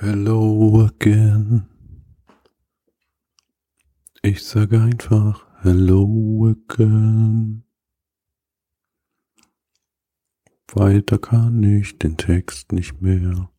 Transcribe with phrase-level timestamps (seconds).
[0.00, 1.66] Hello again.
[4.22, 7.64] Ich sage einfach Hello again.
[10.72, 13.50] Weiter kann ich den Text nicht mehr,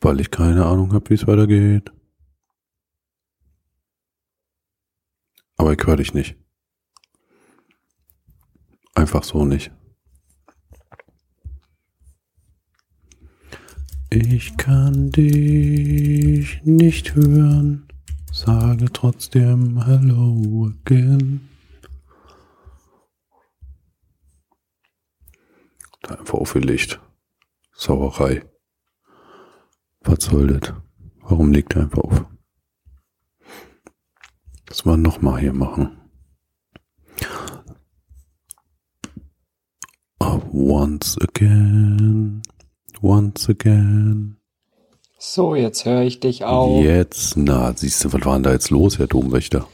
[0.00, 1.90] weil ich keine Ahnung habe, wie es weitergeht.
[5.56, 6.36] Aber ich höre dich nicht.
[8.94, 9.72] Einfach so nicht.
[14.14, 17.88] Ich kann dich nicht hören,
[18.30, 21.48] sage trotzdem Hello again.
[26.02, 27.00] Da einfach aufgelegt.
[27.72, 28.44] Sauerei.
[30.02, 30.30] Was?
[30.30, 32.26] Warum legt er einfach auf?
[34.66, 35.96] Das wir nochmal hier machen.
[40.54, 42.42] Once again
[43.00, 44.36] once again.
[45.18, 46.82] So, jetzt höre ich dich auch.
[46.82, 49.68] Jetzt, na, siehst du, was war denn da jetzt los, Herr Domwächter?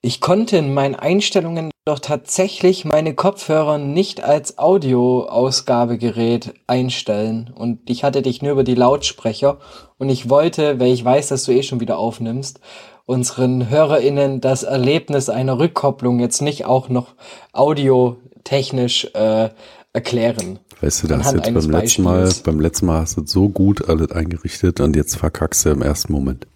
[0.00, 7.52] Ich konnte in meinen Einstellungen doch tatsächlich meine Kopfhörer nicht als Audioausgabegerät einstellen.
[7.54, 9.58] Und ich hatte dich nur über die Lautsprecher.
[9.98, 12.58] Und ich wollte, weil ich weiß, dass du eh schon wieder aufnimmst,
[13.04, 17.14] unseren HörerInnen das Erlebnis einer Rückkopplung jetzt nicht auch noch
[17.52, 19.50] audiotechnisch äh,
[19.92, 20.58] erklären.
[20.82, 23.88] Weißt du, da hast jetzt beim letzten Mal, beim letzten Mal hast du so gut
[23.88, 26.48] alles eingerichtet und jetzt verkackst du im ersten Moment.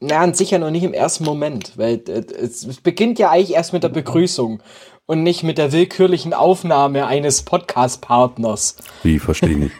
[0.00, 3.82] Na, sicher noch nicht im ersten Moment, weil äh, es beginnt ja eigentlich erst mit
[3.82, 4.62] der Begrüßung
[5.04, 8.76] und nicht mit der willkürlichen Aufnahme eines Podcast-Partners.
[9.02, 9.74] Wie, verstehe nicht.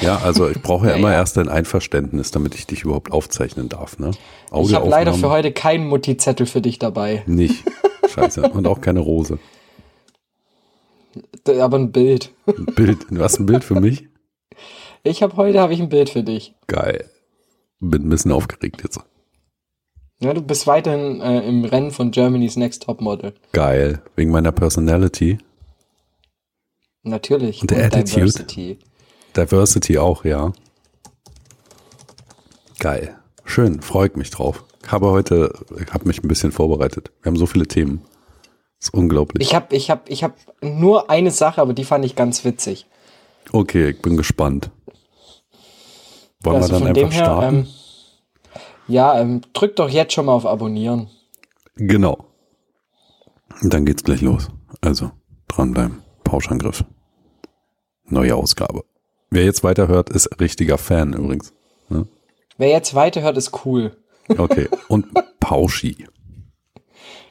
[0.00, 3.68] ja, also ich brauche ja, ja immer erst ein Einverständnis, damit ich dich überhaupt aufzeichnen
[3.68, 3.98] darf.
[3.98, 4.12] Ne?
[4.58, 7.22] ich habe leider für heute keinen Mutti-Zettel für dich dabei.
[7.26, 7.62] Nicht.
[8.08, 8.48] Scheiße.
[8.48, 9.38] Und auch keine Rose.
[11.46, 12.32] Aber ein Bild.
[12.46, 13.06] Ein Bild.
[13.10, 14.08] Du hast ein Bild für mich?
[15.02, 16.54] Ich habe heute habe ich ein Bild für dich.
[16.66, 17.10] Geil.
[17.80, 19.00] Bin ein bisschen aufgeregt jetzt.
[20.20, 23.34] Ja, du bist weiterhin äh, im Rennen von Germany's Next Top Model.
[23.52, 24.02] Geil.
[24.16, 25.38] Wegen meiner Personality.
[27.02, 27.60] Natürlich.
[27.60, 28.14] Und der Und Attitude.
[28.26, 28.78] Diversity.
[29.36, 30.52] Diversity auch, ja.
[32.78, 33.16] Geil.
[33.44, 34.64] Schön, freut mich drauf.
[34.86, 35.52] Habe heute,
[35.90, 37.10] habe mich ein bisschen vorbereitet.
[37.22, 38.02] Wir haben so viele Themen.
[38.84, 39.48] Das ist unglaublich.
[39.48, 42.86] Ich habe ich hab, ich hab nur eine Sache, aber die fand ich ganz witzig.
[43.50, 44.70] Okay, ich bin gespannt.
[46.42, 47.56] Wollen also wir dann einfach her, starten?
[47.56, 47.66] Ähm,
[48.86, 51.08] ja, ähm, drück doch jetzt schon mal auf Abonnieren.
[51.76, 52.26] Genau.
[53.62, 54.50] Dann geht's gleich los.
[54.82, 55.12] Also,
[55.48, 56.02] dranbleiben.
[56.22, 56.84] Pauschangriff.
[58.04, 58.84] Neue Ausgabe.
[59.30, 61.54] Wer jetzt weiterhört, ist richtiger Fan übrigens.
[61.88, 62.06] Ne?
[62.58, 63.96] Wer jetzt weiterhört, ist cool.
[64.28, 64.68] Okay.
[64.88, 65.06] Und
[65.40, 66.06] Pauschi.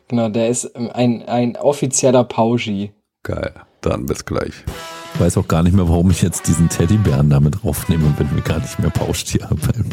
[0.07, 2.93] Genau, der ist ein, ein offizieller Pauschi.
[3.23, 3.53] Geil.
[3.81, 4.53] Dann bis gleich.
[5.13, 8.41] Ich weiß auch gar nicht mehr, warum ich jetzt diesen Teddybären damit draufnehme, wenn wir
[8.41, 9.89] gar nicht mehr Pauschtier haben.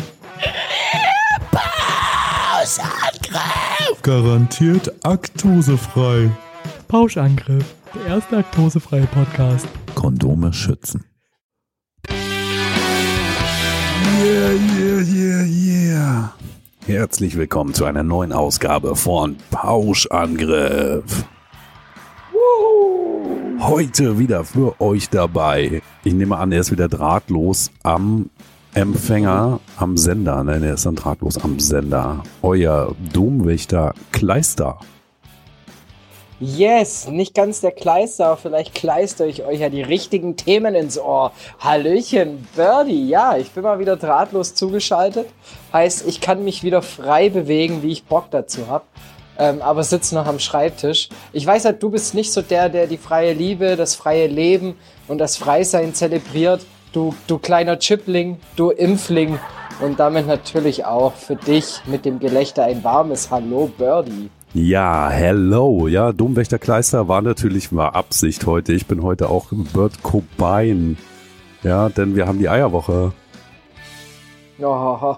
[2.60, 4.03] Pauschangriff!
[4.03, 6.31] Garantiert aktosefrei.
[6.88, 7.65] Pauschangriff.
[7.94, 9.66] Der erste aktosefreie Podcast.
[9.94, 11.04] Kondome schützen.
[14.22, 16.32] Yeah, yeah, yeah, yeah.
[16.91, 21.25] Herzlich willkommen zu einer neuen Ausgabe von Pauschangriff.
[23.61, 25.83] Heute wieder für euch dabei.
[26.03, 28.28] Ich nehme an, er ist wieder drahtlos am
[28.75, 30.43] Empfänger, am Sender.
[30.43, 32.25] Nein, er ist dann drahtlos am Sender.
[32.43, 34.81] Euer Domwächter Kleister.
[36.43, 41.33] Yes, nicht ganz der Kleister, vielleicht kleister ich euch ja die richtigen Themen ins Ohr.
[41.59, 45.27] Hallöchen, Birdie, ja, ich bin mal wieder drahtlos zugeschaltet.
[45.75, 48.84] Heißt, ich kann mich wieder frei bewegen, wie ich Bock dazu habe.
[49.39, 51.11] Ähm, aber sitze noch am Schreibtisch.
[51.34, 54.78] Ich weiß halt, du bist nicht so der, der die freie Liebe, das freie Leben
[55.09, 56.65] und das Freisein zelebriert.
[56.93, 59.39] Du, du kleiner Chipling, du Impfling.
[59.83, 64.31] Und damit natürlich auch für dich mit dem Gelächter ein warmes Hallo, Birdie.
[64.53, 65.87] Ja, hello.
[65.87, 68.72] Ja, Domwächter Kleister war natürlich mal Absicht heute.
[68.72, 70.98] Ich bin heute auch im Bird Cobain.
[71.63, 73.13] Ja, denn wir haben die Eierwoche.
[74.60, 75.16] Oh.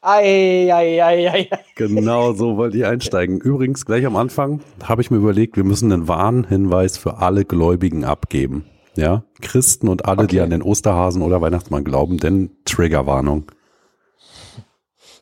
[0.00, 1.50] ei, ei, ei, ei.
[1.74, 3.40] Genau so wollte ich einsteigen.
[3.40, 8.04] Übrigens, gleich am Anfang habe ich mir überlegt, wir müssen einen Warnhinweis für alle Gläubigen
[8.04, 8.64] abgeben.
[8.94, 10.28] Ja, Christen und alle, okay.
[10.28, 13.50] die an den Osterhasen oder Weihnachtsmann glauben, denn Triggerwarnung.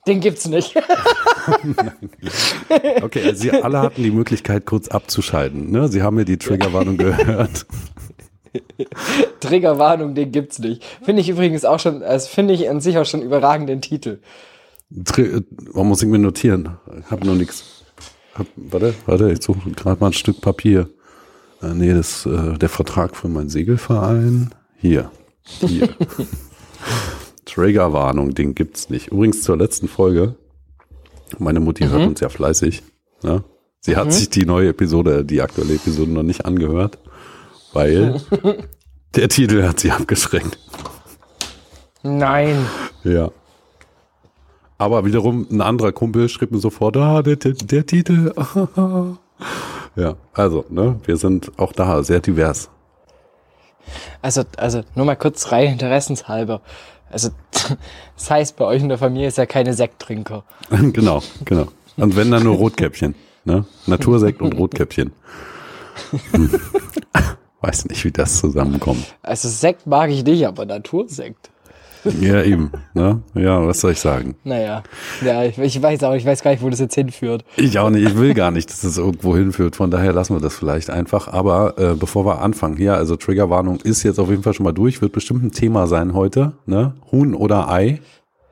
[0.07, 0.77] Den gibt's nicht.
[3.03, 5.71] okay, also Sie alle hatten die Möglichkeit, kurz abzuschalten.
[5.71, 5.89] Ne?
[5.89, 7.67] Sie haben mir die Triggerwarnung gehört.
[9.41, 10.85] Triggerwarnung, den gibt's nicht.
[11.03, 14.21] Finde ich übrigens auch schon, also finde ich an sich auch schon überragenden Titel.
[15.05, 15.41] Tri
[15.73, 16.77] Warum muss ich mir notieren?
[17.01, 17.65] Ich habe noch nichts.
[18.57, 20.89] Warte, warte, ich suche gerade mal ein Stück Papier.
[21.63, 24.51] Äh, nee, das äh, der Vertrag für meinen Segelverein.
[24.77, 25.11] Hier.
[25.43, 25.89] Hier.
[27.45, 29.09] Triggerwarnung, den gibt's nicht.
[29.09, 30.37] Übrigens zur letzten Folge.
[31.39, 32.83] Meine Mutti hört uns ja fleißig.
[33.23, 33.45] Ne?
[33.81, 36.99] Sie hat sich die neue Episode, die aktuelle Episode noch nicht angehört,
[37.73, 38.21] weil
[39.15, 40.59] der Titel hat sie abgeschreckt.
[42.03, 42.67] Nein.
[43.03, 43.31] Ja.
[44.79, 48.33] Aber wiederum ein anderer Kumpel schrieb mir sofort, ah, der, der, der Titel.
[49.97, 52.71] ja, also, ne, wir sind auch da sehr divers.
[54.23, 56.63] Also, also nur mal kurz rein interessenshalber.
[57.15, 57.31] Also,
[58.17, 60.43] das heißt, bei euch in der Familie ist ja keine Sekttrinker.
[60.93, 61.69] genau, genau.
[61.97, 63.15] Und wenn dann nur Rotkäppchen.
[63.45, 63.65] Ne?
[63.87, 65.13] Natursekt und Rotkäppchen.
[66.33, 66.61] Hm.
[67.61, 69.15] Weiß nicht, wie das zusammenkommt.
[69.23, 71.51] Also Sekt mag ich nicht, aber Natursekt.
[72.21, 72.71] Ja, eben.
[72.93, 73.23] Ne?
[73.35, 74.37] Ja, was soll ich sagen?
[74.45, 74.83] Naja,
[75.25, 77.45] ja, ich, ich weiß auch, ich weiß gar nicht, wo das jetzt hinführt.
[77.57, 78.07] Ich auch nicht.
[78.07, 79.77] Ich will gar nicht, dass es irgendwo hinführt.
[79.77, 81.29] Von daher lassen wir das vielleicht einfach.
[81.29, 84.73] Aber äh, bevor wir anfangen, hier, also Triggerwarnung ist jetzt auf jeden Fall schon mal
[84.73, 85.01] durch.
[85.01, 86.53] Wird bestimmt ein Thema sein heute.
[86.67, 86.95] Ne?
[87.11, 88.01] Huhn oder Ei.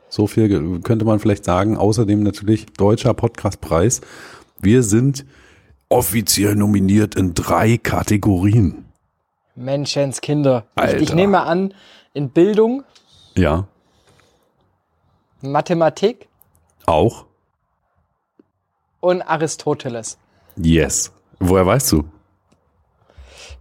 [0.09, 1.77] So viel könnte man vielleicht sagen.
[1.77, 4.01] Außerdem natürlich deutscher Podcastpreis.
[4.61, 5.25] Wir sind
[5.89, 8.87] offiziell nominiert in drei Kategorien.
[9.55, 10.65] Menschenskinder.
[10.83, 11.75] Ich, ich nehme an,
[12.15, 12.85] in Bildung,
[13.35, 13.67] Ja,
[15.43, 16.29] Mathematik
[16.87, 17.25] auch.
[19.01, 20.19] und Aristoteles.
[20.57, 21.13] Yes.
[21.41, 22.05] Woher weißt du?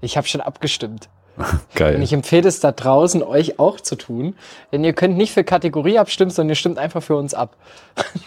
[0.01, 1.09] Ich habe schon abgestimmt.
[1.75, 1.95] Geil.
[1.95, 4.35] Und ich empfehle es da draußen, euch auch zu tun.
[4.71, 7.57] Denn ihr könnt nicht für Kategorie abstimmen, sondern ihr stimmt einfach für uns ab.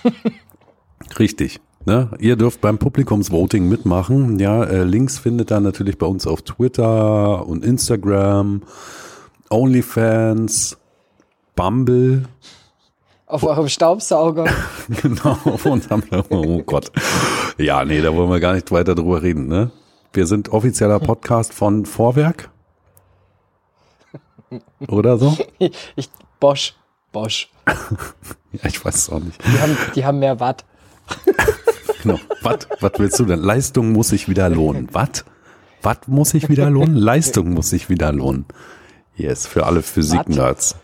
[1.18, 1.60] Richtig.
[1.84, 2.10] Ne?
[2.18, 4.38] Ihr dürft beim Publikumsvoting mitmachen.
[4.40, 8.62] Ja, äh, Links findet ihr natürlich bei uns auf Twitter und Instagram,
[9.50, 10.78] OnlyFans,
[11.54, 12.24] Bumble,
[13.26, 14.46] Auf eurem Staubsauger.
[15.02, 16.90] genau, auf unserem, oh Gott.
[17.58, 19.70] Ja, nee, da wollen wir gar nicht weiter drüber reden, ne?
[20.12, 22.50] Wir sind offizieller Podcast von Vorwerk.
[24.88, 25.36] Oder so?
[25.96, 26.10] Ich,
[26.40, 26.74] Bosch.
[27.12, 27.50] Bosch.
[28.52, 29.40] Ja, ich weiß es auch nicht.
[29.44, 30.64] Die haben, die haben mehr Watt.
[32.02, 32.20] Genau.
[32.42, 33.40] Was, was willst du denn?
[33.40, 34.88] Leistung muss sich wieder lohnen.
[34.92, 35.24] Was?
[35.82, 36.94] Was muss sich wieder lohnen?
[36.94, 38.44] Leistung muss sich wieder lohnen.
[39.16, 40.76] Yes, für alle Physik-Nerds.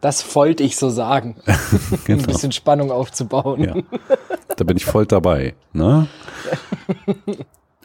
[0.00, 1.36] Das wollte ich so sagen.
[1.46, 1.52] Um
[1.92, 2.26] ein Genau.
[2.26, 3.64] bisschen Spannung aufzubauen.
[3.64, 3.74] Ja.
[4.56, 5.54] Da bin ich voll dabei.
[5.72, 6.06] Ne?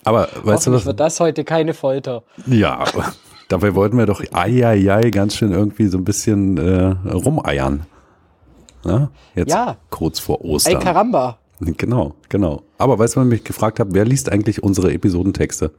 [0.03, 0.85] Aber weißt du was?
[0.85, 2.23] wird das heute keine Folter.
[2.45, 2.83] Ja,
[3.47, 7.85] dabei wollten wir doch ei, ei, ei, ganz schön irgendwie so ein bisschen äh, rumeiern.
[8.83, 9.09] Ne?
[9.33, 9.77] Jetzt Ja.
[9.89, 10.79] kurz vor Ey, Ostern.
[10.81, 11.37] Karamba.
[11.59, 12.63] Genau, genau.
[12.77, 15.71] Aber weißt du, was ich mich gefragt habe, wer liest eigentlich unsere Episodentexte?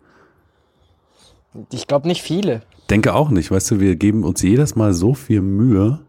[1.72, 2.62] Ich glaube nicht viele.
[2.88, 6.00] Denke auch nicht, weißt du, wir geben uns jedes Mal so viel Mühe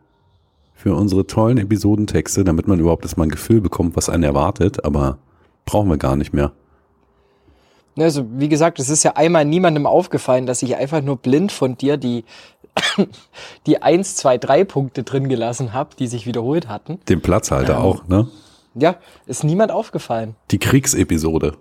[0.75, 5.17] für unsere tollen Episodentexte, damit man überhaupt erstmal ein Gefühl bekommt, was einen erwartet, aber
[5.65, 6.51] brauchen wir gar nicht mehr.
[7.95, 11.51] Ne, Also, wie gesagt, es ist ja einmal niemandem aufgefallen, dass ich einfach nur blind
[11.51, 12.25] von dir die,
[13.65, 16.99] die 1, 2, 3 Punkte drin gelassen habe, die sich wiederholt hatten.
[17.07, 18.27] Den Platzhalter auch, ne?
[18.75, 20.35] Ja, ist niemand aufgefallen.
[20.51, 21.55] Die Kriegsepisode,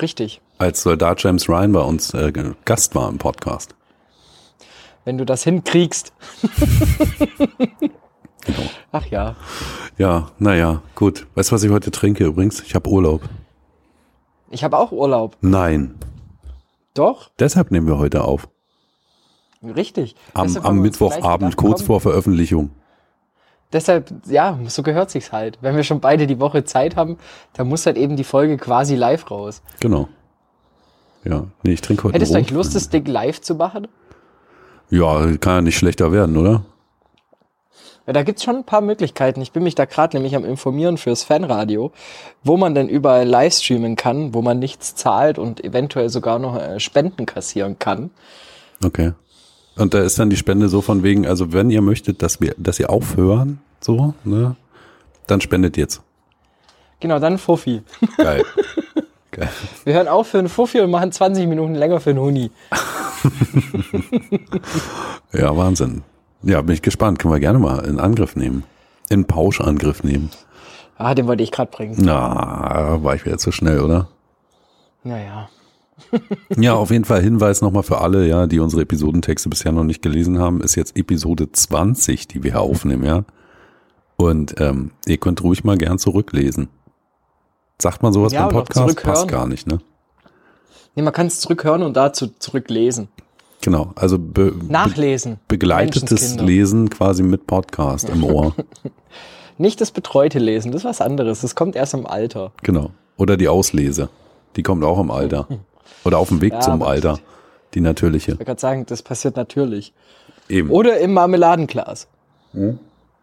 [0.00, 0.40] Richtig.
[0.58, 2.32] als Soldat James Ryan bei uns äh,
[2.64, 3.74] Gast war im Podcast.
[5.04, 6.12] Wenn du das hinkriegst.
[8.44, 8.62] Genau.
[8.92, 9.36] Ach ja.
[9.98, 11.26] Ja, naja, gut.
[11.34, 12.60] Weißt du, was ich heute trinke übrigens?
[12.62, 13.22] Ich habe Urlaub.
[14.50, 15.36] Ich habe auch Urlaub.
[15.40, 15.94] Nein,
[16.94, 18.48] Doch, deshalb nehmen wir heute auf.
[19.62, 20.16] richtig.
[20.34, 22.70] Am, am Mittwochabend, kurz vor Veröffentlichung.
[23.72, 25.58] Deshalb, ja, so gehört sich's halt.
[25.60, 27.18] Wenn wir schon beide die Woche Zeit haben,
[27.52, 29.62] dann muss halt eben die Folge quasi live raus.
[29.78, 30.08] Genau.
[31.22, 33.86] Ja, nee, ich trinke heute Hättest du eigentlich Lust, das Ding live zu machen?
[34.88, 36.64] Ja, kann ja nicht schlechter werden, oder?
[38.10, 39.40] Ja, da gibt's schon ein paar Möglichkeiten.
[39.40, 41.92] Ich bin mich da gerade nämlich am Informieren fürs Fanradio,
[42.42, 46.56] wo man denn überall live streamen kann, wo man nichts zahlt und eventuell sogar noch
[46.60, 48.10] äh, Spenden kassieren kann.
[48.84, 49.12] Okay.
[49.76, 52.52] Und da ist dann die Spende so von wegen, also wenn ihr möchtet, dass wir,
[52.58, 54.56] dass ihr aufhören, so, ne,
[55.28, 56.02] dann spendet jetzt.
[56.98, 57.82] Genau, dann Fuffi.
[58.16, 58.42] Geil.
[59.30, 59.50] Geil.
[59.84, 62.50] Wir hören auf für einen Fuffi und machen 20 Minuten länger für einen Huni.
[65.32, 66.02] Ja, Wahnsinn.
[66.42, 67.18] Ja, bin ich gespannt.
[67.18, 68.64] Können wir gerne mal in Angriff nehmen.
[69.08, 70.30] In Pauschangriff nehmen.
[70.96, 71.96] Ah, den wollte ich gerade bringen.
[71.98, 74.08] Na, war ich wieder zu schnell, oder?
[75.02, 75.48] Naja.
[76.56, 80.00] Ja, auf jeden Fall Hinweis nochmal für alle, ja, die unsere Episodentexte bisher noch nicht
[80.00, 83.24] gelesen haben, ist jetzt Episode 20, die wir hier aufnehmen, ja.
[84.16, 86.68] Und ähm, ihr könnt ruhig mal gern zurücklesen.
[87.80, 89.02] Sagt man sowas Ja, beim Podcast?
[89.02, 89.80] Passt gar nicht, ne?
[90.94, 93.08] Nee, man kann es zurückhören und dazu zurücklesen.
[93.62, 95.38] Genau, also be Nachlesen.
[95.48, 96.44] begleitetes Menschenskinder.
[96.44, 98.54] Lesen quasi mit Podcast im Ohr.
[99.58, 101.42] Nicht das betreute Lesen, das ist was anderes.
[101.42, 102.52] Das kommt erst im Alter.
[102.62, 102.90] genau.
[103.18, 104.08] Oder die Auslese.
[104.56, 105.46] Die kommt auch im Alter.
[106.04, 107.18] Oder auf dem Weg Ja, zum Alter.
[107.74, 108.32] Die natürliche.
[108.32, 109.92] Ich wollte gerade sagen, das passiert natürlich.
[110.48, 110.70] Eben.
[110.70, 112.08] Oder im Marmeladenglas.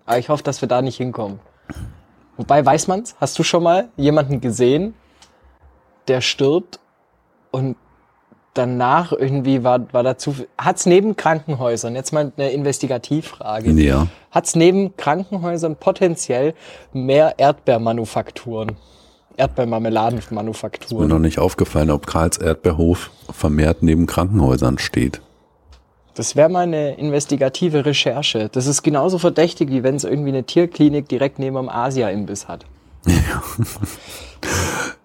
[0.06, 1.39] Aber ich hoffe, dass wir da nicht hinkommen.
[2.38, 3.15] Wobei, weiß man's?
[3.20, 4.94] Hast du schon mal jemanden gesehen,
[6.08, 6.79] der stirbt
[7.50, 7.75] und
[8.57, 14.07] danach irgendwie war, war dazu, hat's neben Krankenhäusern, jetzt mal eine Investigativfrage, Ja.
[14.31, 16.53] hat's neben Krankenhäusern potenziell
[16.93, 18.75] mehr Erdbeermanufakturen, Mir
[19.37, 21.07] Erdbeermarmeladenmanufakturen?
[21.07, 25.21] noch nicht aufgefallen, ob Karls Erdbeerhof vermehrt neben Krankenhäusern steht.
[26.15, 28.49] Das wäre mal eine investigative Recherche.
[28.51, 32.65] Das ist genauso verdächtig, wie wenn es irgendwie eine Tierklinik direkt neben dem Asia-Imbiss hat.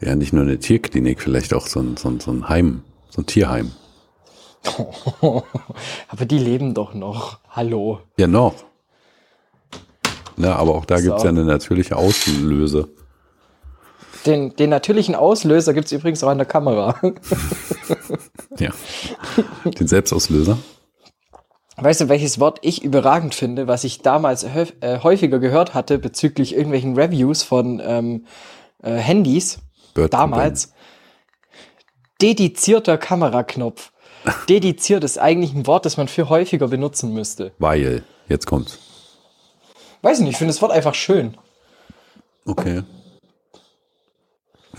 [0.01, 2.83] Ja, nicht nur eine Tierklinik, vielleicht auch so ein, so ein, so ein Heim,
[3.13, 3.73] so ein Tierheim.
[6.09, 7.41] Aber die leben doch noch.
[7.51, 8.01] Hallo.
[8.17, 8.55] Ja, noch.
[10.37, 11.05] Na, aber auch da So.
[11.05, 12.89] gibt's ja eine natürliche Auslöse.
[14.25, 16.97] Den, den natürlichen Auslöser gibt's übrigens auch an der Kamera.
[18.59, 18.71] Ja.
[19.65, 20.59] Den Selbstauslöser.
[21.77, 24.67] Weißt du, welches Wort ich überragend finde, was ich damals äh,
[25.03, 28.27] häufiger gehört hatte bezüglich irgendwelchen Reviews von ähm,
[28.83, 29.61] äh, Handys?
[29.95, 30.72] Bird damals.
[32.23, 33.91] Dedizierter Kameraknopf.
[34.49, 37.53] Dediziert ist eigentlich ein Wort, das man viel häufiger benutzen müsste.
[37.59, 38.79] Weil, jetzt kommt's.
[40.03, 41.37] Weiß nicht, ich finde das Wort einfach schön.
[42.47, 42.83] Okay.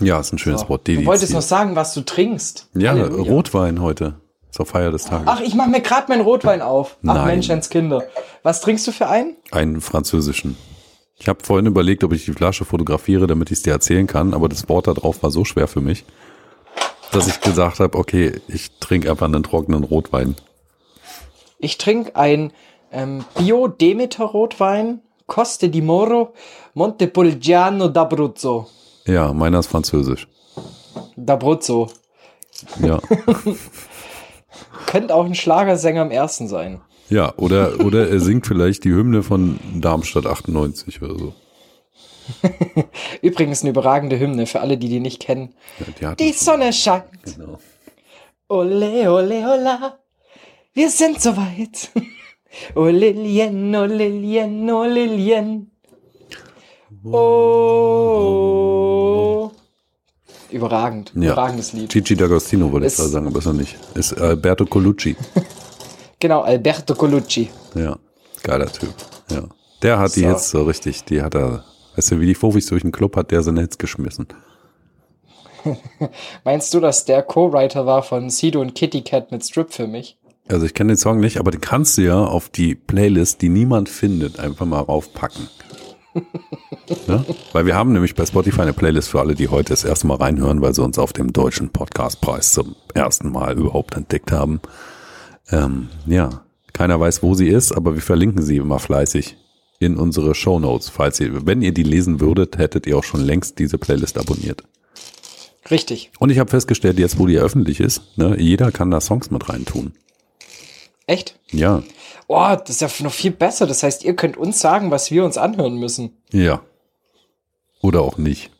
[0.00, 0.88] Ja, ist ein schönes Wort.
[0.88, 1.42] Du wolltest noch Dediziert.
[1.42, 2.68] sagen, was du trinkst.
[2.74, 3.30] Ja, Halleluja.
[3.30, 4.14] Rotwein heute.
[4.50, 5.26] Zur Feier des Tages.
[5.26, 6.96] Ach, ich mache mir gerade meinen Rotwein auf.
[6.98, 7.26] Ach, Nein.
[7.26, 8.04] Menschenskinder.
[8.42, 9.36] Was trinkst du für einen?
[9.50, 10.56] Einen französischen.
[11.18, 14.32] Ich habe vorhin überlegt, ob ich die Flasche fotografiere, damit ich es dir erzählen kann,
[14.32, 16.04] aber das Wort da drauf war so schwer für mich,
[17.14, 20.34] dass ich gesagt habe, okay, ich trinke einfach einen trockenen Rotwein.
[21.58, 22.52] Ich trinke ein
[22.92, 26.34] ähm, Bio-Demeter-Rotwein, Coste di Moro,
[26.74, 28.66] Montepulciano d'Abruzzo.
[29.06, 30.28] Ja, meiner ist französisch.
[31.16, 31.90] D'Abruzzo.
[32.80, 33.00] Ja.
[34.86, 36.80] Könnte auch ein Schlagersänger im ersten sein.
[37.10, 41.34] Ja, oder, oder er singt vielleicht die Hymne von Darmstadt 98 oder so.
[43.22, 45.54] Übrigens eine überragende Hymne für alle, die die nicht kennen.
[46.00, 47.04] Ja, die Die Sonne scheint.
[47.24, 47.58] genau.
[48.48, 49.98] Ole, ole, ola.
[50.74, 51.90] Wir sind soweit.
[52.76, 55.72] O Lilien, o Lilien, o Lilien.
[57.84, 59.50] Oh.
[60.50, 61.10] Überragend.
[61.16, 61.32] Ja.
[61.32, 61.90] Überragendes Lied.
[61.90, 63.76] Gigi D'Agostino wollte ich gerade sagen, aber ist er nicht.
[63.94, 65.16] Ist Alberto Colucci.
[66.20, 67.50] Genau, Alberto Colucci.
[67.74, 67.98] Ja,
[68.42, 68.94] geiler Typ.
[69.30, 69.42] Ja.
[69.82, 70.28] Der hat die So.
[70.28, 71.64] Hits so richtig, die hat er,
[71.96, 74.26] weißt du, wie die Fofis durch den Club hat der seine Hits geschmissen.
[76.44, 80.18] Meinst du, dass der Co-Writer war von Sido und Kitty Cat mit Strip für mich?
[80.48, 83.48] Also ich kenne den Song nicht, aber den kannst du ja auf die Playlist, die
[83.48, 85.48] niemand findet, einfach mal raufpacken.
[87.06, 87.24] ne?
[87.52, 90.18] Weil wir haben nämlich bei Spotify eine Playlist für alle, die heute das erste Mal
[90.18, 94.60] reinhören, weil sie uns auf dem deutschen Podcastpreis zum ersten Mal überhaupt entdeckt haben.
[95.50, 96.42] Ähm, ja,
[96.74, 99.38] keiner weiß, wo sie ist, aber wir verlinken sie immer fleißig
[99.78, 100.88] in unsere Shownotes.
[100.88, 104.62] Falls ihr, wenn ihr die lesen würdet, hättet ihr auch schon längst diese Playlist abonniert.
[105.70, 106.10] Richtig.
[106.18, 109.48] Und ich habe festgestellt, jetzt wo die öffentlich ist, ne, jeder kann da Songs mit
[109.48, 109.92] reintun.
[111.06, 111.38] Echt?
[111.50, 111.82] Ja,
[112.26, 113.66] Oh, das ist ja noch viel besser.
[113.66, 116.16] Das heißt, ihr könnt uns sagen, was wir uns anhören müssen.
[116.32, 116.62] Ja.
[117.82, 118.50] Oder auch nicht.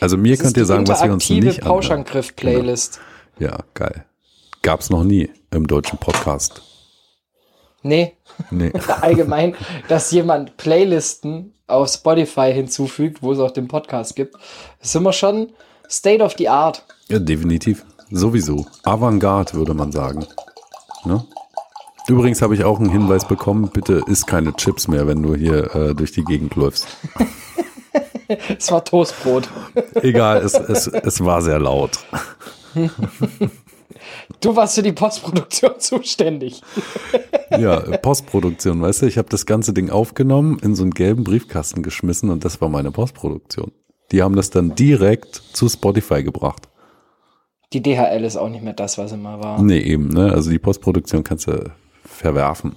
[0.00, 1.62] Also mir Das könnt ihr sagen, was wir uns nicht anhören.
[1.62, 3.00] Pauschangriff-Playlist.
[3.38, 4.04] Ja, geil.
[4.62, 6.62] Gab's noch nie im deutschen Podcast.
[7.82, 8.15] Nee,
[8.50, 8.72] Nee.
[9.00, 9.54] allgemein,
[9.88, 14.36] dass jemand Playlisten auf Spotify hinzufügt, wo es auch den Podcast gibt,
[14.80, 15.50] ist immer schon
[15.88, 16.84] State of the Art.
[17.08, 17.84] ja, definitiv.
[18.10, 18.66] Sowieso.
[18.84, 20.26] Avantgarde, würde man sagen.
[21.04, 21.24] Ne?
[22.08, 25.74] Übrigens habe ich auch einen Hinweis bekommen, bitte isst keine Chips mehr, wenn du hier
[25.74, 26.86] äh, durch die Gegend läufst.
[28.58, 29.48] Es war Toastbrot.
[30.02, 31.92] Egal, es, es, es war sehr laut.
[34.40, 36.62] Du warst für die Postproduktion zuständig.
[37.50, 41.82] Ja, Postproduktion, weißt du, ich habe das ganze Ding aufgenommen, in so einen gelben Briefkasten
[41.82, 43.72] geschmissen und das war meine Postproduktion.
[44.12, 46.68] Die haben das dann direkt zu Spotify gebracht.
[47.72, 49.60] Die DHL ist auch nicht mehr das, was mal war.
[49.60, 50.32] Nee, eben, ne?
[50.32, 51.72] Also die Postproduktion kannst du
[52.04, 52.76] verwerfen.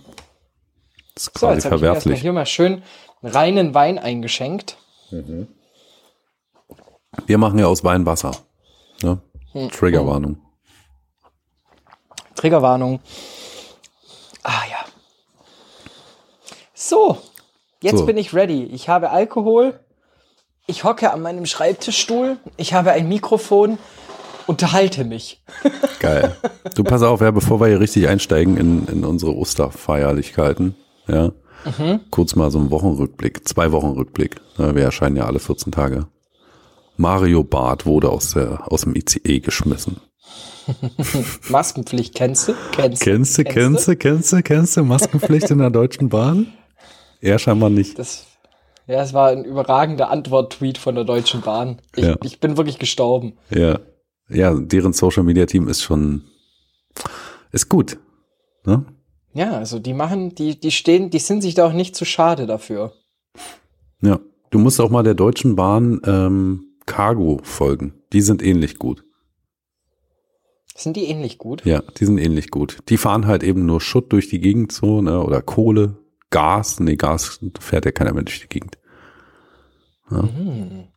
[1.13, 2.21] Das ist So, quasi jetzt habe ich mir verwerflich.
[2.21, 2.81] hier mal schön
[3.21, 4.77] reinen Wein eingeschenkt.
[7.27, 8.31] Wir machen ja aus Wein Wasser.
[9.03, 9.19] Ne?
[9.51, 9.69] Hm.
[9.69, 10.37] Triggerwarnung.
[12.39, 13.01] Triggerwarnung.
[14.43, 14.77] Ah ja.
[16.73, 17.17] So,
[17.81, 18.05] jetzt So.
[18.05, 18.63] bin ich ready.
[18.63, 19.79] Ich habe Alkohol.
[20.65, 22.37] Ich hocke an meinem Schreibtischstuhl.
[22.55, 23.77] Ich habe ein Mikrofon.
[24.47, 25.41] Unterhalte mich.
[25.99, 26.35] Geil.
[26.75, 30.75] Du pass auf, ja, bevor wir hier richtig einsteigen in, in unsere Osterfeierlichkeiten,
[31.07, 31.31] ja,
[31.77, 31.99] Mhm.
[32.09, 34.37] kurz mal so einen Wochenrückblick, zwei Wochen Rückblick.
[34.57, 36.07] Ja, wir erscheinen ja alle 14 Tage.
[36.95, 39.99] Mario Barth wurde aus, der, aus dem ICE geschmissen.
[41.49, 42.53] Maskenpflicht kennst du?
[42.71, 46.47] Kennst, Kennst du, kennst du, kennst du, kennst du Maskenpflicht in der Deutschen Bahn?
[47.21, 47.97] Er scheinbar nicht.
[47.99, 48.25] Das,
[48.87, 51.81] ja, es war ein überragender Antwort-Tweet von der Deutschen Bahn.
[51.95, 52.15] Ich, Ja.
[52.23, 53.33] ich bin wirklich gestorben.
[53.49, 53.79] Ja.
[54.29, 56.21] Ja, deren Social Media Team ist schon,
[57.51, 57.97] ist gut.
[58.65, 58.85] Ne?
[59.33, 62.45] Ja, also die machen, die, die stehen, die sind sich da auch nicht zu schade
[62.45, 62.93] dafür.
[64.01, 64.19] Ja.
[64.51, 67.93] Du musst auch mal der Deutschen Bahn ähm, Cargo folgen.
[68.13, 69.03] Die sind ähnlich gut.
[70.79, 71.65] Sind die ähnlich gut?
[71.65, 72.77] Ja, die sind ähnlich gut.
[72.87, 75.21] Die fahren halt eben nur Schutt durch die Gegend so, ne?
[75.21, 75.97] Oder Kohle,
[76.29, 76.79] Gas.
[76.79, 78.77] Nee, Gas fährt ja keiner mehr durch die Gegend.
[80.07, 80.87] Hm.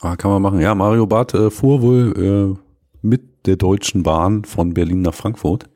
[0.00, 0.60] Ah, kann man machen.
[0.60, 5.68] Ja, Mario Barth äh, fuhr wohl äh, mit der Deutschen Bahn von Berlin nach Frankfurt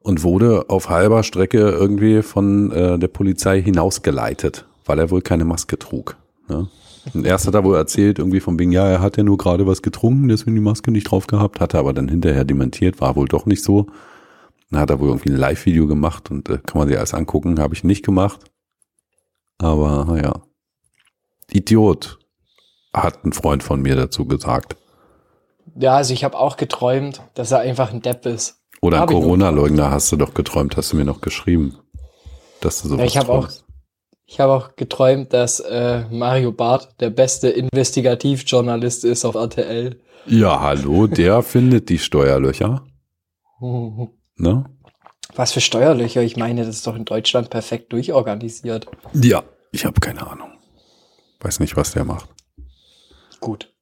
[0.00, 5.44] und wurde auf halber Strecke irgendwie von äh, der Polizei hinausgeleitet, weil er wohl keine
[5.44, 6.16] Maske trug.
[6.48, 6.68] Ne?
[7.14, 9.82] Erst hat er wohl erzählt, irgendwie von wegen, ja, er hat ja nur gerade was
[9.82, 13.46] getrunken, deswegen die Maske nicht drauf gehabt, hatte aber dann hinterher dementiert, war wohl doch
[13.46, 13.86] nicht so.
[14.70, 17.58] Dann hat er wohl irgendwie ein Live-Video gemacht und äh, kann man sich alles angucken,
[17.58, 18.40] habe ich nicht gemacht.
[19.58, 20.42] Aber naja.
[21.50, 22.18] Idiot,
[22.92, 24.76] hat ein Freund von mir dazu gesagt.
[25.76, 28.60] Ja, also ich habe auch geträumt, dass er einfach ein Depp ist.
[28.80, 31.78] Oder ein Corona-Leugner hast du doch geträumt, hast du mir noch geschrieben.
[32.60, 33.48] Dass du sowas Ja, ich habe auch.
[34.28, 39.98] Ich habe auch geträumt, dass äh, Mario Barth der beste Investigativjournalist ist auf RTL.
[40.26, 42.84] Ja, hallo, der findet die Steuerlöcher.
[44.40, 44.66] Ne?
[45.34, 46.22] Was für Steuerlöcher?
[46.22, 48.86] Ich meine, das ist doch in Deutschland perfekt durchorganisiert.
[49.14, 49.42] Ja.
[49.72, 50.52] Ich habe keine Ahnung.
[51.40, 52.28] Weiß nicht, was der macht.
[53.40, 53.74] Gut.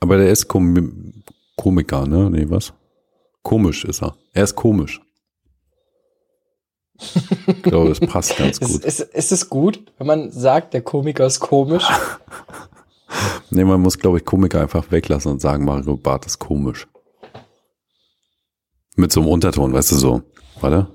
[0.00, 1.22] Aber der ist Kom
[1.56, 2.28] Komiker, ne?
[2.28, 2.74] Nee, was?
[3.42, 4.16] Komisch ist er.
[4.34, 5.00] Er ist komisch.
[7.46, 8.84] Ich glaube, das passt ganz Ist, gut.
[8.84, 11.84] ist, ist es gut, wenn man sagt, der Komiker ist komisch?
[13.50, 16.86] Nee, man muss, glaube ich, Komiker einfach weglassen und sagen, Mario Barth ist komisch.
[18.94, 20.22] Mit so einem Unterton, weißt du so.
[20.60, 20.86] Warte.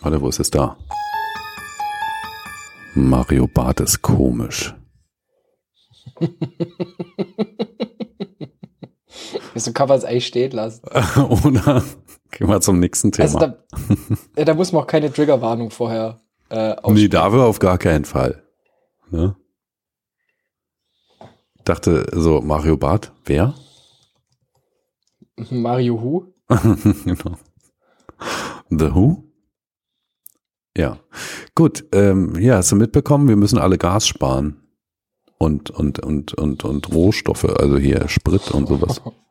[0.00, 0.76] Warte, wo ist es da?
[2.94, 4.74] Mario Barth ist komisch.
[9.74, 10.82] Kann man es eigentlich stehen lassen?
[11.44, 11.82] Oder
[12.42, 13.24] gehen wir zum nächsten Thema.
[13.24, 13.38] Also
[14.34, 18.42] da, da muss man auch keine Triggerwarnung vorher äh, nee, dafür auf gar keinen Fall.
[19.10, 19.36] Ne?
[21.64, 23.54] Dachte so, Mario Barth, wer?
[25.50, 26.24] Mario Hu?
[27.04, 27.38] genau.
[28.68, 29.24] The Who?
[30.76, 30.98] Ja.
[31.54, 34.56] Gut, ähm, ja, hast du mitbekommen, wir müssen alle Gas sparen.
[35.38, 39.00] Und, und, und, und, und Rohstoffe, also hier Sprit und sowas.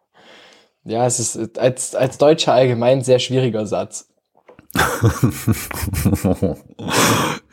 [0.84, 4.08] Ja, es ist als, als Deutscher allgemein ein sehr schwieriger Satz.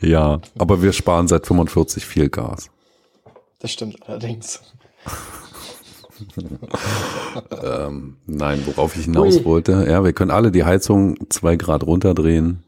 [0.01, 2.69] ja, aber wir sparen seit 45 viel Gas.
[3.59, 4.61] Das stimmt allerdings.
[7.63, 9.45] Ähm, nein, worauf ich hinaus Ui.
[9.45, 12.63] wollte, ja, wir können alle die Heizung zwei Grad runterdrehen.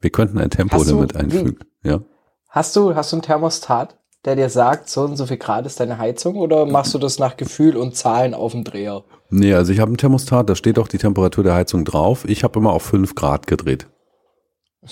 [0.00, 1.58] Wir könnten ein Tempolimit Hast du- einfügen.
[1.82, 2.00] Ja.
[2.48, 3.97] Hast du, hast du einen Thermostat,
[4.28, 7.18] der dir sagt, so und so viel Grad ist deine Heizung oder machst du das
[7.18, 9.04] nach Gefühl und Zahlen auf dem Dreher?
[9.30, 12.26] Nee, also ich habe einen Thermostat, da steht auch die Temperatur der Heizung drauf.
[12.28, 13.86] Ich habe immer auf 5 Grad gedreht.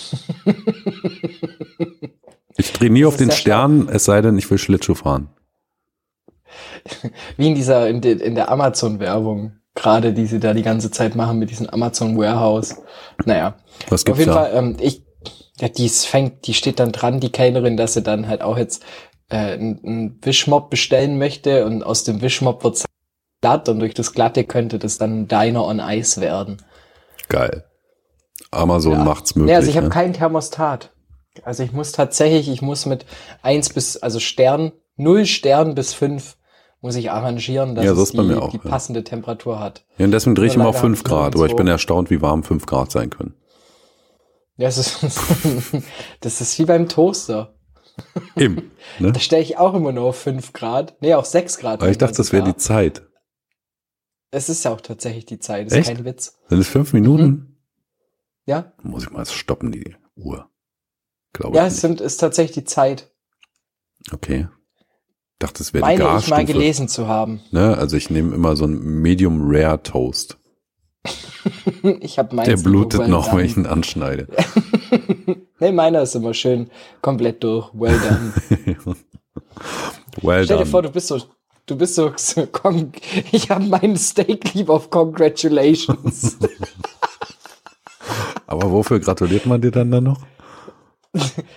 [2.56, 5.28] ich drehe nie Das auf den Stern, es sei denn, ich will Schlittschuh fahren.
[7.36, 11.14] Wie in dieser, in, de, in der Amazon-Werbung, gerade die sie da die ganze Zeit
[11.14, 12.76] machen mit diesem Amazon Warehouse.
[13.26, 13.56] Naja,
[13.90, 14.44] Was auf gibt's jeden da?
[14.44, 15.02] Fall, ähm, ich,
[15.60, 18.82] ja, die fängt, die steht dann dran, die Kellnerin, dass sie dann halt auch jetzt
[19.28, 22.84] äh, einen, Wischmopp bestellen möchte und aus dem Wischmopp wird's
[23.40, 26.62] glatt und durch das Glatte könnte das dann ein Diner on Ice werden.
[27.28, 27.64] Geil.
[28.50, 29.04] Amazon Ja.
[29.04, 29.50] macht's möglich.
[29.50, 29.92] Ja, also ich habe ne?
[29.92, 30.92] keinen Thermostat.
[31.42, 33.04] Also ich muss tatsächlich, ich muss mit
[33.42, 36.36] eins bis, also Stern, null Stern bis fünf
[36.80, 38.70] muss ich arrangieren, dass Ja, so es die, mir auch, die ja.
[38.70, 39.84] passende Temperatur hat.
[39.98, 41.66] ja, und deswegen drehe ich immer auf leider 5 hab ich Grad, aber ich bin
[41.66, 43.34] erstaunt, wie warm 5 Grad sein können.
[44.56, 45.00] Ja, das ist,
[46.20, 47.55] das ist wie beim Toaster.
[48.34, 48.70] Im.
[48.98, 49.12] Ne?
[49.12, 50.96] Da stelle ich auch immer nur auf fünf Grad.
[51.00, 51.80] Nee, auf sechs Grad.
[51.80, 53.02] Aber ich dachte, das wäre die Zeit.
[54.30, 55.96] Es ist ja auch tatsächlich die Zeit, das ist Echt?
[55.96, 56.36] kein Witz.
[56.48, 57.24] Sind es 5 Minuten?
[57.24, 57.56] Mhm.
[58.44, 60.48] Ja, Muss ich mal stoppen, die Uhr.
[61.32, 63.10] Glaube ja, ich es sind, ist tatsächlich die Zeit.
[64.12, 64.48] Okay.
[65.38, 67.40] Dachte, es wäre die Meine ich mal gelesen zu haben.
[67.50, 67.76] Ne?
[67.76, 70.38] Also ich nehme immer so einen Medium Rare Toast.
[72.00, 74.26] Ich habe meins Der blutet noch, wenn ich ihn anschneide.
[75.58, 76.70] nee, meiner ist immer schön
[77.02, 77.70] komplett durch.
[77.72, 78.32] Well done.
[80.22, 80.66] well Stell dir done.
[80.66, 81.20] vor, du bist so,
[81.66, 82.46] du bist so, so
[83.32, 86.36] ich habe meinen Steak lieb auf Congratulations.
[88.46, 90.20] Aber wofür gratuliert man dir dann dann noch?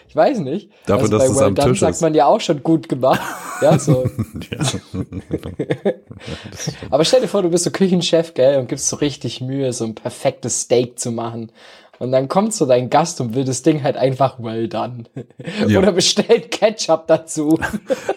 [0.08, 0.70] Ich weiß nicht.
[0.86, 2.02] Dafür, dass bei es Well am Done Tisch sagt ist.
[2.02, 3.22] man ja auch schon gut gemacht.
[3.62, 4.06] Ja, so.
[4.50, 4.60] Ja.
[6.90, 9.84] Aber stell dir vor, du bist so Küchenchef, gell, und gibst so richtig Mühe, so
[9.86, 11.52] ein perfektes Steak zu machen.
[12.00, 15.04] Und dann kommt so dein Gast und will das Ding halt einfach well done.
[15.68, 15.80] Ja.
[15.80, 17.60] Oder bestellt Ketchup dazu.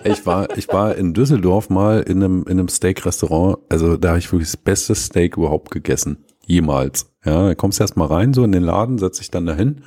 [0.04, 3.58] Ich war, ich war in Düsseldorf mal in einem, in einem Steak-Restaurant.
[3.68, 6.24] Also da habe ich wirklich das beste Steak überhaupt gegessen.
[6.44, 7.12] Jemals.
[7.24, 9.82] Ja, da kommst du erst mal rein, so in den Laden, setz dich dann dahin.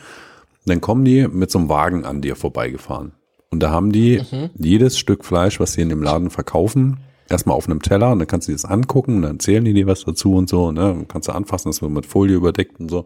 [0.66, 3.12] Dann kommen die mit so einem Wagen an dir vorbeigefahren.
[3.52, 4.22] Und da haben die
[4.58, 8.28] jedes Stück Fleisch, was sie in dem Laden verkaufen, erstmal auf einem Teller und dann
[8.28, 10.72] kannst du dir das angucken und dann erzählen die dir was dazu und so.
[10.72, 10.82] Ne?
[10.82, 13.06] Dann kannst du anfassen, das wird mit Folie überdeckt und so.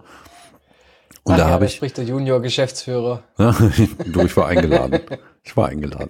[1.30, 3.22] Und Ach da ja, habe ich, spricht der Junior-Geschäftsführer.
[3.38, 5.00] du, ich war eingeladen.
[5.44, 6.10] Ich war eingeladen.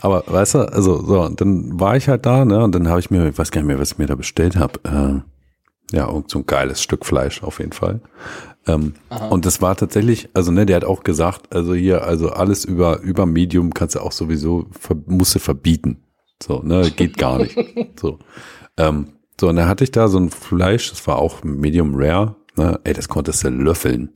[0.00, 3.10] Aber weißt du, also so, dann war ich halt da, ne, und dann habe ich
[3.12, 4.80] mir, ich weiß gar nicht mehr, was ich mir da bestellt habe.
[4.82, 8.00] Äh, ja, irgend so ein geiles Stück Fleisch auf jeden Fall.
[8.66, 8.94] Ähm,
[9.30, 12.98] und das war tatsächlich, also ne, der hat auch gesagt, also hier, also alles über
[12.98, 16.02] über Medium kannst du auch sowieso ver, musst du verbieten.
[16.42, 17.56] So, ne, geht gar nicht.
[18.00, 18.18] so.
[18.76, 22.34] Ähm, so, und dann hatte ich da so ein Fleisch, das war auch Medium Rare,
[22.58, 24.12] ne, ey, das konntest du löffeln.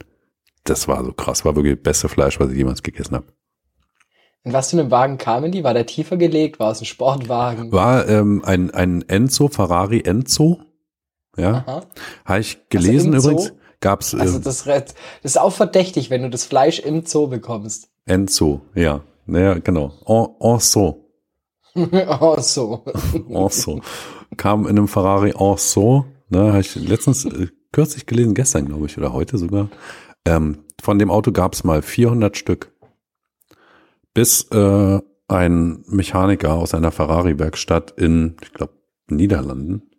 [0.65, 3.27] Das war so krass, war wirklich das beste Fleisch, was ich jemals gegessen habe.
[4.45, 5.65] In was für einem Wagen kamen die?
[5.65, 6.59] War der tiefer gelegt?
[6.61, 7.71] War es ein Sportwagen?
[7.73, 10.61] War ähm, ein, ein Enzo, Ferrari Enzo.
[11.37, 11.87] Ja, Aha.
[12.25, 13.49] habe ich gelesen Also übrigens.
[13.51, 13.57] Zoo?
[13.81, 14.85] Gab's Also das, re-
[15.23, 17.89] das ist auch verdächtig, wenn du das Fleisch im Zoo bekommst.
[18.05, 19.03] Enzo, ja.
[19.27, 19.93] Naja, genau.
[20.07, 21.09] En, Enzo.
[21.75, 22.85] oh, so.
[23.29, 23.81] Enzo.
[24.37, 26.05] Kam in einem Ferrari Enzo.
[26.29, 29.69] Ne, habe ich letztens, äh, kürzlich gelesen, gestern glaube ich, oder heute sogar.
[30.25, 32.73] Ähm, von dem Auto gab's mal 400 Stück.
[34.15, 38.75] Bis äh, ein Mechaniker aus einer Ferrari-Werkstatt in, ich glaube,
[39.09, 39.91] Niederlanden,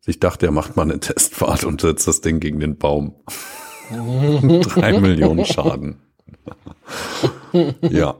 [0.00, 3.14] sich dachte, er macht mal eine Testfahrt und setzt das Ding gegen den Baum.
[3.90, 6.02] Drei Millionen Schaden.
[7.80, 8.16] ja.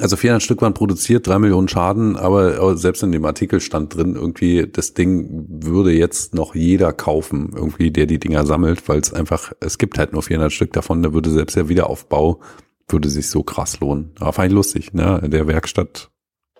[0.00, 4.14] Also 400 Stück waren produziert, drei Millionen Schaden, aber selbst in dem Artikel stand drin,
[4.14, 9.12] irgendwie, das Ding würde jetzt noch jeder kaufen, irgendwie, der die Dinger sammelt, weil es
[9.12, 12.40] einfach, es gibt halt nur 400 Stück davon, da würde selbst der Wiederaufbau,
[12.88, 14.12] würde sich so krass lohnen.
[14.20, 15.20] Aber fand ich lustig, ne?
[15.24, 16.10] Der Werkstatt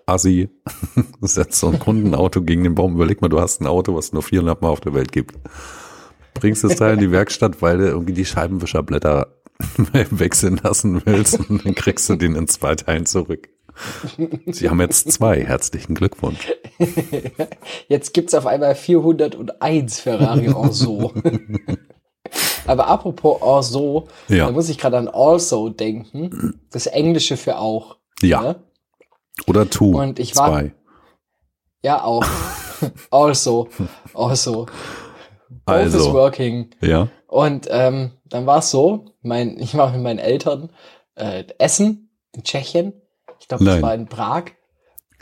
[0.07, 0.49] Assi
[1.21, 2.95] setzt so ein Kundenauto gegen den Baum.
[2.95, 5.35] Überleg mal, du hast ein Auto, was nur 400 Mal auf der Welt gibt.
[6.33, 9.36] Bringst es da in die Werkstatt, weil irgendwie die Scheibenwischerblätter
[10.11, 13.49] wechseln lassen willst und dann kriegst du den in zwei Teilen zurück.
[14.47, 15.43] Sie haben jetzt zwei.
[15.43, 16.51] Herzlichen Glückwunsch.
[17.87, 21.13] Jetzt gibt's auf einmal 401 Ferrari Enzo.
[22.65, 24.47] Aber apropos Enzo, Ja.
[24.47, 26.59] da muss ich gerade an also denken.
[26.71, 27.97] Das Englische für auch.
[28.21, 28.41] Ja.
[28.41, 28.55] Ne?
[29.45, 29.95] Oder two.
[29.99, 30.73] Und ich war- zwei.
[31.83, 32.25] Ja, auch.
[33.11, 33.69] also.
[34.15, 34.65] Also.
[35.65, 36.71] Both is Also, working.
[36.81, 37.09] ja.
[37.27, 40.69] Und ähm, dann war es so, mein, ich war mit meinen Eltern
[41.15, 42.93] äh, essen in Tschechien.
[43.39, 44.45] Ich glaube, das war in Prag.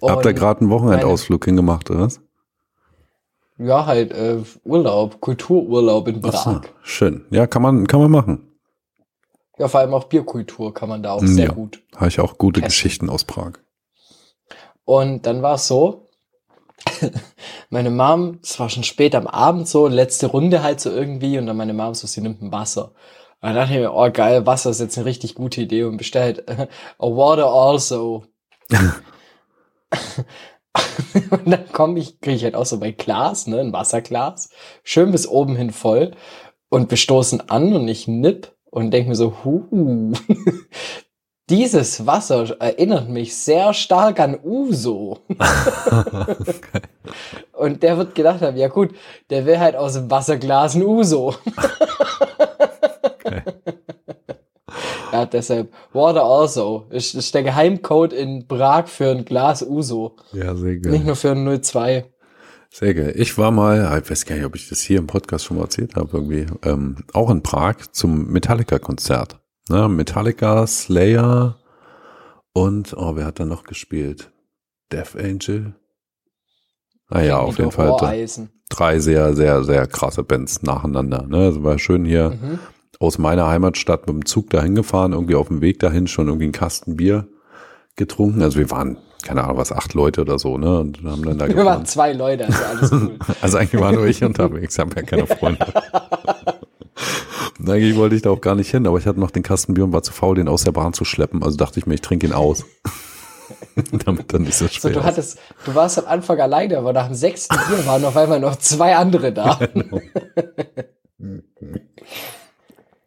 [0.01, 2.21] Habt ihr Und- gerade einen Wochenendausflug hingemacht, oder was?
[3.57, 6.61] Ja, halt äh, Urlaub, Kultururlaub in Ach so, Prag.
[6.83, 7.25] schön.
[7.29, 8.51] Ja, kann man, kann man machen.
[9.57, 11.53] Ja, vor allem auch Bierkultur kann man da auch sehr Ja.
[11.53, 11.81] gut.
[11.95, 12.67] Habe ich auch gute Testen.
[12.67, 13.53] Geschichten aus Prag.
[14.83, 16.04] Und dann war es so,
[17.69, 21.45] meine Mom, es war schon spät am Abend so, letzte Runde halt so irgendwie, und
[21.47, 22.93] dann meine Mom so, sie nimmt ein Wasser.
[23.41, 25.97] Und dann dachte ich mir, oh geil, Wasser ist jetzt eine richtig gute Idee und
[25.97, 26.67] bestellt a
[27.05, 28.23] water also.
[31.29, 34.49] und dann komme ich, kriege ich halt auch so mein Glas, ne, ein Wasserglas,
[34.83, 36.11] schön bis oben hin voll
[36.69, 40.13] und wir stoßen an und ich nipp und denke mir so, huh,
[41.49, 45.19] dieses Wasser erinnert mich sehr stark an Uso.
[47.53, 48.95] Und der wird gedacht haben, ja gut,
[49.29, 51.35] der will halt aus dem Wasserglas ein Uso.
[55.11, 60.17] Ja, deshalb Water also ist, ist der Geheimcode in Prag für ein Glas Uso.
[60.33, 60.91] Ja, sehr geil.
[60.91, 62.03] Nicht nur für ein 02.
[62.69, 63.13] Sehr geil.
[63.15, 65.63] Ich war mal, ich weiß gar nicht, ob ich das hier im Podcast schon mal
[65.63, 69.39] erzählt habe, irgendwie, ähm, auch in Prag zum Metallica-Konzert.
[69.69, 69.87] Ne?
[69.89, 71.57] Metallica, Slayer
[72.53, 74.31] und, oh, wer hat da noch gespielt?
[74.91, 75.73] Death Angel?
[77.09, 77.95] Ah ja, auf jeden Fall.
[78.69, 81.25] Drei, sehr, sehr, sehr krasse Bands nacheinander.
[81.27, 81.37] Ne?
[81.37, 82.59] Also war schön hier Mhm.
[82.99, 86.45] aus meiner Heimatstadt mit dem Zug dahin gefahren, irgendwie auf dem Weg dahin schon irgendwie
[86.45, 87.27] einen Kasten Bier
[87.95, 88.41] getrunken.
[88.41, 90.79] Also wir waren, keine Ahnung, was, acht Leute oder so, ne?
[90.79, 91.65] Und haben dann da Wir gefahren.
[91.77, 93.19] waren zwei Leute, also alles cool.
[93.41, 95.65] Also eigentlich war nur ich unterwegs, habe ja keine Freunde.
[97.69, 99.83] Eigentlich wollte ich da auch gar nicht hin, aber ich hatte noch den Kasten Bier
[99.85, 101.43] und war zu faul, den aus der Bahn zu schleppen.
[101.43, 102.65] Also dachte ich mir, ich trinke ihn aus.
[104.05, 105.05] Damit dann nicht so So, schwer du ist.
[105.05, 108.55] hattest, du warst am Anfang alleine, aber nach dem sechsten Bier waren auf einmal noch
[108.57, 109.59] zwei andere da.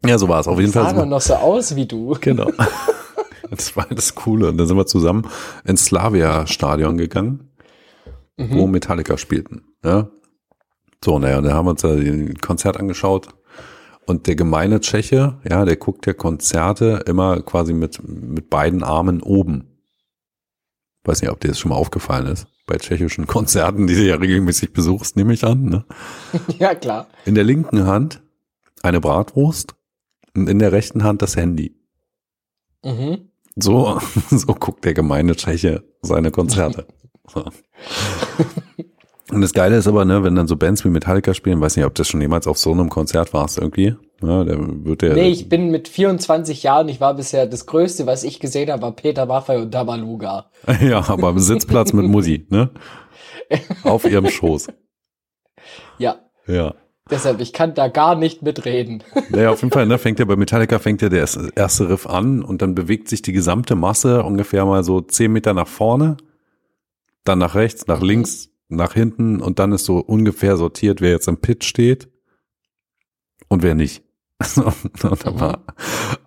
[0.07, 0.47] Ja, so war es.
[0.49, 0.91] Auf jeden Fall.
[0.91, 2.17] Sah wir- noch so aus wie du.
[2.21, 2.51] Genau.
[3.51, 4.51] Das war das Coole.
[4.51, 5.27] Und dann sind wir zusammen
[5.65, 7.49] ins Slavia-Stadion gegangen,
[8.37, 9.63] wo Metallica spielten.
[9.83, 10.11] Ja.
[11.03, 13.29] So, naja, und dann haben wir uns da ein Konzert angeschaut.
[14.09, 19.23] Und der gemeine Tscheche, ja, der guckt ja Konzerte immer quasi mit, mit beiden Armen
[19.23, 19.83] oben.
[21.05, 22.47] Weiß nicht, ob dir das schon mal aufgefallen ist.
[22.65, 25.65] Bei tschechischen Konzerten, die du ja regelmäßig besuchst, nehme ich an.
[25.65, 25.85] Ne?
[26.59, 27.09] Ja, klar.
[27.27, 28.23] In der linken Hand
[28.83, 29.75] eine Bratwurst
[30.35, 31.77] und in der rechten Hand das Handy.
[32.83, 33.29] Mhm.
[33.57, 36.87] So, so guckt der gemeine Tscheche seine Konzerte.
[39.31, 41.85] Und das Geile ist aber, ne, wenn dann so Bands wie Metallica spielen, weiß nicht,
[41.85, 43.95] ob das schon jemals auf so einem Konzert warst irgendwie.
[44.23, 45.15] Ja, der wird der.
[45.15, 48.83] Nee, ich bin mit 24 Jahren, ich war bisher das Größte, was ich gesehen habe,
[48.83, 50.51] war Peter Maffay und Tabaluga.
[50.81, 52.71] ja, aber am Sitzplatz mit Mutti, ne?
[53.85, 54.69] Auf ihrem Schoß.
[55.99, 56.75] Ja, Ja.
[57.11, 59.03] deshalb, ich kann da gar nicht mitreden.
[59.31, 62.07] Naja, auf jeden Fall, ne, fängt ja bei Metallica fängt ja der erste- erste Riff
[62.07, 66.17] an und dann bewegt sich die gesamte Masse ungefähr mal so zehn Meter nach vorne,
[67.25, 71.29] dann nach rechts, nach links, nach hinten und dann ist so ungefähr sortiert, wer jetzt
[71.29, 72.09] im Pit steht
[73.49, 74.05] und wer nicht.
[74.57, 75.65] und da war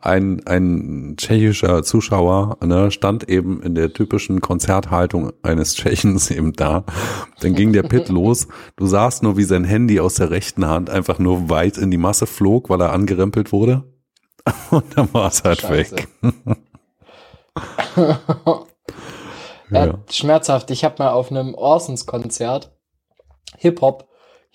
[0.01, 6.83] ein, ein tschechischer Zuschauer, ne, stand eben in der typischen Konzerthaltung eines Tschechens eben da.
[7.39, 8.49] Dann ging der Pit los.
[8.75, 11.97] Du sahst nur, wie sein Handy aus der rechten Hand einfach nur weit in die
[11.97, 13.85] Masse flog, weil er angerempelt wurde.
[14.71, 15.95] Und dann war es halt Scheiße.
[15.95, 16.07] weg.
[19.71, 19.85] Ja.
[19.87, 19.99] Ja.
[20.09, 20.69] Schmerzhaft.
[20.71, 22.71] Ich habe mal auf einem Orsons-Konzert
[23.57, 24.07] Hip-Hop,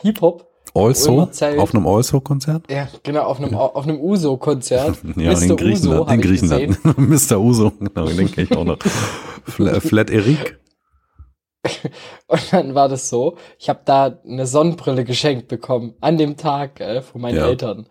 [0.03, 1.59] Hip-Hop, Also, Zelt.
[1.59, 2.71] auf einem Also-Konzert?
[2.71, 4.99] ja, genau, auf einem, auf einem Uso-Konzert.
[5.17, 6.79] Ja, in Griechenland, hab in Griechenland.
[6.99, 7.39] Mr.
[7.41, 8.79] Uso, genau, den kenne ich auch noch.
[9.47, 10.59] Fla- Flat Eric.
[12.29, 16.81] Und dann war das so, ich habe da eine Sonnenbrille geschenkt bekommen, an dem Tag
[16.81, 17.47] äh, von meinen Ja.
[17.47, 17.89] Eltern.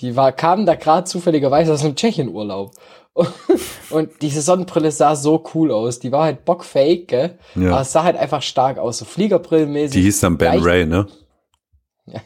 [0.00, 2.70] Die war, kamen da gerade zufälligerweise aus einem Tschechienurlaub.
[3.90, 5.98] Und diese Sonnenbrille sah so cool aus.
[6.00, 7.38] Die war halt bockfake, gell?
[7.54, 7.72] Ja.
[7.72, 9.92] aber es sah halt einfach stark aus, so Fliegerbrillenmäßig.
[9.92, 11.06] Die hieß dann Ben Ray, ne?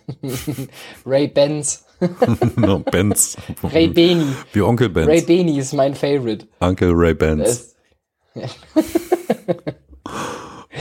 [1.07, 1.85] Ray Benz.
[2.57, 3.37] no, Benz.
[3.63, 4.27] Ray Beni.
[4.53, 5.09] Wie Onkel Benz.
[5.09, 6.49] Ray Beni ist mein Favorite.
[6.61, 7.77] Uncle Ray Benz.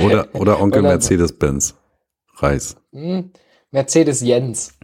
[0.04, 1.76] Oder, oder Onkel Mercedes Benz.
[2.38, 2.78] Reis.
[2.93, 3.32] hm,
[3.72, 4.78] Mercedes Jens.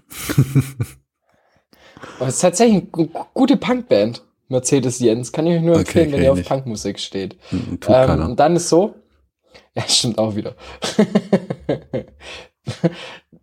[2.20, 4.24] Aber es ist tatsächlich eine gu- gute Punkband.
[4.56, 5.32] Mercedes Jens.
[5.32, 6.50] Kann ich euch nur Okay, empfehlen, kenn wenn ihr auf nicht.
[6.50, 7.38] Punkmusik steht.
[7.50, 8.26] Hm, Tut Ähm, keiner.
[8.26, 8.96] und dann ist so.
[9.78, 10.56] Ja, stimmt auch wieder.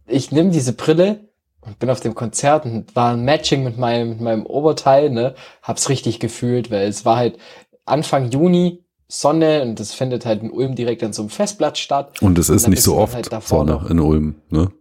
[0.07, 1.29] ich nehme diese Brille
[1.61, 5.35] und bin auf dem Konzert und war ein Matching mit meinem, mit meinem Oberteil, ne?
[5.63, 7.39] Hab's richtig gefühlt, weil es war halt
[7.85, 12.21] Anfang Juni, Sonne und das findet halt in Ulm direkt an so einem Festplatz statt.
[12.23, 14.73] Und es ist dann nicht so oft halt noch- in Ulm, ne?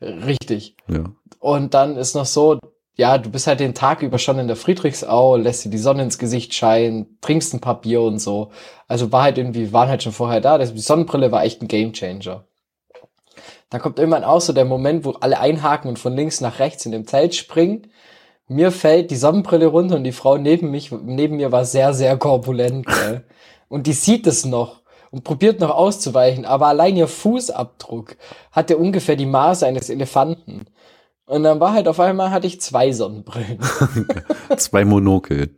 [0.00, 0.76] Richtig.
[0.88, 1.04] Ja.
[1.40, 2.58] Und dann ist noch so,
[3.00, 6.02] ja, du bist halt den Tag über schon in der Friedrichsau, lässt dir die Sonne
[6.02, 8.50] ins Gesicht scheinen, trinkst ein paar Bier und so.
[8.88, 10.58] Also war halt irgendwie, waren halt schon vorher da.
[10.58, 12.44] Das, die Sonnenbrille war echt ein Gamechanger.
[13.70, 16.84] Dann kommt irgendwann auch so der Moment, wo alle einhaken und von links nach rechts
[16.84, 17.90] in dem Zelt springen.
[18.48, 22.18] Mir fällt die Sonnenbrille runter und die Frau neben mich, neben mir war sehr, sehr
[22.18, 23.24] korpulent, gell?
[23.68, 28.16] Und die sieht es noch und probiert noch auszuweichen, aber allein ihr Fußabdruck
[28.52, 30.66] hatte ungefähr die Maße eines Elefanten.
[31.30, 33.58] Und dann war halt auf einmal hatte ich zwei Sonnenbrillen.
[34.56, 35.50] Zwei Monokel.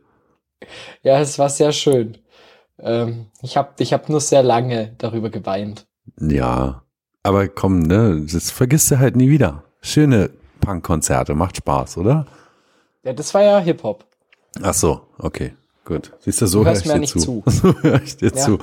[1.01, 2.19] ja, es war sehr schön.
[2.77, 5.87] Ähm, ich habe ich hab nur sehr lange darüber geweint.
[6.19, 6.83] Ja.
[7.23, 9.63] Aber komm, ne, das vergisst du halt nie wieder.
[9.81, 12.27] Schöne Punkkonzerte, macht Spaß, oder?
[13.03, 14.05] Ja, das war ja Hip-Hop.
[14.61, 15.55] Ach so, okay,
[15.85, 16.11] gut.
[16.19, 17.19] Siehst du, so Du hörst ich mir dir nicht zu.
[17.19, 17.43] zu.
[17.49, 18.35] So höre ich dir Ja.
[18.35, 18.59] zu.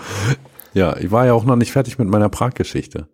[0.74, 3.08] Ja, ich war ja auch noch nicht fertig mit meiner Prag-Geschichte.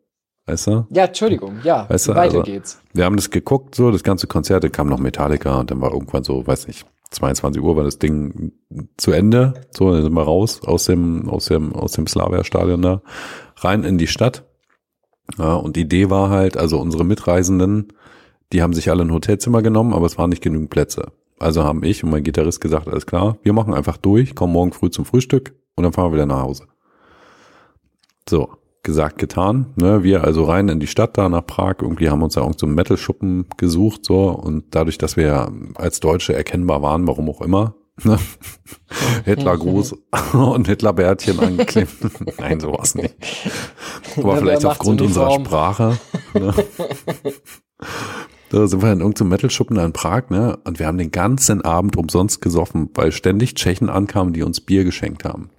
[0.46, 0.87] Weißt du?
[0.90, 2.80] Ja, Entschuldigung, ja, Weißt du, weiter also- geht's.
[2.92, 5.92] Wir haben das geguckt, so, das ganze Konzert, dann kam noch Metallica und dann war
[5.92, 8.52] irgendwann so, weiß nicht, 22 Uhr war das Ding
[8.96, 9.54] zu Ende.
[9.70, 13.02] So, dann sind wir raus aus dem, aus dem, aus dem Slavia-Stadion da,
[13.56, 14.44] rein in die Stadt.
[15.38, 17.92] Ja, und die Idee war halt, also unsere Mitreisenden,
[18.52, 21.12] die haben sich alle ein Hotelzimmer genommen, aber es waren nicht genügend Plätze.
[21.38, 24.72] Also haben ich und mein Gitarrist gesagt, alles klar, wir machen einfach durch, kommen morgen
[24.72, 26.66] früh zum Frühstück und dann fahren wir wieder nach Hause.
[28.28, 28.50] So,
[28.87, 29.66] gesagt, getan.
[29.77, 31.75] Ne, wir also rein in die Stadt da nach Prag.
[31.83, 34.31] Irgendwie haben uns da irgend so einen Metal-Schuppen gesucht, so.
[34.31, 38.18] Und dadurch, dass wir ja als Deutsche erkennbar waren, warum auch immer, ne,
[39.27, 39.94] Hitlergruß
[40.33, 41.92] und Hitlerbärtchen angeklebt.
[42.38, 43.14] Nein, sowas nicht.
[44.16, 45.33] Aber Ne, vielleicht aufgrund unserer?
[45.33, 45.99] Sprache.
[46.33, 46.55] Ne.
[48.49, 50.59] Da sind wir in irgendeinem Metal-Schuppen in Prag, ne?
[50.64, 54.85] Und wir haben den ganzen Abend umsonst gesoffen, weil ständig Tschechen ankamen, die uns Bier
[54.85, 55.51] geschenkt haben.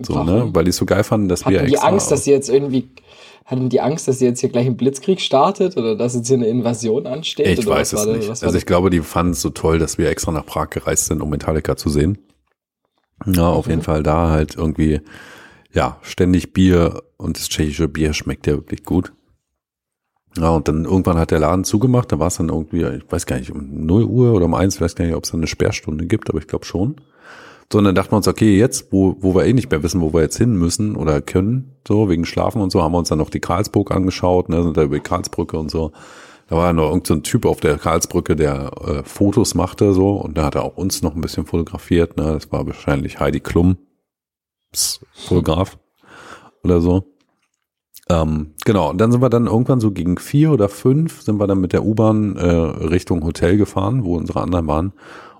[0.00, 0.26] So, Warum?
[0.26, 0.54] ne?
[0.54, 1.88] Weil die es so geil fanden, dass wir Hatten die extra.
[1.88, 2.88] Angst, dass sie jetzt irgendwie,
[3.44, 6.36] hatten die Angst, dass sie jetzt hier gleich ein Blitzkrieg startet oder dass jetzt hier
[6.36, 7.58] eine Invasion ansteht?
[7.58, 8.42] ich oder weiß was es nicht.
[8.44, 11.20] Also ich glaube, die fanden es so toll, dass wir extra nach Prag gereist sind,
[11.20, 12.18] um Metallica zu sehen.
[13.26, 13.70] Ja, auf Mhm.
[13.72, 15.00] jeden Fall da halt irgendwie,
[15.72, 19.12] ja, ständig Bier und das tschechische Bier schmeckt ja wirklich gut.
[20.36, 23.26] Ja, und dann irgendwann hat der Laden zugemacht, da war es dann irgendwie, ich weiß
[23.26, 25.40] gar nicht, um 0 Uhr oder um 1, ich weiß gar nicht, ob es dann
[25.40, 27.00] eine Sperrstunde gibt, aber ich glaube schon.
[27.70, 30.00] So, und dann dachten wir uns, okay, jetzt, wo, wo wir eh nicht mehr wissen,
[30.00, 33.10] wo wir jetzt hin müssen oder können, so wegen Schlafen und so, haben wir uns
[33.10, 35.92] dann noch die Karlsburg angeschaut, ne, sind da über die Karlsbrücke und so.
[36.48, 40.38] Da war noch irgendein so Typ auf der Karlsbrücke, der äh, Fotos machte so und
[40.38, 42.16] da hat er auch uns noch ein bisschen fotografiert.
[42.16, 42.24] Ne?
[42.32, 43.76] Das war wahrscheinlich Heidi Klum,
[44.72, 45.78] Pss, Fotograf
[46.64, 47.04] oder so.
[48.08, 51.46] Ähm, genau, und dann sind wir dann irgendwann so gegen vier oder fünf sind wir
[51.46, 54.92] dann mit der U-Bahn äh, Richtung Hotel gefahren, wo unsere anderen waren.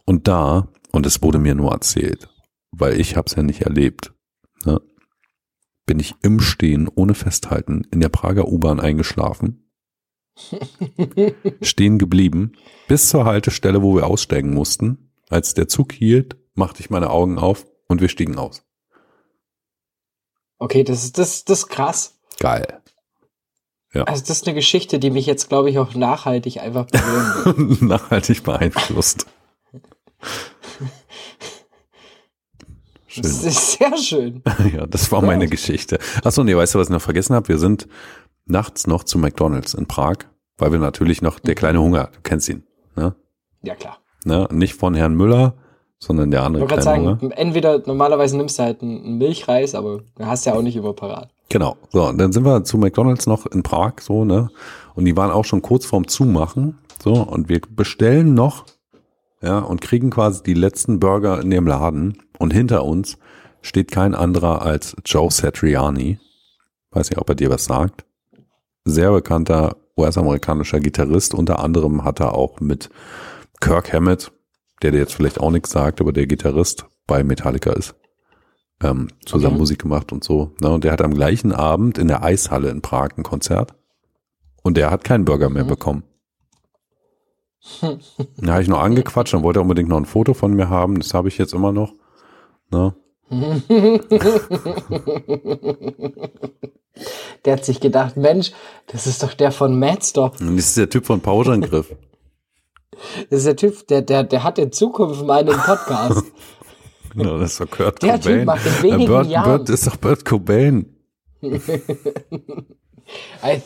[0.04, 2.29] Und da, und es wurde mir nur erzählt,
[2.70, 4.12] weil ich habe es ja nicht erlebt,
[4.64, 4.81] ne?
[5.87, 9.68] bin ich im Stehen ohne Festhalten in der Prager U-Bahn eingeschlafen
[11.62, 12.53] stehen geblieben,
[12.87, 15.12] bis zur Haltestelle, wo wir aussteigen mussten.
[15.29, 18.62] Als der Zug hielt, machte ich meine Augen auf und wir stiegen aus.
[20.59, 22.18] Okay, das ist, das, das ist krass.
[22.38, 22.83] Geil.
[23.92, 26.87] Also das ist eine Geschichte, die mich jetzt, glaube ich, auch nachhaltig einfach.
[27.81, 29.27] Nachhaltig beeinflusst.
[33.18, 33.31] Schön.
[33.31, 34.42] Das ist sehr schön.
[34.74, 35.98] Ja, das war meine Geschichte.
[36.24, 37.48] Achso, nee, weißt du, was ich noch vergessen habe?
[37.48, 37.87] Wir sind
[38.46, 40.16] nachts noch zu McDonalds in Prag,
[40.57, 42.62] weil wir natürlich noch, der kleine Hunger, du kennst ihn,
[42.96, 43.14] ne?
[43.62, 43.98] Ja, klar.
[44.24, 44.48] ne?
[44.52, 45.54] Nicht von Herrn Müller,
[45.98, 47.37] sondern der Ich andere wollte gerade sagen, Hunger.
[47.38, 51.31] entweder normalerweise nimmst du halt einen Milchreis, aber du hast ja auch nicht immer parat.
[51.50, 51.76] Genau.
[51.90, 54.48] So, und dann sind wir zu McDonalds noch in Prag, so, ne?
[54.94, 56.78] Und die waren auch schon kurz vorm Zumachen.
[57.02, 58.64] So, und wir bestellen noch,
[59.42, 62.18] ja, und kriegen quasi die letzten Burger in dem Laden.
[62.38, 63.18] Und hinter uns
[63.62, 66.18] steht kein anderer als Joe Satriani.
[66.90, 68.05] Weiß nicht, ob er dir was sagt.
[68.85, 71.35] Sehr bekannter US-amerikanischer Gitarrist.
[71.35, 72.88] Unter anderem hat er auch mit
[73.61, 74.33] Kirk Hammett,
[74.83, 77.94] der dir jetzt vielleicht auch nichts sagt, aber der Gitarrist bei Metallica ist,
[78.83, 79.61] ähm, zusammen Okay.
[79.61, 80.53] Musik gemacht und so.
[80.61, 80.70] Ne?
[80.70, 83.74] Und der hat am gleichen Abend in der Eishalle in Prag ein Konzert.
[84.62, 86.05] Und der hat keinen Burger mehr bekommen.
[88.38, 90.98] Da habe ich noch angequatscht und wollte unbedingt noch ein Foto von mir haben.
[90.98, 91.92] Das habe ich jetzt immer noch.
[92.70, 92.94] Ne?
[97.44, 98.50] Der hat sich gedacht, Mensch,
[98.88, 100.37] das ist doch der von Madstop.
[100.38, 101.94] Das ist der Typ von Pauschangriff.
[103.31, 106.24] Das ist der Typ, der, der, der hat in Zukunft mal einen Podcast.
[107.14, 108.38] genau, das ist doch Kurt Der Cobain.
[108.38, 109.59] Typ macht in wenigen Burt, Jahren.
[109.59, 110.96] Burt ist doch Burt Cobain.
[111.40, 111.61] I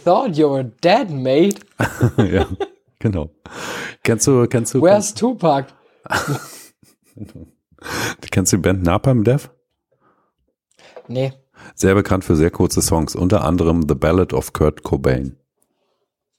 [0.05, 1.61] thought you were dead, mate.
[2.19, 2.47] ja,
[3.03, 3.31] genau.
[4.03, 5.67] Kennst du, kennst du, Where's Tupac?
[8.31, 9.51] kennst du die Band Napalm Death?
[11.09, 11.33] Nee.
[11.75, 15.37] Sehr bekannt für sehr kurze Songs, unter anderem The Ballad of Kurt Cobain.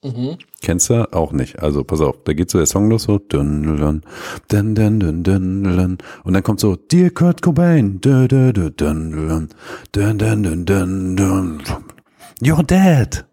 [0.04, 0.38] Mhm.
[0.62, 1.12] Kennst du?
[1.14, 1.60] Auch nicht.
[1.62, 4.02] Also pass auf, da geht so der Song los so dun, dun,
[4.50, 5.98] dun, dun, dun, dun, dun.
[6.26, 9.50] und dann kommt so Dear Kurt Cobain dun, dun, dun, dun,
[9.92, 11.64] dun, dun, dun, dun, dun.
[12.42, 13.26] You're dead.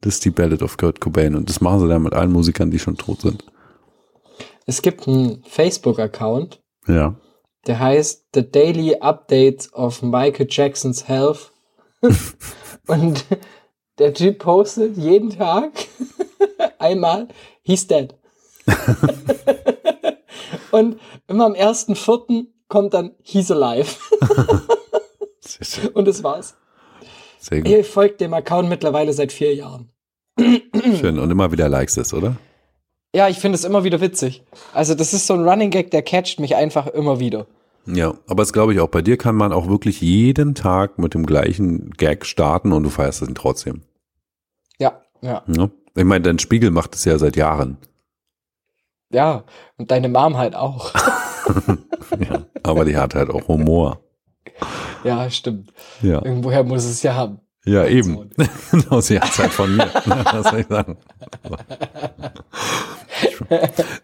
[0.00, 2.70] Das ist die Ballad of Kurt Cobain und das machen sie dann mit allen Musikern,
[2.70, 3.44] die schon tot sind.
[4.66, 7.16] Es gibt einen Facebook-Account, Ja.
[7.66, 11.52] der heißt The Daily Updates of Michael Jackson's Health.
[12.86, 13.24] Und
[13.98, 15.72] der Typ postet jeden Tag
[16.78, 17.28] einmal,
[17.62, 18.14] he's dead.
[20.70, 22.46] Und immer am 1.4.
[22.68, 23.96] kommt dann, he's alive.
[25.94, 26.56] Und das war's.
[27.38, 27.68] Sehr gut.
[27.70, 29.90] Ihr folgt dem Account mittlerweile seit vier Jahren.
[30.38, 31.18] Schön.
[31.18, 32.36] Und immer wieder likes es, oder?
[33.14, 34.42] Ja, ich finde es immer wieder witzig.
[34.72, 37.46] Also das ist so ein Running Gag, der catcht mich einfach immer wieder.
[37.86, 38.88] Ja, aber das glaube ich auch.
[38.88, 42.90] Bei dir kann man auch wirklich jeden Tag mit dem gleichen Gag starten und du
[42.90, 43.82] feierst ihn trotzdem.
[44.78, 45.42] Ja, ja.
[45.46, 45.70] Ne?
[45.96, 47.78] Ich meine, dein Spiegel macht es ja seit Jahren.
[49.10, 49.44] Ja,
[49.78, 50.92] und deine Mom halt auch.
[52.18, 52.44] Ja.
[52.62, 54.00] Aber die hat halt auch Humor.
[55.04, 55.72] Ja, stimmt.
[56.02, 57.40] Ja, Irgendwoher muss es ja haben.
[57.64, 58.30] ja eben.
[58.70, 59.86] genau, sie hat es halt von mir.
[60.04, 60.96] Was soll ich sagen?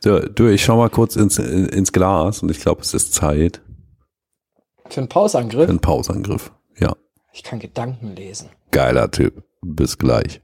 [0.01, 3.61] So, du, ich schau mal kurz ins, ins Glas und ich glaube, es ist Zeit
[4.89, 5.69] Für einen für Pausangriff.
[5.69, 6.53] einen Pausangriff.
[6.79, 6.95] Ja,
[7.33, 8.49] Ich kann Gedanken lesen.
[8.71, 9.43] geiler Typ.
[9.63, 10.41] Bis gleich.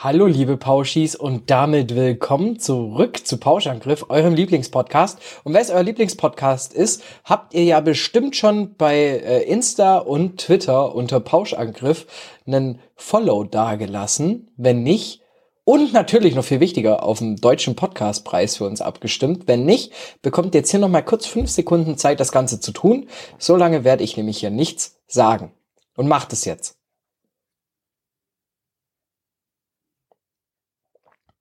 [0.00, 5.18] Hallo liebe Pauschis und damit willkommen zurück zu Pauschangriff, eurem Lieblingspodcast.
[5.42, 10.38] Und weil es euer Lieblingspodcast ist, habt ihr ja bestimmt schon bei äh, Insta und
[10.38, 12.06] Twitter unter Pauschangriff
[12.46, 14.52] einen Follow dagelassen.
[14.56, 15.20] Wenn nicht,
[15.64, 19.48] und natürlich noch viel wichtiger auf dem deutschen Podcastpreis für uns abgestimmt.
[19.48, 19.92] Wenn nicht,
[20.22, 23.08] bekommt jetzt hier noch mal kurz fünf Sekunden Zeit, das Ganze zu tun.
[23.38, 25.50] So lange werde ich nämlich hier nichts sagen.
[25.96, 26.77] Und macht es jetzt.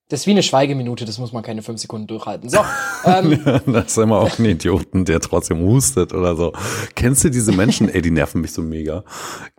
[0.09, 2.49] Das ist wie eine Schweigeminute, das muss man keine fünf Sekunden durchhalten.
[2.49, 2.59] So,
[3.05, 6.53] ähm, das ist immer auch ein Idioten, der trotzdem hustet oder so.
[6.95, 7.89] Kennst du diese Menschen?
[7.93, 9.03] Ey, die nerven mich so mega.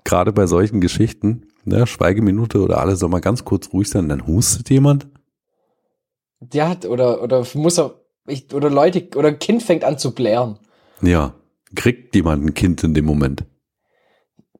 [0.04, 4.26] Gerade bei solchen Geschichten, ne, Schweigeminute oder alle soll mal ganz kurz ruhig sein, dann
[4.26, 5.08] hustet jemand.
[6.40, 10.14] der hat, oder, oder muss er, ich, oder Leute, oder ein Kind fängt an zu
[10.14, 10.58] blären.
[11.02, 11.34] Ja,
[11.74, 13.44] kriegt jemand ein Kind in dem Moment.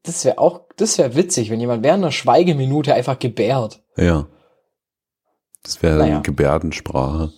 [0.03, 3.82] Das wäre auch, das wäre witzig, wenn jemand während einer Schweigeminute einfach gebärt.
[3.97, 4.26] Ja.
[5.62, 6.14] Das wäre Naja.
[6.14, 7.32] dann Gebärdensprache.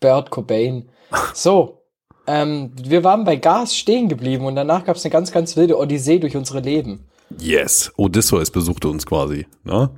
[0.00, 0.88] Bert Cobain.
[1.34, 1.82] So,
[2.26, 5.78] ähm, wir waren bei Gas stehen geblieben und danach gab es eine ganz, ganz wilde
[5.78, 7.06] Odyssee durch unsere Leben.
[7.38, 9.90] Yes, Odysseus besuchte uns quasi, ne?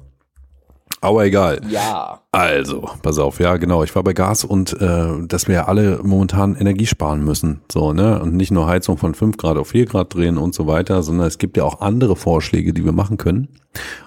[1.01, 1.61] Aber egal.
[1.71, 2.23] Ja.
[2.33, 3.85] Also, pass auf, ja, genau.
[3.85, 7.61] Ich war bei Gas und äh, dass wir ja alle momentan Energie sparen müssen.
[7.71, 8.21] So, ne?
[8.21, 11.27] Und nicht nur Heizung von 5 Grad auf 4 Grad drehen und so weiter, sondern
[11.27, 13.49] es gibt ja auch andere Vorschläge, die wir machen können.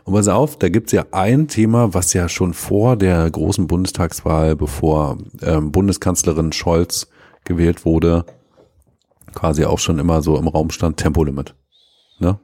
[0.04, 4.56] Und pass auf, da gibt's ja ein Thema, was ja schon vor der großen Bundestagswahl,
[4.56, 7.08] bevor ähm, Bundeskanzlerin Scholz
[7.46, 8.26] gewählt wurde,
[9.34, 11.56] quasi auch schon immer so im Raum stand, Tempolimit.
[12.20, 12.40] Ne?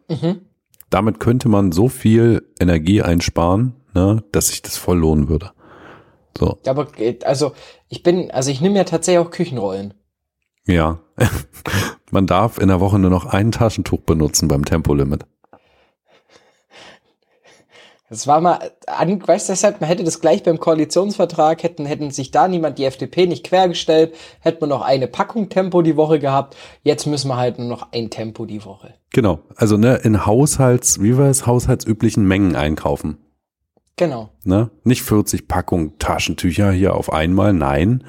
[0.90, 5.52] Damit könnte man so viel Energie einsparen, ne, dass sich das voll lohnen würde.
[6.38, 7.54] So, Aber, geht- also,
[7.90, 9.94] ich bin, also ich nehme ja tatsächlich auch Küchenrollen.
[10.66, 11.00] ja.
[12.12, 15.26] man darf in der Woche nur noch ein Taschentuch benutzen beim Tempolimit.
[18.10, 22.10] Das war mal, an, weißt du, deshalb, man hätte das gleich beim Koalitionsvertrag, hätten, hätten
[22.12, 26.20] sich da niemand die FDP nicht quergestellt, hätte man noch eine Packung Tempo die Woche
[26.20, 26.56] gehabt.
[26.84, 28.94] Jetzt müssen wir halt nur noch ein Tempo die Woche.
[29.12, 29.40] Genau.
[29.58, 33.18] Also ne, in Haushalts, wie war es, haushaltsüblichen Mengen einkaufen.
[33.98, 34.30] Genau.
[34.44, 34.70] Ne?
[34.84, 38.04] Nicht 40 Packungen Taschentücher hier auf einmal, nein.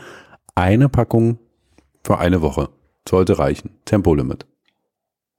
[0.54, 1.38] Eine Packung
[2.04, 2.68] für eine Woche.
[3.08, 3.70] Sollte reichen.
[3.86, 4.46] Tempolimit.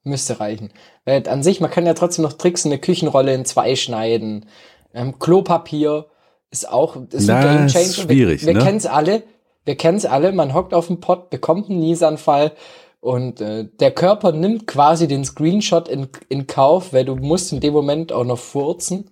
[0.04, 0.72] Müsste reichen.
[1.06, 4.48] Weil an sich, man kann ja trotzdem noch tricksen, eine Küchenrolle in zwei schneiden.
[4.94, 6.08] Ähm, Klopapier
[6.52, 7.94] ist auch ist Na, ein Game Changer.
[7.94, 8.64] schwierig, wir wir ne?
[8.64, 9.24] kennen's alle.
[9.66, 10.32] Wir kennen's alle.
[10.32, 12.54] Man hockt auf dem Pott, bekommt einen Niesanfall
[13.02, 17.60] und äh, der Körper nimmt quasi den Screenshot in, in Kauf, weil du musst in
[17.60, 19.12] dem Moment auch noch furzen.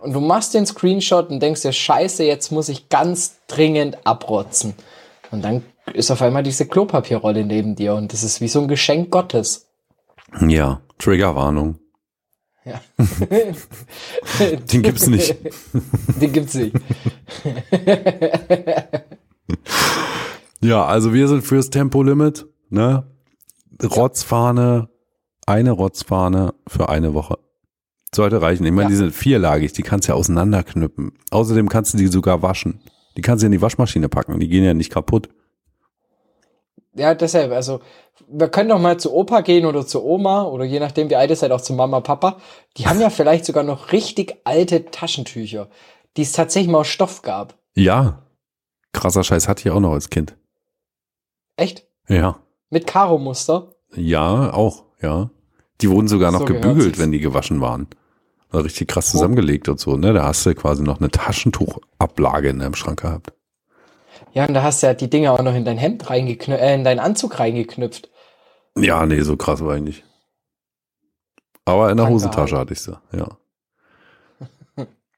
[0.00, 4.74] Und du machst den Screenshot und denkst dir, scheiße, jetzt muss ich ganz dringend abrotzen.
[5.30, 8.68] Und dann ist auf einmal diese Klopapierrolle neben dir und das ist wie so ein
[8.68, 9.68] Geschenk Gottes.
[10.46, 11.78] Ja, Triggerwarnung.
[12.64, 12.80] Ja.
[14.72, 15.36] Den gibt's nicht.
[16.20, 16.74] Den gibt's nicht.
[20.64, 23.04] Ja, also wir sind fürs Tempolimit, ne?
[23.82, 24.88] Rotzfahne,
[25.44, 27.36] eine Rotzfahne für eine Woche.
[28.14, 28.64] Sollte reichen.
[28.66, 28.88] Ich meine, Ja.
[28.90, 31.12] die sind vierlagig, die kannst du ja auseinanderknüppen.
[31.30, 32.80] Außerdem kannst du die sogar waschen.
[33.16, 35.28] Die kannst du in die Waschmaschine packen, die gehen ja nicht kaputt.
[36.94, 37.80] Ja, deshalb, also,
[38.28, 41.30] wir können doch mal zu Opa gehen oder zu Oma oder je nachdem, wie alt
[41.30, 42.36] ihr seid, auch zu Mama, Papa.
[42.76, 45.68] Die haben ja vielleicht sogar noch richtig alte Taschentücher,
[46.18, 47.54] die es tatsächlich mal aus Stoff gab.
[47.74, 48.22] Ja.
[48.92, 50.36] Krasser Scheiß hatte ich auch noch als Kind.
[51.56, 51.86] Echt?
[52.08, 52.36] Ja.
[52.68, 53.74] Mit Karo-Muster?
[53.94, 55.30] Ja, auch, ja.
[55.80, 57.88] Die wurden sogar noch So gebügelt, wenn die gewaschen waren.
[58.52, 60.12] Richtig krass zusammengelegt und so, ne?
[60.12, 63.32] Da hast du quasi noch eine Taschentuchablage in deinem Schrank gehabt.
[64.34, 66.74] Ja, und da hast du ja die Dinger auch noch in dein Hemd reingeknüpft, äh,
[66.74, 68.10] in deinen Anzug reingeknüpft.
[68.76, 70.04] Ja, nee, so krass war ich nicht.
[71.64, 73.28] Aber in der Kann Hosentasche hatte ich sie, ja.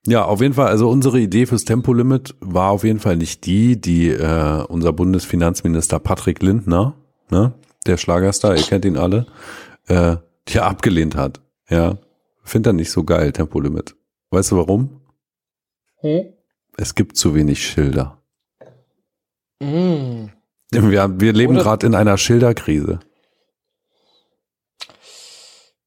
[0.06, 3.80] Ja, auf jeden Fall, also unsere Idee fürs Tempolimit war auf jeden Fall nicht die,
[3.80, 6.94] die äh, unser Bundesfinanzminister Patrick Lindner,
[7.30, 7.54] ne,
[7.86, 9.24] der Schlagerstar, ihr kennt ihn alle,
[9.86, 10.16] äh,
[10.48, 11.40] die abgelehnt hat.
[11.70, 11.96] Ja,
[12.44, 13.96] findet er nicht so geil, Tempolimit.
[14.30, 15.00] Weißt du warum?
[16.00, 16.32] Hm?
[16.76, 18.22] Es gibt zu wenig Schilder.
[19.60, 20.26] Mm.
[20.70, 23.00] Wir, wir leben gerade in einer Schilderkrise.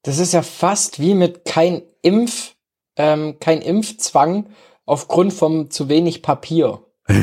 [0.02, 2.54] Das ist ja fast wie mit kein Impf,
[2.96, 4.46] ähm, kein Impfzwang
[4.86, 6.82] aufgrund vom zu wenig Papier.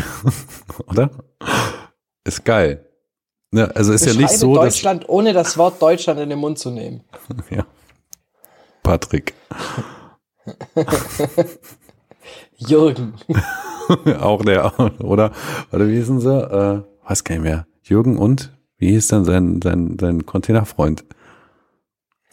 [0.88, 1.10] oder?
[2.24, 2.86] Ist geil.
[3.52, 6.60] Ne, also ist ja nicht so, dass Deutschland, ohne das Wort Deutschland in den Mund
[6.60, 7.04] zu nehmen.
[7.50, 7.66] ja.
[8.86, 9.34] Patrick,
[12.58, 13.16] Jürgen.
[14.20, 15.32] auch der, oder?
[15.72, 16.30] Oder wie hießen sie?
[16.30, 17.66] Äh, weiß gar nicht mehr.
[17.82, 21.04] Jürgen und wie hieß denn sein sein sein Containerfreund?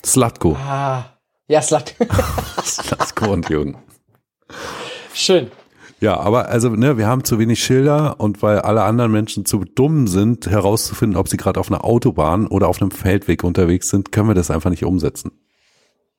[0.05, 0.55] Slatko.
[0.57, 1.05] Ah.
[1.49, 1.95] Ja, Slat.
[2.65, 3.79] Slatko und Jürgen.
[5.15, 5.51] Schön.
[6.01, 9.65] Ja, aber also ne, wir haben zu wenig Schilder und weil alle anderen Menschen zu
[9.65, 14.13] dumm sind, herauszufinden, ob sie gerade auf einer Autobahn oder auf einem Feldweg unterwegs sind,
[14.13, 15.33] können wir das einfach nicht umsetzen.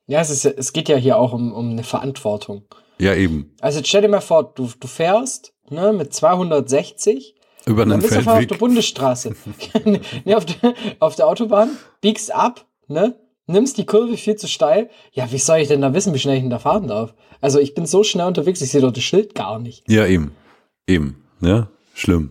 [0.06, 2.64] Ja, es, ist, es geht ja hier auch um, um eine Verantwortung.
[2.98, 3.54] Ja, eben.
[3.60, 7.34] Also stell dir mal vor, du, du fährst ne, mit 260,
[7.66, 8.58] Über einen dann bist einfach auf der Feldweg.
[8.58, 9.34] Bundesstraße.
[10.24, 13.18] nee, auf, der, auf der Autobahn, biegst ab, ne?
[13.46, 14.88] Nimmst die Kurve viel zu steil.
[15.12, 17.14] Ja, wie soll ich denn da wissen, wie schnell ich denn da fahren darf?
[17.42, 19.84] Also ich bin so schnell unterwegs, ich sehe doch das Schild gar nicht.
[19.86, 20.32] Ja, eben.
[20.86, 21.24] Eben.
[21.42, 22.30] Ja, schlimm.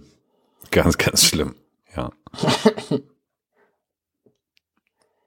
[0.71, 1.53] Ganz, ganz schlimm.
[1.95, 2.09] Ja.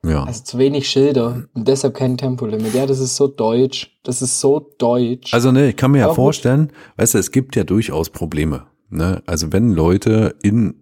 [0.08, 0.24] ja.
[0.24, 2.74] Also zu wenig Schilder und deshalb kein Tempolimit.
[2.74, 3.98] Ja, das ist so deutsch.
[4.02, 5.32] Das ist so deutsch.
[5.32, 6.16] Also ne, ich kann mir ja gut.
[6.16, 8.66] vorstellen, weißt du, es gibt ja durchaus Probleme.
[8.90, 9.22] Ne?
[9.26, 10.74] Also wenn Leute in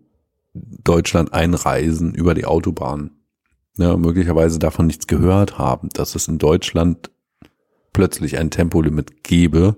[0.52, 3.10] Deutschland einreisen über die Autobahn,
[3.76, 7.10] ne, möglicherweise davon nichts gehört haben, dass es in Deutschland
[7.92, 9.76] plötzlich ein Tempolimit gäbe.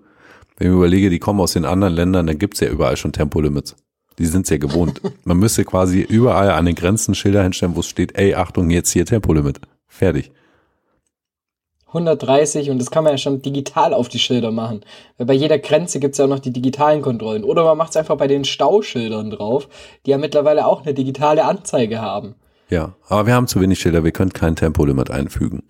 [0.56, 3.12] Wenn ich mir überlege, die kommen aus den anderen Ländern, dann gibt's ja überall schon
[3.12, 3.76] Tempolimits.
[4.18, 5.00] Die sind's ja gewohnt.
[5.24, 8.90] Man müsste quasi überall an den Grenzen Schilder hinstellen, wo es steht, ey, Achtung, jetzt
[8.90, 9.60] hier Tempolimit.
[9.86, 10.32] Fertig.
[11.88, 14.82] 130 und das kann man ja schon digital auf die Schilder machen.
[15.16, 17.44] Weil bei jeder Grenze gibt's ja auch noch die digitalen Kontrollen.
[17.44, 19.68] Oder man macht's einfach bei den Stauschildern drauf,
[20.04, 22.34] die ja mittlerweile auch eine digitale Anzeige haben.
[22.68, 25.62] Ja, aber wir haben zu wenig Schilder, wir können kein Tempolimit einfügen.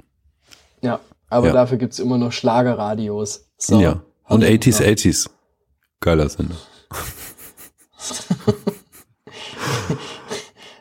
[0.80, 1.52] Ja, aber Ja.
[1.52, 3.46] dafür gibt's immer noch Schlagerradios.
[3.58, 4.02] So, ja.
[4.28, 4.54] Und hallo.
[4.54, 5.30] 80s, 80s.
[6.00, 6.56] Geiler Sender.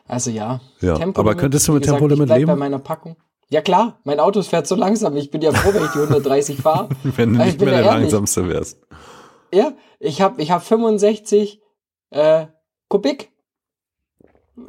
[0.08, 0.62] Also ja.
[0.82, 2.48] Ja, aber könntest du mit gesagt, Tempolimit leben?
[2.48, 3.16] bei meiner Packung.
[3.50, 5.16] Ja klar, mein Auto fährt so langsam.
[5.18, 6.90] Ich bin ja froh, wenn ich die 130 fahre.
[7.04, 8.02] Wenn du Ich nicht mehr der ehrlich.
[8.04, 8.80] Langsamste wärst.
[9.54, 11.60] Ja, ich habe ich hab 65
[12.12, 12.46] äh,
[12.88, 13.32] Kubik.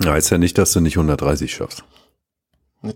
[0.03, 1.85] Ja, heißt ja nicht, dass du nicht 130 schaffst.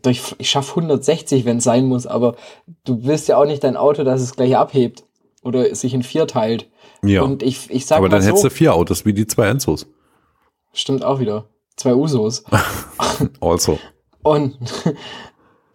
[0.06, 2.36] Ich, ich schaffe 160, wenn es sein muss, aber
[2.84, 5.04] du willst ja auch nicht dein Auto, dass es gleich abhebt
[5.42, 6.70] oder sich in vier teilt.
[7.02, 7.22] Ja.
[7.22, 9.48] Und ich, ich sag aber mal dann so, hättest du vier Autos wie die zwei
[9.48, 9.86] Enzos.
[10.72, 11.48] stimmt auch wieder.
[11.76, 12.44] Zwei Usos.
[13.40, 13.78] Also.
[14.22, 14.58] Und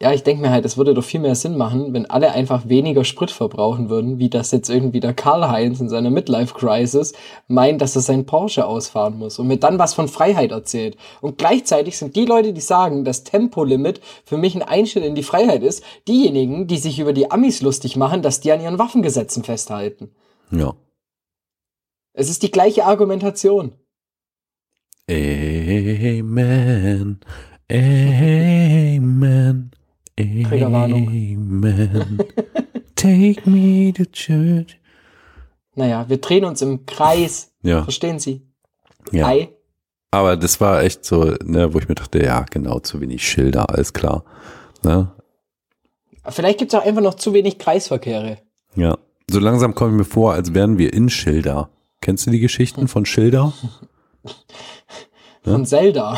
[0.06, 2.70] ja, ich denke mir halt, es würde doch viel mehr Sinn machen, wenn alle einfach
[2.70, 7.14] weniger Sprit verbrauchen würden, wie das jetzt irgendwie der Karl-Heinz in seiner Midlife-Crisis
[7.48, 10.96] meint, dass er sein Porsche ausfahren muss und mir dann was von Freiheit erzählt.
[11.22, 15.24] Und gleichzeitig sind die Leute, die sagen, das Tempolimit für mich ein Einschnitt in die
[15.24, 19.44] Freiheit ist, diejenigen, die sich über die Amis lustig machen, dass die an ihren Waffengesetzen
[19.44, 20.12] festhalten.
[20.52, 20.76] Ja.
[22.14, 23.72] Es ist die gleiche Argumentation.
[25.10, 27.20] Amen.
[27.72, 29.72] Amen.
[30.18, 31.08] Triggerwarnung.
[31.08, 32.20] Amen.
[32.96, 34.80] Take me to church.
[35.76, 37.52] Naja, wir drehen uns im Kreis.
[37.62, 37.84] Ja.
[37.84, 38.42] Verstehen Sie?
[39.12, 39.28] Ja.
[39.28, 39.50] Ei.
[40.12, 43.70] Aber das war echt so, ne, wo ich mir dachte, ja, genau, zu wenig Schilder,
[43.70, 44.24] alles klar.
[44.84, 45.12] Ne?
[46.30, 48.38] Vielleicht gibt es auch einfach noch zu wenig Kreisverkehre.
[48.76, 48.98] Ja.
[49.30, 51.70] So langsam komme ich mir vor, als wären wir in Schilder.
[52.00, 53.54] Kennst du die Geschichten von Schilder?
[55.44, 56.18] Von Zelda.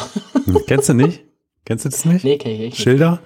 [0.67, 1.23] Kennst du nicht?
[1.65, 2.23] Kennst du das nicht?
[2.23, 2.77] Nee, kenn ich nicht.
[2.77, 3.19] Schilder.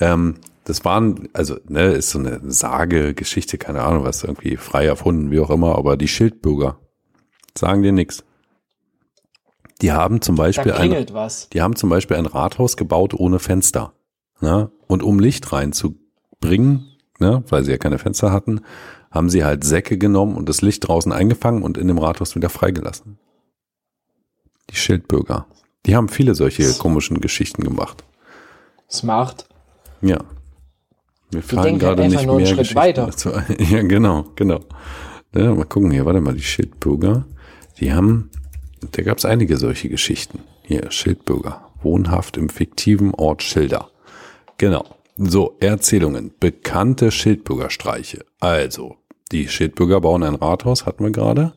[0.00, 4.86] Ähm, das waren, also, ne, ist so eine Sage, Geschichte, keine Ahnung, was irgendwie frei
[4.86, 6.78] erfunden, wie auch immer, aber die Schildbürger
[7.56, 8.24] sagen dir nichts.
[9.82, 11.48] Die haben zum Beispiel ein, was.
[11.48, 13.94] die haben zum Beispiel ein Rathaus gebaut ohne Fenster.
[14.40, 14.70] Ne?
[14.86, 18.60] Und um Licht reinzubringen, ne, weil sie ja keine Fenster hatten,
[19.10, 22.48] haben sie halt Säcke genommen und das Licht draußen eingefangen und in dem Rathaus wieder
[22.48, 23.18] freigelassen.
[24.70, 25.46] Die Schildbürger.
[25.86, 28.04] Die haben viele solche komischen Geschichten gemacht.
[28.88, 29.48] Smart.
[30.02, 30.18] Ja.
[31.42, 33.06] Fallen denken gerade nicht nur einen mehr Schritt Geschichten weiter.
[33.06, 33.30] dazu.
[33.58, 34.60] Ja, genau, genau.
[35.34, 37.24] Ja, mal gucken hier, warte mal, die Schildbürger,
[37.78, 38.30] die haben,
[38.92, 40.40] da gab es einige solche Geschichten.
[40.62, 43.90] Hier, Schildbürger, wohnhaft im fiktiven Ort Schilder.
[44.58, 44.84] Genau.
[45.16, 48.24] So, Erzählungen, bekannte Schildbürgerstreiche.
[48.40, 48.96] Also,
[49.32, 51.52] die Schildbürger bauen ein Rathaus, hatten wir gerade.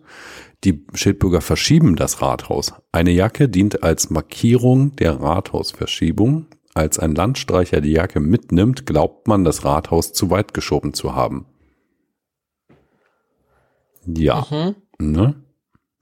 [0.64, 2.74] Die Schildbürger verschieben das Rathaus.
[2.92, 6.46] Eine Jacke dient als Markierung der Rathausverschiebung.
[6.74, 11.46] Als ein Landstreicher die Jacke mitnimmt, glaubt man, das Rathaus zu weit geschoben zu haben.
[14.06, 14.46] Ja.
[14.50, 14.76] Mhm.
[15.00, 15.36] Ne?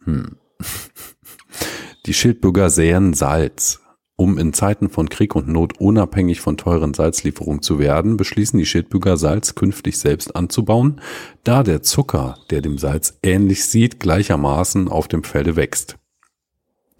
[0.03, 0.37] Hm.
[2.07, 3.79] Die Schildbürger säen Salz.
[4.15, 8.67] Um in Zeiten von Krieg und Not unabhängig von teuren Salzlieferungen zu werden, beschließen die
[8.67, 11.01] Schildbürger Salz künftig selbst anzubauen,
[11.43, 15.97] da der Zucker, der dem Salz ähnlich sieht, gleichermaßen auf dem Felde wächst.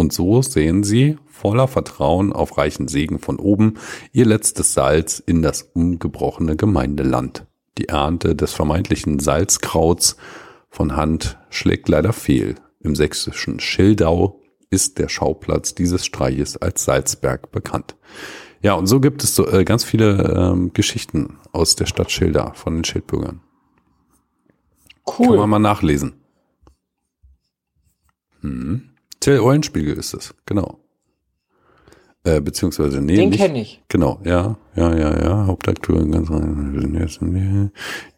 [0.01, 3.75] Und so sehen sie, voller Vertrauen auf reichen Segen von oben,
[4.11, 7.45] ihr letztes Salz in das umgebrochene Gemeindeland.
[7.77, 10.17] Die Ernte des vermeintlichen Salzkrauts
[10.69, 12.55] von Hand schlägt leider fehl.
[12.79, 14.41] Im sächsischen Schildau
[14.71, 17.95] ist der Schauplatz dieses Streiches als Salzberg bekannt.
[18.63, 22.53] Ja, und so gibt es so, äh, ganz viele ähm, Geschichten aus der Stadt Schilda
[22.53, 23.41] von den Schildbürgern.
[25.05, 25.45] Kann man Cool.
[25.45, 26.13] mal nachlesen.
[28.39, 28.90] Hm.
[29.21, 30.79] Till Eulenspiegel ist es, genau.
[32.23, 33.81] Äh, beziehungsweise, nee, Den kenne ich.
[33.87, 35.45] Genau, ja, ja, ja, ja.
[35.47, 36.29] Hauptakteur ganz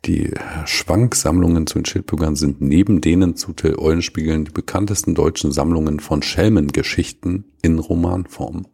[0.06, 0.32] Die
[0.66, 6.22] Schwanksammlungen zu den Schildbürgern sind neben denen zu Till Eulenspiegeln die bekanntesten deutschen Sammlungen von
[6.22, 8.66] Schelmengeschichten in Romanform.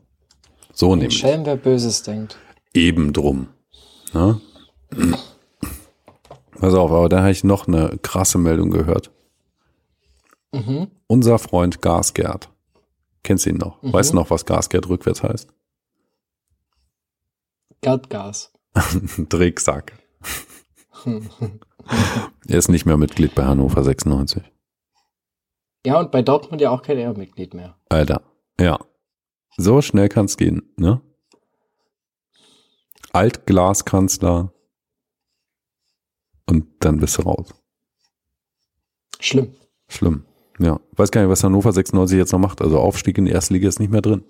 [0.74, 1.18] So Ein nämlich.
[1.18, 2.40] Schelm, wer Böses denkt.
[2.74, 3.48] Eben drum.
[4.14, 4.42] Ne?
[6.60, 9.12] Pass auf, aber da habe ich noch eine krasse Meldung gehört.
[10.70, 10.92] Mhm.
[11.08, 12.50] Unser Freund Gasgerd.
[13.24, 13.82] Kennst du ihn noch?
[13.82, 13.94] Mhm.
[13.94, 15.50] Weißt du noch, was Gasgerd rückwärts heißt?
[17.82, 18.54] Erdgas.
[19.30, 19.94] Drecksack.
[22.48, 24.44] Er ist nicht mehr Mitglied bei Hannover 96.
[25.86, 27.78] Ja, und bei Dortmund ja auch kein Ehrenmitglied mehr.
[27.90, 28.22] Alter.
[28.60, 28.78] Ja.
[29.58, 31.02] So schnell kann's gehen, ne?
[33.12, 34.54] Altglaskanzler.
[36.48, 37.56] Und dann bist du raus.
[39.20, 39.56] Schlimm.
[39.88, 40.26] Schlimm.
[40.60, 42.62] Ja, weiß gar nicht, was Hannover 96 jetzt noch macht.
[42.62, 44.24] Also Aufstieg in die erste Liga ist nicht mehr drin.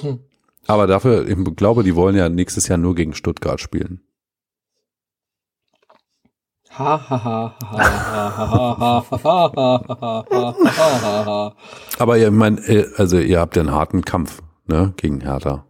[0.00, 0.18] Hm.
[0.66, 4.00] Aber dafür, ich glaube, die wollen ja nächstes Jahr nur gegen Stuttgart spielen.
[11.98, 12.60] Aber ihr meint,
[12.96, 15.64] also ihr habt einen harten Kampf, ne, gegen Hertha.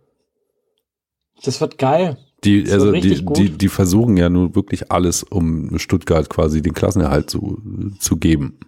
[1.45, 2.19] Das wird geil.
[2.43, 3.37] Die, das also die, gut.
[3.37, 7.63] die, die versuchen ja nun wirklich alles, um Stuttgart quasi den Klassenerhalt zu,
[8.01, 8.59] zu geben.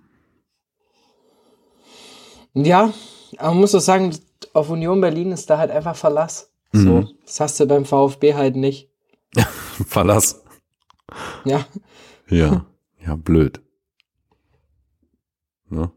[2.54, 2.92] Ja,
[3.36, 4.14] aber man muss doch sagen,
[4.52, 6.50] auf Union Berlin ist da halt einfach Verlass.
[6.72, 7.08] So, Mhm.
[7.24, 8.90] das hast du beim VfB halt nicht.
[9.86, 10.42] Verlass.
[11.44, 11.66] Ja,
[12.28, 12.66] Ja,
[13.04, 13.60] ja, blöd.
[15.70, 15.90] Ne?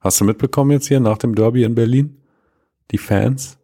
[0.00, 2.20] Hast du mitbekommen jetzt hier nach dem Derby in Berlin?
[2.90, 3.58] Die Fans?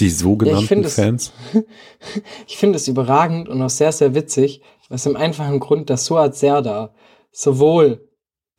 [0.00, 1.32] Die sogenannten finde es- Fans?
[2.46, 6.34] ich finde es überragend und auch sehr, sehr witzig, aus dem einfachen Grund, dass Suat
[6.36, 6.94] Serda
[7.30, 8.08] sowohl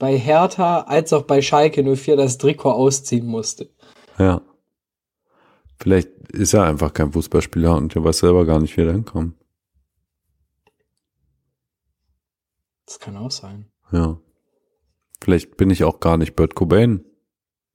[0.04, 3.70] bei Hertha als auch bei Schalke 04 das Trikot ausziehen musste.
[4.20, 4.41] Ja.
[5.80, 9.34] Vielleicht ist er einfach kein Fußballspieler und der weiß selber gar nicht, wie er hinkommt.
[12.86, 13.72] Das kann auch sein.
[13.93, 14.18] Ja.
[15.22, 17.06] Vielleicht bin ich auch gar nicht Bert Cobain,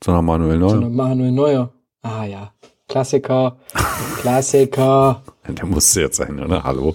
[0.04, 0.68] sondern Manuel Neuer.
[0.68, 1.72] Sondern Manuel Neuer.
[2.02, 2.52] Ah ja,
[2.88, 3.58] Klassiker,
[4.20, 5.22] Klassiker.
[5.48, 6.62] Der musste jetzt sein, oder?
[6.62, 6.94] Hallo.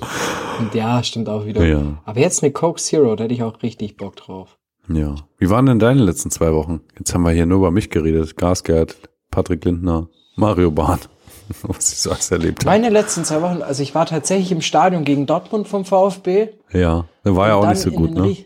[0.60, 1.66] Und ja, stimmt auch wieder.
[1.66, 2.04] Ja.
[2.06, 4.60] Aber jetzt eine Coke Zero, da hätte ich auch richtig Bock drauf.
[4.90, 5.16] Ja.
[5.38, 6.82] Wie waren denn deine letzten zwei Wochen?
[6.98, 8.36] Jetzt haben wir hier nur über mich geredet.
[8.38, 8.96] Gasgerd,
[9.32, 11.00] Patrick Lindner, Mario Bahn.
[11.64, 12.70] Was ich so alles erlebt habe.
[12.78, 16.50] Meine letzten zwei Wochen, also ich war tatsächlich im Stadion gegen Dortmund vom VfB.
[16.72, 18.24] Ja, der war ja auch nicht so gut, ne?
[18.24, 18.46] Rie-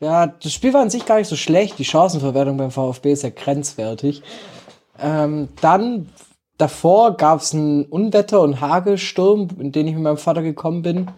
[0.00, 1.78] Ja, das Spiel war an sich gar nicht so schlecht.
[1.78, 4.22] Die Chancenverwertung beim VfB ist ja grenzwertig.
[4.98, 6.08] Ähm, dann
[6.58, 11.08] davor gab es ein Unwetter und Hagelsturm, in den ich mit meinem Vater gekommen bin,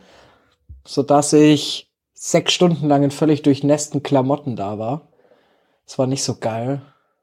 [0.86, 1.90] sodass ich
[2.24, 5.08] sechs Stunden lang in völlig durchnässten Klamotten da war.
[5.84, 6.80] Das war nicht so geil.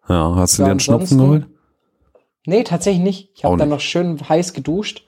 [0.10, 1.47] Ja, hast du dir einen Schnupfen geholt?
[2.45, 3.30] Nee, tatsächlich nicht.
[3.34, 5.08] Ich habe dann noch schön heiß geduscht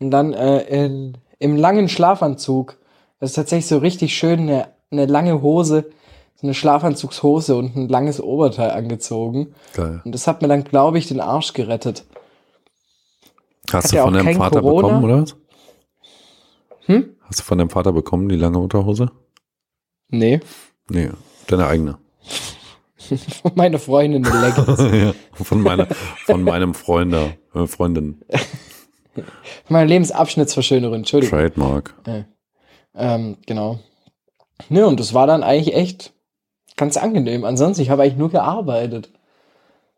[0.00, 2.76] und dann äh, in, im langen Schlafanzug.
[3.20, 5.90] Das ist tatsächlich so richtig schön eine, eine lange Hose,
[6.34, 9.54] so eine Schlafanzugshose und ein langes Oberteil angezogen.
[9.72, 10.02] Geil.
[10.04, 12.04] Und das hat mir dann, glaube ich, den Arsch gerettet.
[13.72, 14.88] Hast Hat du ja von deinem Vater Corona?
[14.88, 15.36] bekommen, oder was?
[16.84, 17.16] Hm?
[17.22, 19.10] Hast du von deinem Vater bekommen, die lange Unterhose?
[20.12, 20.40] Nee.
[20.88, 21.10] Nee,
[21.48, 21.98] deine eigene.
[23.42, 24.78] Von meiner Freundin eine Leggings.
[24.92, 25.86] ja, von meiner,
[26.26, 28.22] von meinem Freunde, äh, Freundin.
[29.68, 31.38] Meine Lebensabschnittsverschönerin, Entschuldigung.
[31.38, 31.94] Trademark.
[32.94, 33.80] Ähm, genau.
[34.68, 36.12] Ne, und das war dann eigentlich echt
[36.76, 37.44] ganz angenehm.
[37.44, 39.10] Ansonsten, ich habe eigentlich nur gearbeitet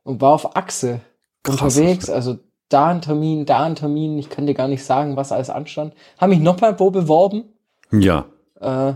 [0.05, 1.01] und war auf Achse
[1.43, 1.61] Krass.
[1.61, 2.09] unterwegs.
[2.09, 2.39] Also
[2.69, 4.19] da ein Termin, da ein Termin.
[4.19, 5.95] Ich kann dir gar nicht sagen, was alles anstand.
[6.19, 7.45] Habe mich nochmal wo beworben.
[7.93, 8.27] Ja,
[8.61, 8.95] Äh,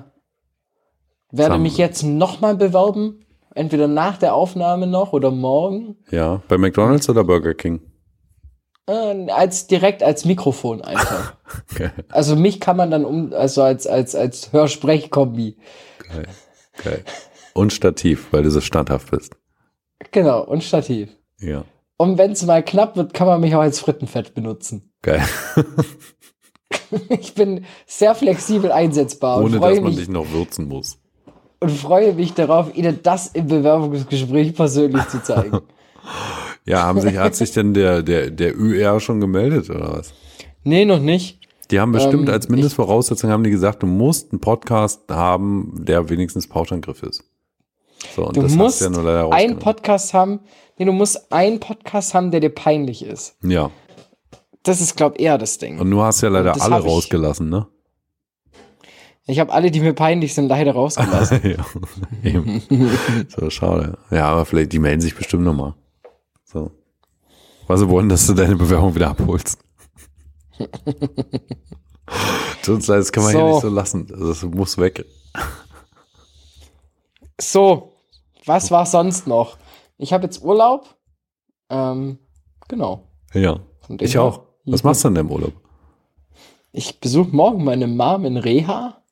[1.30, 3.24] werde Sam- mich jetzt nochmal bewerben.
[3.54, 5.96] Entweder nach der Aufnahme noch oder morgen.
[6.10, 6.42] ja.
[6.48, 7.80] Bei McDonalds oder Burger King?
[8.86, 11.34] Äh, als direkt als Mikrofon einfach.
[11.74, 15.56] Geil, also mich kann man dann um, also als, als, als Hörsprechkombi.
[16.08, 16.28] geil,
[16.84, 17.04] geil.
[17.52, 19.36] Und Stativ, weil du so standhaft bist.
[20.12, 21.10] Genau, und Stativ.
[21.40, 21.64] Ja,
[21.96, 24.92] Und wenn es mal knapp wird, kann man mich auch als Frittenfett benutzen.
[25.02, 25.22] geil.
[27.10, 30.98] Ich bin sehr flexibel einsetzbar Ohne dass man mich, dich noch würzen muss.
[31.60, 35.60] Und freue mich darauf, Ihnen das im Bewerbungsgespräch persönlich zu zeigen.
[36.64, 40.12] Ja, haben sich, hat sich denn der, der, der ÜR schon gemeldet oder was?
[40.64, 41.40] nee, noch nicht.
[41.70, 46.08] Die haben bestimmt Ähm, als Mindestvoraussetzung haben die gesagt, du musst einen Podcast haben, der
[46.10, 47.24] wenigstens Pauschangriff ist.
[48.14, 49.58] So, und Du das musst ja nur leider einen.
[49.58, 50.40] Podcast haben,
[50.78, 53.36] nee, du musst einen Podcast haben, der dir peinlich ist.
[53.42, 53.70] Ja,
[54.62, 55.78] Das ist, glaube ich, eher das Ding.
[55.78, 57.66] und du hast ja leider alle ich- rausgelassen, ne?
[59.30, 61.40] Ich habe alle, die mir peinlich sind, leider rausgelassen.
[61.44, 61.64] ja,
[62.22, 62.62] eben.
[63.28, 63.98] so, schade.
[64.10, 65.74] Ja, aber vielleicht, die melden sich bestimmt nochmal.
[66.44, 66.70] So.
[67.66, 69.58] weil sie wollen, dass du deine Bewerbung wieder abholst.
[72.62, 73.38] Tut uns leid, das kann man So.
[73.38, 74.06] hier nicht so lassen.
[74.10, 75.04] Also, Das muss weg.
[77.38, 77.92] So,
[78.46, 79.58] was war sonst noch?
[79.98, 80.96] Ich habe jetzt Urlaub.
[81.68, 82.18] Ähm,
[82.66, 83.08] genau.
[83.34, 83.60] Ja.
[84.00, 84.44] Ich auch.
[84.64, 85.52] Was machst du denn im Urlaub?
[86.72, 89.02] Ich besuche morgen meine Mom in Reha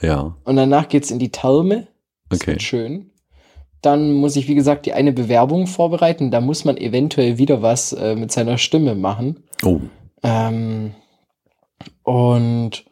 [0.00, 1.86] Ja, und danach geht's in die Therme.
[2.28, 2.58] Das Okay.
[2.60, 3.10] schön.
[3.82, 6.30] Dann muss ich, wie gesagt, die eine Bewerbung vorbereiten.
[6.30, 9.44] Da muss man eventuell wieder was äh, mit seiner Stimme machen.
[9.62, 9.80] Oh,
[10.22, 10.94] Ähm,
[12.02, 12.84] und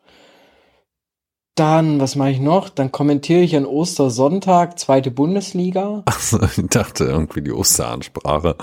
[1.54, 2.68] dann, was mache ich noch?
[2.68, 6.02] Dann kommentiere ich an Ostersonntag, zweite Bundesliga.
[6.06, 8.56] Achso, ich dachte irgendwie die Osteransprache.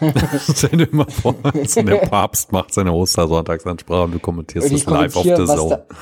[0.54, 1.34] Stell dir mal vor,
[1.76, 5.84] der Papst macht seine Ostersonntagsansprache und du kommentierst Und das live auf der Zone.
[5.88, 5.96] da,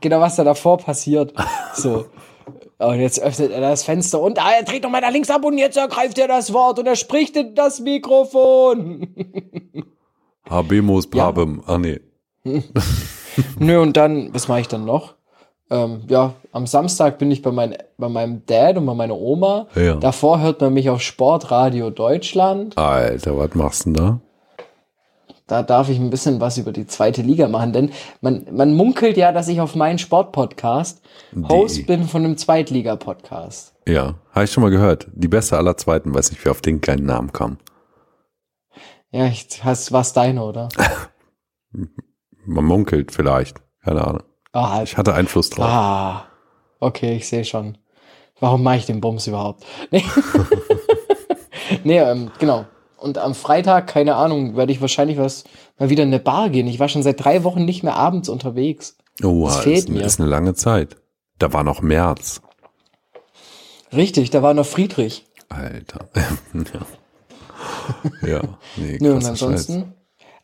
[0.00, 1.32] genau, was da davor passiert.
[1.74, 2.06] So.
[2.78, 5.44] Und jetzt öffnet er das Fenster und ah, er dreht noch mal nach links ab
[5.44, 9.06] und jetzt ergreift er das Wort und er spricht in das Mikrofon.
[10.48, 11.62] Habemus Papem.
[11.66, 12.00] Ach nee.
[13.58, 15.14] Nö, und dann, was mache ich dann noch?
[15.70, 19.68] Ähm, ja, am Samstag bin ich bei, mein, bei meinem Dad und bei meiner Oma.
[19.76, 19.94] Ja.
[19.94, 22.76] Davor hört man mich auf Sportradio Deutschland.
[22.76, 24.20] Alter, was machst du denn da?
[25.50, 27.90] Da darf ich ein bisschen was über die zweite Liga machen, denn
[28.20, 31.02] man, man munkelt ja, dass ich auf meinen Sportpodcast
[31.48, 33.74] Host bin von einem Zweitliga-Podcast.
[33.88, 35.08] Ja, habe ich schon mal gehört.
[35.12, 37.58] Die beste aller Zweiten, weiß nicht, wer auf den kleinen Namen kam.
[39.10, 40.68] Ja, ich, hast, war's deine, oder?
[42.46, 43.60] Man munkelt vielleicht.
[43.82, 44.22] Keine Ahnung.
[44.52, 45.64] Ah, Ich hatte Einfluss drauf.
[45.64, 46.26] ah,
[46.78, 47.76] okay, ich sehe schon.
[48.38, 49.64] Warum mache ich den Bums überhaupt?
[49.90, 50.04] Nee,
[51.84, 52.66] nee ähm, genau.
[53.00, 55.44] Und am Freitag, keine Ahnung, werde ich wahrscheinlich was
[55.78, 56.66] mal wieder in eine Bar gehen.
[56.66, 58.96] Ich war schon seit drei Wochen nicht mehr abends unterwegs.
[59.22, 60.04] Oh, das fehlt ist, mir.
[60.04, 60.96] ist eine lange Zeit.
[61.38, 62.42] Da war noch März.
[63.92, 65.26] Richtig, da war noch Friedrich.
[65.48, 66.10] Alter.
[68.22, 68.28] ja.
[68.28, 68.40] ja.
[68.76, 69.94] Nee, Nö, und ansonsten.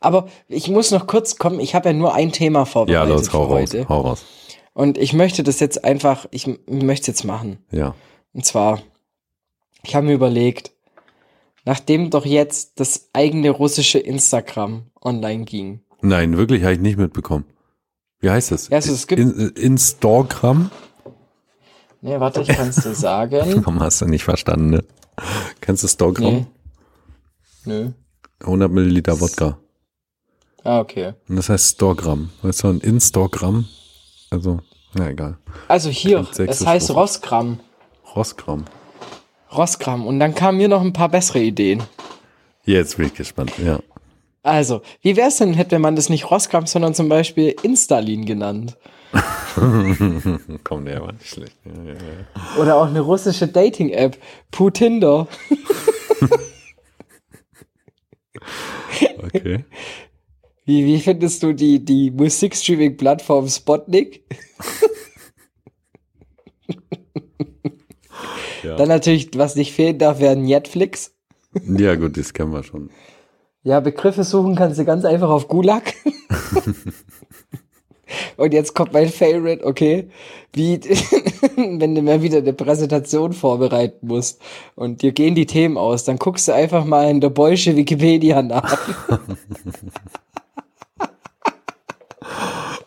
[0.00, 2.88] Aber ich muss noch kurz kommen, ich habe ja nur ein Thema Scheiß.
[2.88, 3.88] Ja, vorbereitet los, hau für raus, heute.
[3.88, 4.24] hau raus.
[4.72, 7.64] Und ich möchte das jetzt einfach, ich möchte es jetzt machen.
[7.70, 7.94] Ja.
[8.32, 8.80] Und zwar,
[9.82, 10.72] ich habe mir überlegt,
[11.67, 15.81] nachdem doch jetzt das eigene russische Instagram online ging.
[16.01, 17.45] Nein, wirklich habe ich nicht mitbekommen.
[18.21, 18.69] Wie heißt das?
[18.69, 20.71] Ja, also es gibt- In, Instagram?
[22.01, 23.41] Nee, warte, ich kann es dir sagen.
[23.64, 24.85] Warum hast du nicht verstanden, ne?
[25.61, 26.47] Kennst du Stogramm?
[27.64, 27.85] Nee.
[27.85, 27.91] Nö.
[28.41, 29.59] 100 Milliliter Wodka.
[30.62, 31.14] Ah, okay.
[31.29, 32.31] Und das heißt Stogramm.
[32.43, 33.67] Weißt du, ein Instagram?
[34.31, 34.61] Also,
[34.95, 35.39] na egal.
[35.69, 37.59] Also hier, es heißt rum.
[38.14, 38.64] Rossgramm.
[39.57, 40.07] Rossgramm.
[40.07, 41.82] Und dann kamen mir noch ein paar bessere Ideen.
[42.64, 43.80] Jetzt bin ich gespannt, ja.
[44.42, 48.76] Also, wie wäre es denn, hätte man das nicht Rossgramm, sondern zum Beispiel Instalin genannt?
[50.64, 51.57] Komm, der war nicht schlecht.
[51.64, 52.61] Ja, ja, ja.
[52.61, 54.18] Oder auch eine russische Dating-App,
[54.50, 55.26] Putinder.
[59.18, 59.64] Okay.
[60.64, 64.24] Wie, wie findest du die, die Musikstreaming-Plattform Spotnik?
[68.67, 68.77] Ja.
[68.77, 71.14] Dann natürlich, was nicht fehlen darf, wäre Netflix.
[71.79, 72.91] ja, gut, das kennen wir schon.
[73.62, 75.93] Ja, Begriffe suchen kannst du ganz einfach auf Gulag.
[78.37, 80.09] Und jetzt kommt mein Favorite, okay,
[80.53, 80.79] wie,
[81.57, 84.41] wenn du mal wieder eine Präsentation vorbereiten musst
[84.77, 88.41] und dir gehen die Themen aus, dann guckst du einfach mal in der Bolsche Wikipedia
[88.41, 88.79] nach.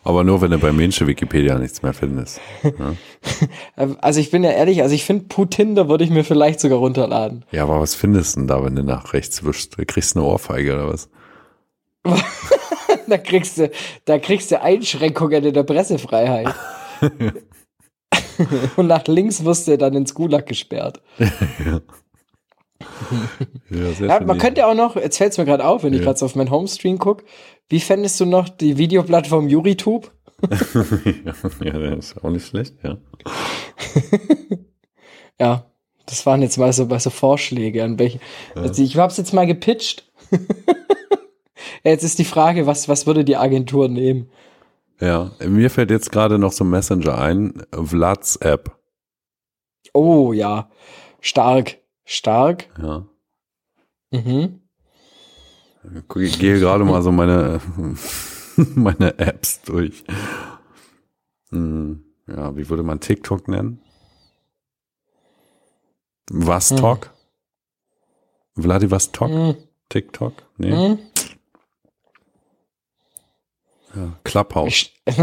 [0.02, 2.40] Aber nur, wenn du bei Mensche Wikipedia nichts mehr findest.
[4.00, 7.44] Also ich bin ja ehrlich, also ich finde Putinder würde ich mir vielleicht sogar runterladen.
[7.52, 9.76] Ja, aber was findest du denn da, wenn du nach rechts wischst?
[9.78, 11.08] Du kriegst eine Ohrfeige oder was?
[13.06, 13.70] Da kriegst du,
[14.04, 16.54] da kriegst du Einschränkungen in der Pressefreiheit.
[18.76, 21.00] Und nach links wirst du dann ins Gulag gesperrt.
[21.18, 21.80] Ja,
[23.70, 24.26] Ja, schön.
[24.26, 26.06] man könnte auch noch, jetzt fällt es mir gerade auf, wenn ich Ja.
[26.06, 27.24] gerade so auf meinen Homestream gucke,
[27.70, 30.12] wie fändest du noch die Videoplattform YouTube?
[31.22, 32.98] ja, das ist auch nicht schlecht, ja.
[35.40, 35.64] Ja,
[36.04, 38.20] das waren jetzt mal so, mal so Vorschläge an welche.
[38.54, 40.12] Also ich habe es jetzt mal gepitcht.
[41.82, 44.30] jetzt ist die Frage, was, was würde die Agentur nehmen?
[45.00, 48.76] Ja, mir fällt jetzt gerade noch so ein Messenger ein, Vlads App.
[49.94, 50.70] Oh ja,
[51.20, 52.68] stark, stark.
[52.78, 53.06] Ja.
[54.10, 54.59] Mhm.
[56.16, 57.60] Ich gehe gerade mal so meine,
[58.56, 60.04] meine Apps durch.
[61.50, 63.80] Hm, Ja, wie würde man TikTok nennen?
[66.30, 67.10] Vastok?
[68.54, 69.30] Vladivostok?
[69.30, 69.56] Mhm.
[69.88, 70.34] TikTok?
[70.58, 70.70] Nee.
[70.74, 70.98] Mhm.
[73.94, 74.12] Ja.
[74.22, 74.68] Clubhouse.
[74.68, 75.02] Ich,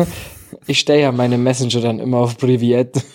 [0.68, 3.02] ich stelle ja meine Messenger dann immer auf Privet.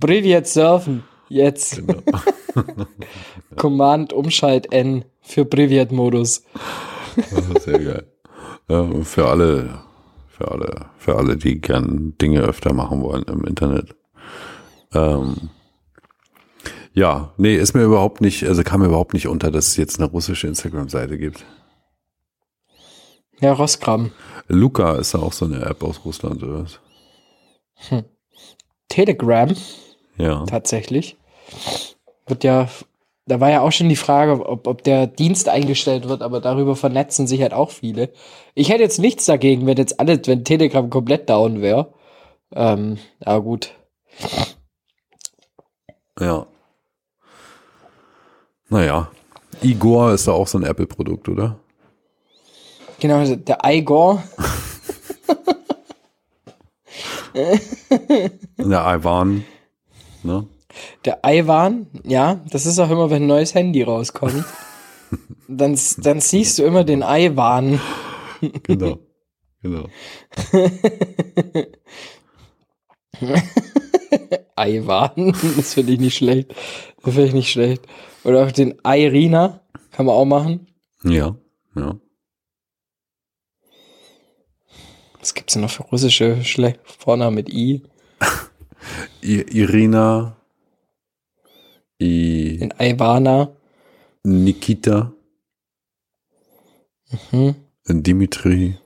[0.00, 1.04] Privet surfen.
[1.28, 1.76] Jetzt.
[1.76, 2.02] Genau.
[3.56, 6.44] Command Umschalt N für Privat-Modus.
[7.60, 8.06] Sehr geil.
[8.68, 9.80] Ja, für alle,
[10.28, 13.96] für alle, für alle, die gern Dinge öfter machen wollen im Internet.
[14.94, 15.50] Ähm,
[16.92, 20.00] ja, nee, ist mir überhaupt nicht, also kam mir überhaupt nicht unter, dass es jetzt
[20.00, 21.44] eine russische Instagram-Seite gibt.
[23.40, 24.12] Ja, Roskram.
[24.48, 26.80] Luca ist ja auch so eine App aus Russland, oder was?
[28.88, 29.54] Telegram
[30.16, 30.44] Ja.
[30.44, 31.16] tatsächlich.
[32.26, 32.68] Wird ja,
[33.26, 36.76] da war ja auch schon die Frage, ob, ob der Dienst eingestellt wird, aber darüber
[36.76, 38.12] vernetzen sich halt auch viele.
[38.54, 41.92] Ich hätte jetzt nichts dagegen, wenn jetzt alles, wenn Telegram komplett down wäre.
[42.52, 43.74] Ähm, aber gut.
[46.18, 46.46] Ja.
[48.68, 49.10] Naja.
[49.62, 51.58] Igor ist da auch so ein Apple-Produkt, oder?
[52.98, 54.22] Genau, der Igor.
[57.34, 59.44] Der Ivan.
[60.22, 60.46] Ne?
[61.04, 64.44] Der Iwan, ja, das ist auch immer, wenn ein neues Handy rauskommt.
[65.48, 67.80] dann, dann siehst du immer den Iwan.
[68.62, 68.98] Genau.
[69.62, 69.86] genau.
[74.58, 76.54] Iwan, das finde ich nicht schlecht.
[77.02, 77.86] Das finde ich nicht schlecht.
[78.24, 79.60] Oder auch den Irina,
[79.92, 80.66] kann man auch machen.
[81.04, 81.36] Ja.
[81.74, 82.00] Ja.
[85.18, 87.48] Was gibt's denn noch für russische Schle Vornamen mit?
[87.50, 87.82] I
[89.20, 90.39] Irina.
[92.00, 93.50] I Den Ivana.
[94.24, 95.12] Nikita.
[97.30, 97.54] Hm,
[97.88, 98.76] Dimitri.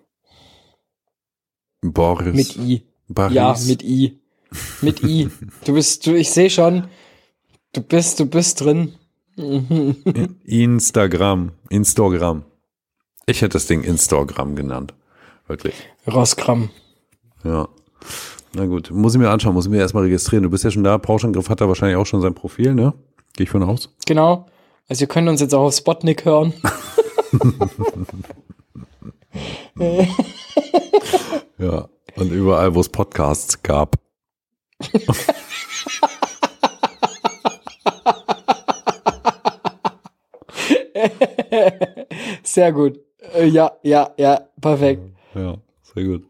[1.83, 2.35] Boris.
[2.35, 2.83] mit I.
[3.09, 3.35] Boris.
[3.35, 4.19] Ja, mit I.
[4.81, 5.29] Mit I.
[5.65, 6.89] Du bist, du, ich sehe schon,
[7.73, 8.95] du bist, du bist drin.
[10.45, 11.53] Instagram.
[11.69, 12.45] Instagram.
[13.27, 14.95] Ich hätte das Ding Instagram genannt.
[15.47, 15.75] Wirklich.
[16.07, 16.71] Roskram.
[17.43, 17.69] Ja.
[18.55, 20.45] Na gut, muss ich mir anschauen, muss ich mir erstmal registrieren.
[20.45, 22.95] Du bist ja schon da, Pauschangriff hat er wahrscheinlich auch schon sein Profil, ne?
[23.37, 23.89] Gehe ich von aus.
[24.07, 24.47] Genau.
[24.89, 26.55] Also ihr könnt uns jetzt auch auf Spotnik hören.
[31.59, 31.89] Ja.
[32.17, 33.97] Und überall, wo es Podcasts gab.
[42.43, 43.01] Sehr gut.
[43.35, 45.03] Äh, Ja, ja, ja, perfekt.
[45.35, 46.25] Ja, sehr gut.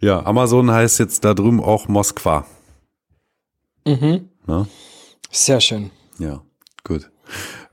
[0.00, 2.46] Ja, Amazon heißt jetzt da drüben auch Moskwa.
[3.86, 4.28] Mhm.
[4.46, 4.66] Ne?
[5.30, 5.90] Sehr schön.
[6.18, 6.42] Ja,
[6.84, 7.10] gut.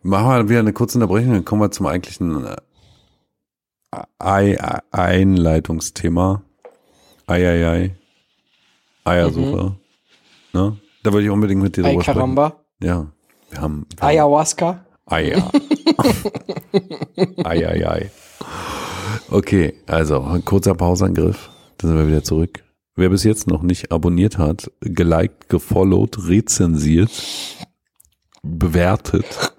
[0.04, 2.56] Machen wir wieder eine kurze Unterbrechung, dann kommen wir zum eigentlichen äh,
[4.20, 6.44] Ei- Ei- Einleitungsthema.
[7.26, 7.96] Eieiei.
[9.04, 9.76] Eiersuche.
[10.54, 10.78] Ne?
[11.04, 12.20] Da würde ich unbedingt mit dir drüber sprechen.
[12.82, 13.08] Ja,
[13.50, 14.86] wir haben, wir Ayahuasca.
[15.06, 15.52] Eier.
[17.44, 18.12] Eieiei.
[19.32, 21.50] Okay, also kurzer Pausangriff.
[21.78, 22.64] Dann sind wir wieder zurück.
[22.98, 27.12] Wer bis jetzt noch nicht abonniert hat, geliked, gefollowt, rezensiert,
[28.42, 29.54] bewertet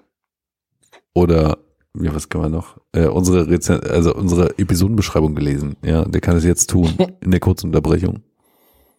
[1.13, 1.57] oder
[1.97, 2.77] ja, was kann man noch?
[2.91, 5.77] Äh, unsere Rezen also unsere Episodenbeschreibung gelesen.
[5.83, 8.19] Ja, der kann es jetzt tun in der kurzen Unterbrechung.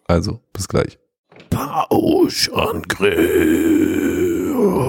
[0.09, 0.99] Also, bis gleich.
[1.51, 3.29] Pauschangriff.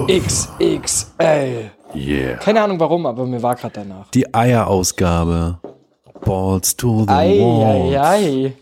[0.08, 1.70] XXL.
[1.94, 2.36] Yeah.
[2.38, 4.10] Keine Ahnung warum, aber mir war gerade danach.
[4.12, 5.58] Die Eierausgabe.
[6.24, 7.94] Balls to the Ei, wall.
[7.96, 8.54] ei, ei.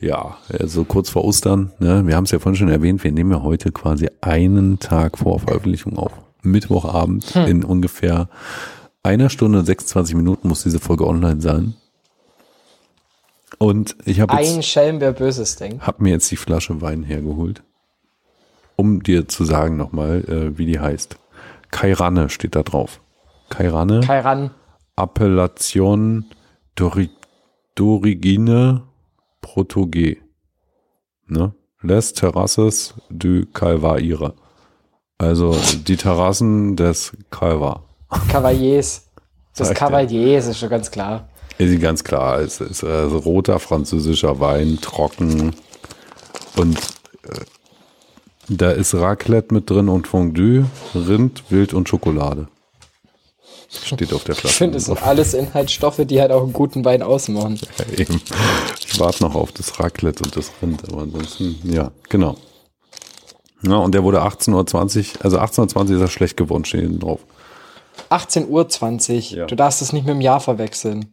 [0.00, 1.72] Ja, so kurz vor Ostern.
[1.78, 2.06] Ne?
[2.06, 3.02] Wir haben es ja vorhin schon erwähnt.
[3.04, 6.12] Wir nehmen ja heute quasi einen Tag vor Veröffentlichung auf.
[6.42, 7.46] Mittwochabend Hm.
[7.46, 8.28] in ungefähr
[9.02, 11.74] einer Stunde und 26 Minuten muss diese Folge online sein.
[13.58, 15.86] Und ich habe Ein jetzt Schelm, wer Böses denkt.
[15.86, 17.62] hab mir jetzt die Flasche Wein hergeholt,
[18.76, 21.16] um dir zu sagen nochmal, äh, wie die heißt.
[21.70, 23.00] Kairanne steht da drauf.
[23.48, 24.00] Kairanne.
[24.00, 24.50] Kairan.
[24.96, 26.24] Appellation
[26.76, 27.10] d'ori-
[27.76, 28.82] d'origine
[29.44, 30.22] Protogé.
[31.28, 31.52] Ne?
[31.82, 34.32] Les Terrasses du Calvaire.
[35.18, 35.54] Also
[35.86, 37.84] die Terrassen des Calvar.
[38.28, 39.06] Cavaliers.
[39.54, 39.74] Das er.
[39.74, 41.28] Cavaliers ist schon ganz klar.
[41.58, 42.40] Ist ganz klar.
[42.40, 45.54] Es ist äh, roter französischer Wein, trocken.
[46.56, 46.78] Und
[47.24, 47.44] äh,
[48.48, 50.64] da ist Raclette mit drin und Fondue,
[50.94, 52.48] Rind, Wild und Schokolade.
[53.82, 54.48] Steht auf der Flasche.
[54.48, 57.58] Ich finde, es sind alles Inhaltsstoffe, die halt auch einen guten Wein ausmachen.
[57.78, 58.20] Ja, eben.
[58.86, 62.36] Ich warte noch auf das Raclette und das Rind, aber ansonsten, ja, genau.
[63.62, 67.00] Ja, und der wurde 18.20 Uhr, also 18.20 Uhr ist er schlecht geworden, steht hinten
[67.00, 67.20] drauf.
[68.10, 69.38] 18.20 Uhr.
[69.38, 69.46] Ja.
[69.46, 71.10] Du darfst es nicht mit dem Jahr verwechseln.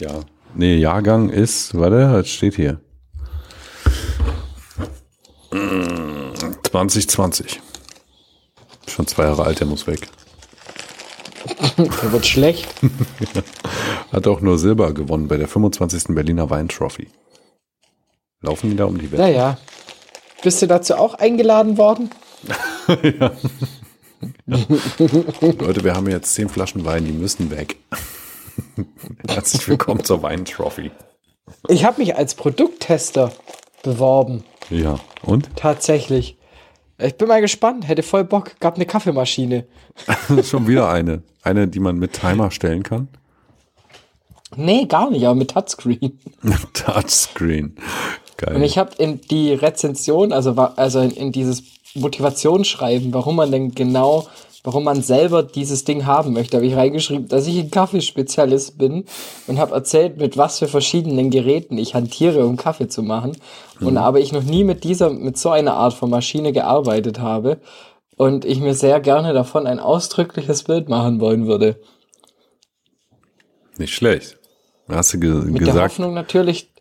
[0.00, 0.20] Ja.
[0.54, 2.80] Nee, Jahrgang ist, warte, es steht hier.
[5.52, 6.32] Mm,
[6.62, 7.60] 2020.
[8.86, 10.08] Schon zwei Jahre alt, der muss weg.
[12.02, 12.68] Der wird schlecht.
[14.12, 16.14] Hat auch nur Silber gewonnen bei der 25.
[16.14, 17.08] Berliner Weintrophy.
[18.40, 19.20] Laufen die da um die Welt?
[19.20, 19.58] Naja.
[20.42, 22.10] Bist du dazu auch eingeladen worden?
[24.46, 27.76] Leute, wir haben jetzt zehn Flaschen Wein, die müssen weg.
[29.28, 30.90] Herzlich willkommen zur Weintrophy.
[31.68, 33.32] Ich habe mich als Produkttester
[33.82, 34.42] beworben.
[34.70, 35.50] Ja, und?
[35.56, 36.37] Tatsächlich.
[36.98, 37.86] Ich bin mal gespannt.
[37.86, 38.58] Hätte voll Bock.
[38.60, 39.66] Gab eine Kaffeemaschine.
[40.42, 41.22] Schon wieder eine.
[41.42, 43.08] Eine, die man mit Timer stellen kann.
[44.56, 46.18] Nee, gar nicht, aber mit Touchscreen.
[46.72, 47.76] Touchscreen.
[48.36, 48.56] Geil.
[48.56, 51.62] Und ich habe in die Rezension, also, also in, in dieses
[51.94, 54.26] Motivationsschreiben, warum man denn genau,
[54.64, 59.04] warum man selber dieses Ding haben möchte, habe ich reingeschrieben, dass ich ein Kaffeespezialist bin
[59.46, 63.36] und habe erzählt, mit was für verschiedenen Geräten ich hantiere, um Kaffee zu machen.
[63.80, 67.60] Und aber ich noch nie mit dieser, mit so einer Art von Maschine gearbeitet habe
[68.16, 71.80] und ich mir sehr gerne davon ein ausdrückliches Bild machen wollen würde.
[73.78, 74.38] Nicht schlecht.
[74.88, 76.72] Hast du ge Mit der gesagt, Hoffnung natürlich,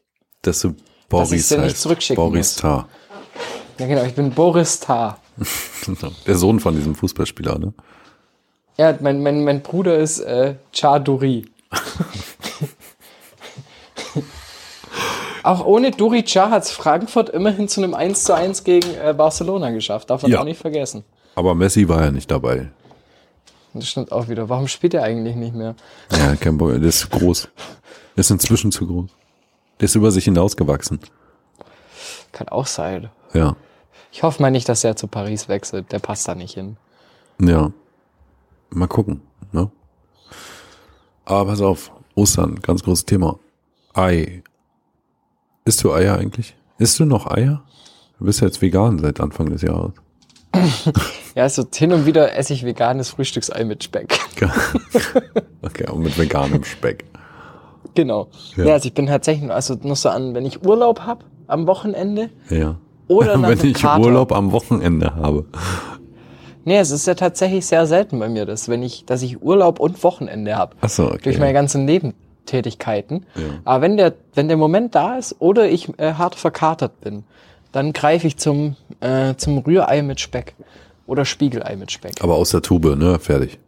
[0.42, 0.78] dass du Dass
[1.10, 2.56] Boris sie nicht zurückschicken Boris.
[2.56, 2.90] Tar.
[3.78, 5.20] ja genau, ich bin Boris Tarr.
[6.28, 7.74] Der Sohn von diesem Fußballspieler, ne?
[8.78, 11.46] Ja, mein, mein, mein Bruder ist äh, Chaduri.
[15.44, 19.72] auch ohne Duri Cha hat Frankfurt immerhin zu einem 1 zu 1 gegen äh, Barcelona
[19.72, 20.10] geschafft.
[20.10, 20.40] Darf man Ja.
[20.42, 21.04] auch nicht vergessen.
[21.36, 22.70] Aber Messi war ja nicht dabei.
[23.74, 24.50] Das stimmt auch wieder.
[24.50, 25.76] Warum spielt er eigentlich nicht mehr?
[26.12, 26.72] Ja, kein Bock.
[26.72, 27.48] Der ist zu groß.
[28.16, 29.10] Der ist inzwischen zu groß.
[29.80, 31.00] Der ist über sich hinausgewachsen.
[32.32, 33.10] Kann auch sein.
[33.34, 33.56] Ja.
[34.18, 35.92] Ich hoffe mal nicht, dass er zu Paris wechselt.
[35.92, 36.76] Der passt da nicht hin.
[37.40, 37.72] Ja.
[38.72, 39.70] Mal gucken, ne?
[41.24, 43.38] Aber pass auf, Ostern, ganz großes Thema.
[43.94, 44.42] Ei.
[45.66, 46.56] Isst du Eier eigentlich?
[46.80, 47.64] Isst du noch Eier?
[48.18, 49.94] Du bist ja jetzt vegan seit Anfang des Jahres.
[51.36, 54.18] Ja, also hin und wieder esse ich veganes Frühstücksei mit Speck.
[55.62, 57.06] Okay, aber mit veganem Speck.
[57.94, 58.30] genau.
[58.56, 58.66] Ja.
[58.66, 58.74] Ja.
[58.74, 62.80] also ich bin tatsächlich also nur so an, wenn ich Urlaub habe am Wochenende Ja.
[63.08, 64.04] Oder nach Wenn ich Kater.
[64.04, 65.46] Urlaub am Wochenende habe.
[66.66, 69.80] Nee, es ist ja tatsächlich sehr selten bei mir, dass, wenn ich, dass ich Urlaub
[69.80, 70.76] und Wochenende habe.
[70.82, 71.20] Ach so, okay.
[71.24, 73.26] Durch meine ganzen Nebentätigkeiten.
[73.36, 73.44] Ja.
[73.64, 77.24] Aber wenn der, wenn der Moment da ist oder ich äh, hart verkatert bin,
[77.72, 80.56] dann greife ich zum, äh, zum Rührei mit Speck.
[81.06, 82.22] Oder Spiegelei mit Speck.
[82.22, 83.18] Aber aus der Tube, ne?
[83.18, 83.60] Fertig.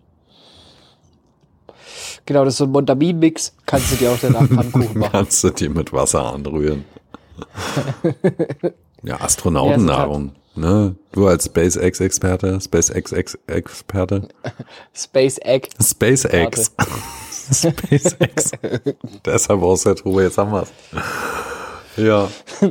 [2.25, 3.55] Genau, das ist so ein Montamin-Mix.
[3.65, 5.11] Kannst du dir auch danach Pfannkuchen machen.
[5.11, 6.83] Kannst du dir mit Wasser anrühren.
[9.03, 10.33] ja, Astronautennahrung.
[10.55, 10.95] Ne?
[11.11, 14.27] Du als SpaceX-Experte, SpaceX-Experte.
[14.93, 15.69] Space Egg.
[15.81, 16.71] SpaceX.
[17.51, 18.51] SpaceX.
[19.25, 20.71] Deshalb aus der Tube, jetzt haben wir's.
[21.95, 22.29] Ja.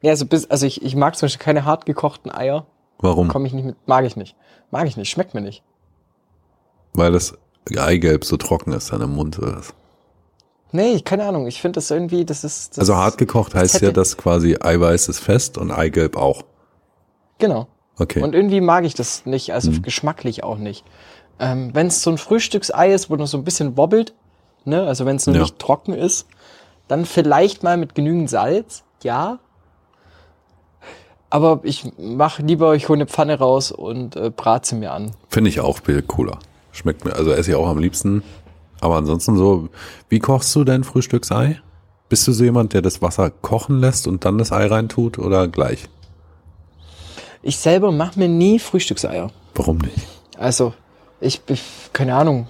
[0.00, 2.66] Ja, also, bis, also ich, ich mag zum Beispiel keine hart gekochten Eier.
[3.00, 3.26] Warum?
[3.26, 4.36] Komme ich nicht mit, mag ich nicht.
[4.70, 5.64] Mag ich nicht, schmeckt mir nicht.
[6.92, 7.36] Weil das
[7.76, 9.40] Eigelb so trocken ist dann im Mund.
[9.40, 9.60] Oder?
[10.72, 11.46] Nee, keine Ahnung.
[11.46, 12.72] Ich finde das irgendwie, das ist.
[12.72, 16.42] Das Also hart gekocht heißt ja, hätte- dass quasi Eiweiß ist fest und Eigelb auch.
[17.38, 17.68] Genau.
[17.98, 18.22] Okay.
[18.22, 19.82] Und irgendwie mag ich das nicht, also Mhm.
[19.82, 20.84] geschmacklich auch nicht.
[21.40, 24.12] Ähm, wenn es so ein Frühstücksei ist, wo noch so ein bisschen wobbelt,
[24.64, 25.40] ne, also wenn es noch Ja.
[25.42, 26.26] nicht trocken ist,
[26.86, 29.38] dann vielleicht mal mit genügend Salz, ja.
[31.30, 35.12] Aber ich mach lieber, ich hole eine Pfanne raus und äh, brate sie mir an.
[35.28, 36.38] Finde ich auch viel cooler.
[36.72, 38.22] Schmeckt mir, also esse ich auch am liebsten.
[38.80, 39.68] Aber ansonsten so,
[40.08, 41.60] wie kochst du dein Frühstücksei?
[42.08, 45.48] Bist du so jemand, der das Wasser kochen lässt und dann das Ei reintut oder
[45.48, 45.88] gleich?
[47.42, 49.30] Ich selber mache mir nie Frühstückseier.
[49.54, 50.06] Warum nicht?
[50.38, 50.72] Also,
[51.20, 51.42] ich,
[51.92, 52.48] keine Ahnung,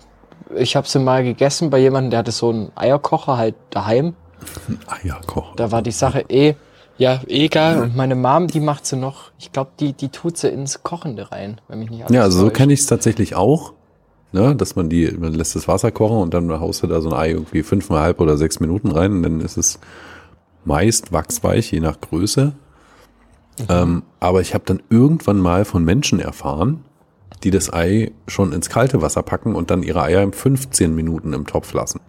[0.55, 4.15] ich habe sie mal gegessen bei jemandem, der hatte so einen Eierkocher halt daheim.
[4.87, 5.57] Eier kochen.
[5.57, 6.55] Da war die Sache eh,
[6.97, 7.83] ja, eh egal.
[7.83, 11.31] Und meine Mom, die macht sie noch, ich glaube, die, die tut sie ins Kochende
[11.31, 13.73] rein, wenn mich nicht alles Ja, also so kenne ich es tatsächlich auch.
[14.31, 17.09] Ne, dass man die, man lässt das Wasser kochen und dann haust du da so
[17.09, 19.79] ein Ei irgendwie fünfmal halb oder sechs Minuten rein und dann ist es
[20.67, 22.53] meist wachsweich, je nach Größe.
[23.71, 26.85] Ähm, aber ich habe dann irgendwann mal von Menschen erfahren,
[27.43, 31.33] die das Ei schon ins kalte Wasser packen und dann ihre Eier in 15 Minuten
[31.33, 32.01] im Topf lassen.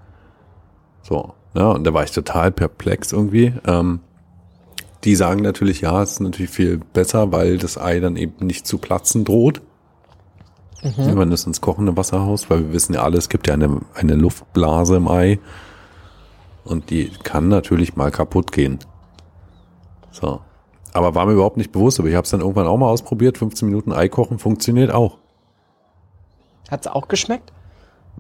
[1.04, 3.54] So, ja, und da war ich total perplex irgendwie.
[3.66, 4.02] Ähm,
[5.06, 8.68] die sagen natürlich, ja, es ist natürlich viel besser, weil das Ei dann eben nicht
[8.68, 9.62] zu platzen droht
[10.82, 13.54] wenn man das ins kochende Wasser haust, weil wir wissen ja alle, es gibt ja
[13.54, 15.40] eine, eine Luftblase im Ei
[16.64, 18.80] und die kann natürlich mal kaputt gehen.
[20.12, 20.42] So.
[20.94, 23.38] Aber war mir überhaupt nicht bewusst, aber ich habe es dann irgendwann auch mal ausprobiert.
[23.38, 25.18] 15 Minuten Ei kochen funktioniert auch.
[26.70, 27.52] Hat's auch geschmeckt?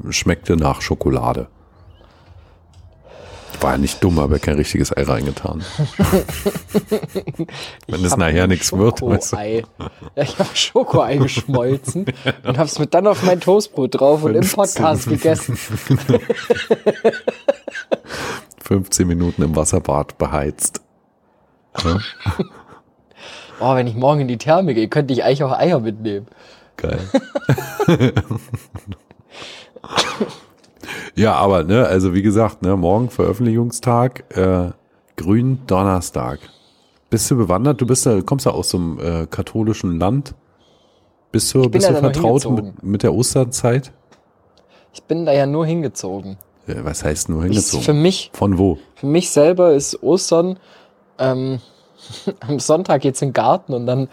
[0.09, 1.47] Schmeckte nach Schokolade.
[3.61, 5.63] War ja nicht dumm, aber kein richtiges Ei reingetan.
[7.87, 9.37] Wenn es nachher nichts wird, weißt du.
[9.37, 9.63] Ja,
[10.23, 12.05] ich habe Schokoei geschmolzen
[12.43, 14.55] und habe es mit dann auf mein Toastbrot drauf und im 15.
[14.55, 15.57] Podcast gegessen.
[18.63, 20.81] 15 Minuten im Wasserbad beheizt.
[21.83, 21.99] Ja.
[23.59, 26.27] Oh, wenn ich morgen in die Therme gehe, könnte ich eigentlich auch Eier mitnehmen.
[26.77, 26.99] Geil.
[31.15, 34.71] Ja, aber, ne, also wie gesagt, ne, morgen Veröffentlichungstag, äh,
[35.15, 36.39] Grün Donnerstag.
[37.09, 37.81] Bist du bewandert?
[37.81, 40.35] Du bist ja, kommst ja aus so einem äh, katholischen Land.
[41.31, 43.91] Bist du, bist du da vertraut mit, mit der Osterzeit?
[44.93, 46.37] Ich bin da ja nur hingezogen.
[46.67, 47.83] Ja, was heißt nur Ich, hingezogen?
[47.83, 48.77] für mich, Von wo?
[48.95, 50.57] für mich selber ist Ostern
[51.17, 51.59] ähm,
[52.41, 54.07] am Sonntag jetzt im Garten und dann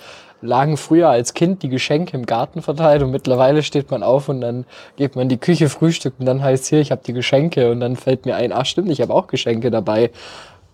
[0.47, 4.41] lagen früher als Kind die Geschenke im Garten verteilt und mittlerweile steht man auf und
[4.41, 4.65] dann
[4.97, 7.81] geht man in die Küche frühstücken und dann heißt hier, ich habe die Geschenke und
[7.81, 10.11] dann fällt mir ein, ach stimmt, ich habe auch Geschenke dabei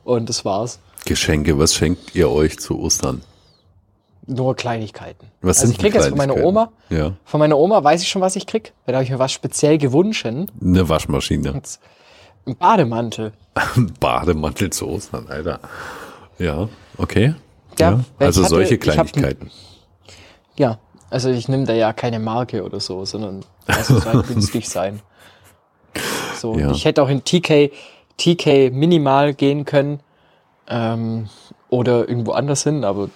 [0.04, 0.78] und das war's.
[1.04, 3.22] Geschenke, was schenkt ihr euch zu Ostern?
[4.24, 5.26] Nur Kleinigkeiten.
[5.40, 6.36] Was also sind ich krieg jetzt von meiner?
[6.36, 7.14] Oma, Ja.
[7.24, 8.72] von meiner Oma weiß ich schon, was ich krieg.
[8.86, 10.24] Da habe ich mir was speziell gewünscht.
[10.24, 11.60] Ein Eine Waschmaschine.
[12.58, 13.32] Bademantel.
[13.54, 15.58] Ein Bademantel zu Ostern, Alter.
[16.38, 16.68] Ja,
[16.98, 17.34] okay.
[17.78, 19.50] Ja, weil Also hatte- solche ich hab- Kleinigkeiten.
[20.56, 20.78] Ja,
[21.10, 25.00] also ich nehme da ja keine Marke oder so, sondern es soll halt günstig sein.
[26.36, 26.70] So, Ja.
[26.70, 27.70] ich hätte auch in TK,
[28.18, 30.00] TK minimal gehen können
[30.68, 31.28] ähm,
[31.68, 33.08] oder irgendwo anders hin, aber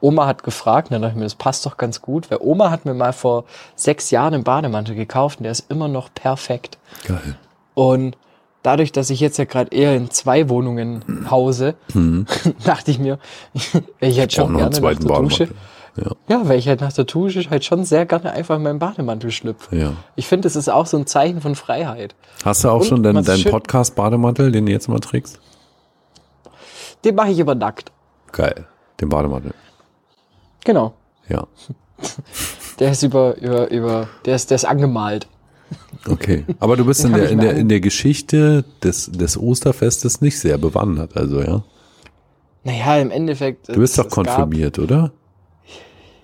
[0.00, 2.84] Oma hat gefragt, dann dachte ich mir, das passt doch ganz gut, weil Oma hat
[2.84, 3.44] mir mal vor
[3.76, 6.78] sechs Jahren einen Bademantel gekauft und der ist immer noch perfekt.
[7.06, 7.36] Geil.
[7.74, 8.16] Und
[8.62, 11.74] dadurch, dass ich jetzt ja gerade eher in zwei Wohnungen hause,
[12.64, 13.18] dachte ich mir,
[14.00, 15.48] ich hätte Auch schon gerne nach der Dusche.
[15.96, 18.78] Ja, Ja, weil ich halt nach der Dusche halt schon sehr gerne einfach in meinen
[18.78, 19.76] Bademantel schlüpfe.
[19.76, 19.92] ja.
[20.16, 22.14] Ich finde, das ist auch so ein Zeichen von Freiheit.
[22.44, 25.38] Hast du auch Und schon deinen, schön- Podcast-Bademantel, den du jetzt mal trägst?
[27.04, 27.92] Den mache ich aber nackt.
[28.30, 28.66] Geil.
[29.00, 29.52] Den Bademantel.
[30.64, 30.94] Genau.
[31.28, 31.46] Ja.
[32.78, 35.28] Der ist über, über, über, der ist, der ist angemalt.
[36.08, 36.44] Okay.
[36.60, 40.58] Aber du bist in der, in der, in der Geschichte des, des Osterfestes nicht sehr
[40.58, 41.62] bewandert, also, ja.
[42.64, 43.68] Naja, im Endeffekt.
[43.68, 45.12] Du bist es- doch es gab- konfirmiert, oder?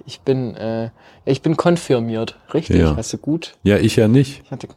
[0.07, 0.91] Ich bin, äh,
[1.25, 2.39] ich bin konfirmiert.
[2.55, 2.97] Richtig, Ja.
[2.97, 3.57] hast du gut.
[3.63, 4.43] Ja, ich ja nicht.
[4.45, 4.69] Ich, hatte,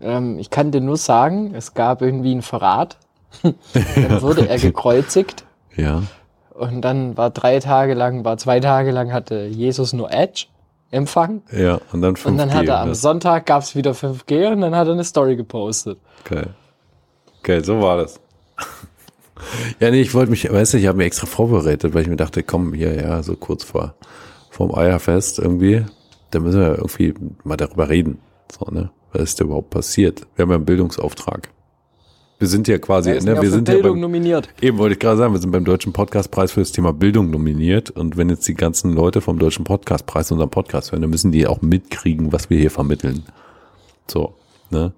[0.00, 2.96] ähm, ich kann dir nur sagen, es gab irgendwie einen Verrat.
[3.42, 5.44] Dann wurde er gekreuzigt.
[5.76, 6.02] Ja.
[6.54, 10.44] Und dann war drei Tage lang, war zwei Tage lang hatte Jesus nur Edge
[10.90, 11.42] empfangen.
[11.52, 12.26] Ja, und dann 5G.
[12.26, 12.94] Und dann hat er am?
[12.94, 15.98] Sonntag gab's wieder 5G und dann hat er eine Story gepostet.
[16.24, 16.54] Geil.
[17.42, 18.20] Geil, so war das.
[19.80, 22.16] ja, nee, ich wollte mich, weißt du, ich habe mir extra vorbereitet, weil ich mir
[22.16, 23.94] dachte, komm, hier, ja, so kurz vor
[24.60, 25.86] vom Eierfest irgendwie,
[26.30, 27.14] da müssen wir irgendwie
[27.44, 28.18] mal darüber reden.
[28.52, 28.90] So, ne?
[29.12, 30.26] Was ist da überhaupt passiert?
[30.34, 31.48] Wir haben ja einen Bildungsauftrag.
[32.40, 34.48] Wir sind ja quasi, ne, ja wir sind ja Bildung beim, nominiert.
[34.62, 37.90] Eben wollte ich gerade sagen, wir sind beim Deutschen Podcastpreis für das Thema Bildung nominiert.
[37.90, 41.46] Und wenn jetzt die ganzen Leute vom Deutschen Podcastpreis unseren Podcast hören, dann müssen die
[41.46, 43.24] auch mitkriegen, was wir hier vermitteln.
[44.06, 44.32] So,
[44.70, 44.94] ne?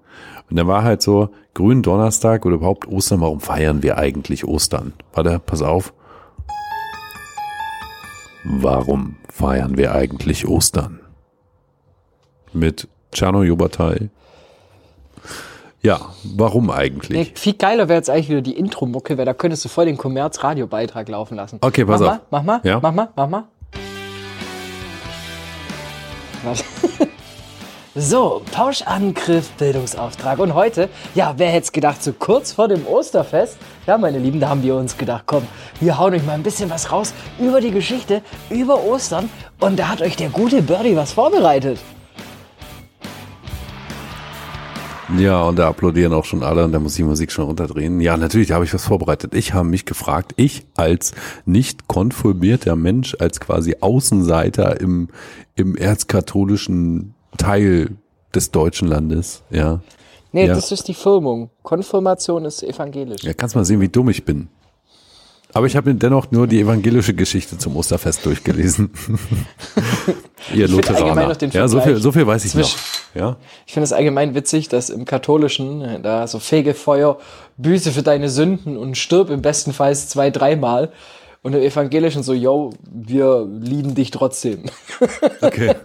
[0.49, 4.93] Und dann war halt so, grünen Donnerstag oder überhaupt Ostern, warum feiern wir eigentlich Ostern?
[5.13, 5.93] Warte, pass auf.
[8.45, 11.01] Warum feiern wir eigentlich Ostern?
[12.53, 14.11] Mit Czarno Jobatai.
[15.85, 17.09] Ja, warum eigentlich?
[17.09, 19.97] Nee, viel geiler wäre jetzt eigentlich wieder die Intro-Mucke, weil da könntest du voll den
[19.97, 21.57] Kommerz-Radio-Beitrag laufen lassen.
[21.59, 22.13] Okay, pass mach auf.
[22.13, 22.79] Mal, mach mal, Ja.
[22.81, 23.43] mach mal, mach mal.
[26.43, 26.63] Warte.
[27.95, 30.39] So, Pauschangriff, Bildungsauftrag.
[30.39, 34.39] Und heute, ja, wer hätte es gedacht, so kurz vor dem Osterfest, ja, meine Lieben,
[34.39, 35.43] da haben wir uns gedacht, komm,
[35.79, 39.29] wir hauen euch mal ein bisschen was raus über die Geschichte, über Ostern.
[39.59, 41.77] Und da hat euch der gute Birdie was vorbereitet.
[45.17, 47.99] Ja, und da applaudieren auch schon alle und da muss ich die Musik schon runterdrehen.
[47.99, 49.33] Ja, natürlich habe ich was vorbereitet.
[49.35, 51.13] Ich habe mich gefragt, ich als
[51.45, 55.09] nicht konfirmierter Mensch, als quasi Außenseiter im,
[55.55, 57.91] im erzkatholischen Teil
[58.33, 59.81] des deutschen Landes, ja.
[60.31, 60.55] Nee, Ja.
[60.55, 61.51] das ist die Firmung.
[61.61, 63.21] Konfirmation ist evangelisch.
[63.23, 64.47] Ja, kannst mal sehen, wie dumm ich bin.
[65.53, 68.89] Aber ich habe mir dennoch nur die evangelische Geschichte zum Osterfest durchgelesen.
[70.53, 71.27] Ihr Lutheraner.
[71.27, 72.63] noch Ja, so viel, so viel weiß ich noch.
[72.63, 72.79] zwischen-
[73.15, 73.37] Ja.
[73.67, 77.19] Ich finde es allgemein witzig, dass im Katholischen äh, da so Fegefeuer,
[77.57, 80.91] Büße für deine Sünden und stirb im besten Fall zwei, dreimal.
[81.43, 84.63] Und im Evangelischen so, yo, wir lieben dich trotzdem.
[85.41, 85.75] Okay.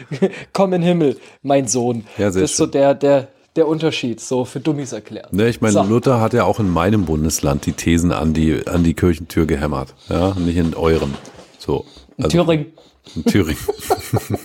[0.52, 2.04] Komm in Himmel, mein Sohn.
[2.18, 2.72] Ja, sehr das ist so schön.
[2.72, 5.32] der, der, der Unterschied, so für Dummies erklärt.
[5.32, 5.82] Ne, ich meine, So.
[5.84, 9.94] Luther hat ja auch in meinem Bundesland die Thesen an die, an die Kirchentür gehämmert.
[10.08, 11.14] Ja, nicht in eurem.
[11.58, 11.84] So.
[12.16, 12.66] In Also, Thüringen.
[13.14, 13.58] In Thüringen.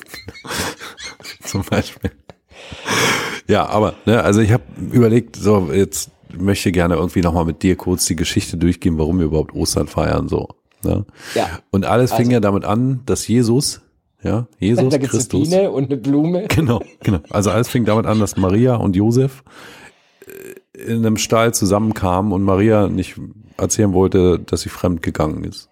[1.43, 2.11] Zum Beispiel.
[3.47, 7.75] Ja, aber, ne, also ich habe überlegt, so, jetzt möchte gerne irgendwie nochmal mit dir
[7.75, 10.49] kurz die Geschichte durchgehen, warum wir überhaupt Ostern feiern, so.
[10.83, 11.05] Ne?
[11.33, 11.59] Ja.
[11.71, 13.81] Und alles fing Also- ja damit an, dass Jesus,
[14.23, 15.49] ja, Jesus Da gibt's eine Christus.
[15.49, 16.47] Biene und eine Blume.
[16.49, 17.19] Genau, genau.
[17.29, 19.43] Also alles fing damit an, dass Maria und Josef
[20.25, 23.15] äh, in einem Stall zusammenkamen und Maria nicht
[23.57, 25.69] erzählen wollte, dass sie fremd gegangen ist.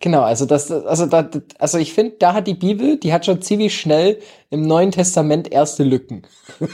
[0.00, 1.28] Genau, also das, also da,
[1.58, 5.50] also ich finde, da hat die Bibel, die hat schon ziemlich schnell im Neuen Testament
[5.50, 6.22] erste Lücken.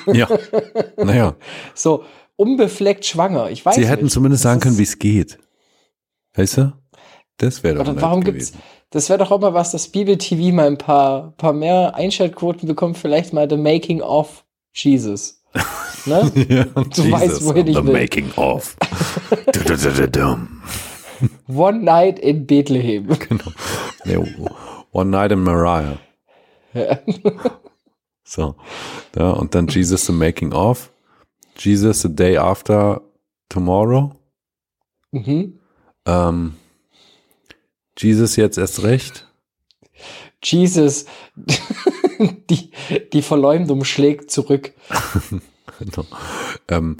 [0.06, 0.28] Ja.
[0.96, 1.34] Naja,
[1.74, 2.04] So,
[2.36, 3.50] unbefleckt schwanger.
[3.50, 3.90] Ich weiß sie nicht.
[3.90, 5.38] hätten zumindest Das sagen können, wie es geht.
[6.34, 6.72] Weißt du?
[7.38, 8.62] Das wäre doch warum gibt's, gewesen.
[8.94, 12.96] Das wäre doch auch mal was, das Bibel-TV mal ein paar, paar mehr Einschaltquoten bekommt,
[12.96, 14.44] vielleicht mal The Making of
[14.74, 15.42] Jesus.
[16.06, 16.30] Ne?
[16.50, 17.92] Ja, Du weißt, wohin ich the will.
[17.94, 18.76] making of.
[21.48, 23.08] One Night in Bethlehem.
[24.04, 24.18] Nee,
[24.92, 25.96] One Night in Mariah.
[28.24, 28.54] So.
[29.16, 30.90] Ja, und dann Jesus the Making of.
[31.56, 33.00] Jesus the Day After
[33.48, 34.12] Tomorrow.
[35.12, 35.58] Mhm.
[36.04, 36.54] Ähm,
[37.98, 39.26] Jesus jetzt erst recht.
[40.42, 41.06] Jesus,
[42.50, 42.70] die,
[43.12, 44.72] die Verleumdung schlägt zurück.
[45.80, 46.06] Genau.
[46.68, 46.98] Ähm,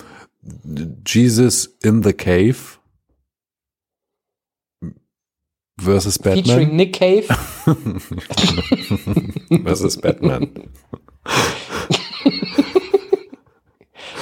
[1.07, 2.57] Jesus in the Cave.
[5.81, 6.77] Versus Featuring Batman.
[6.77, 7.27] Nick Cave.
[9.65, 10.71] Versus Batman.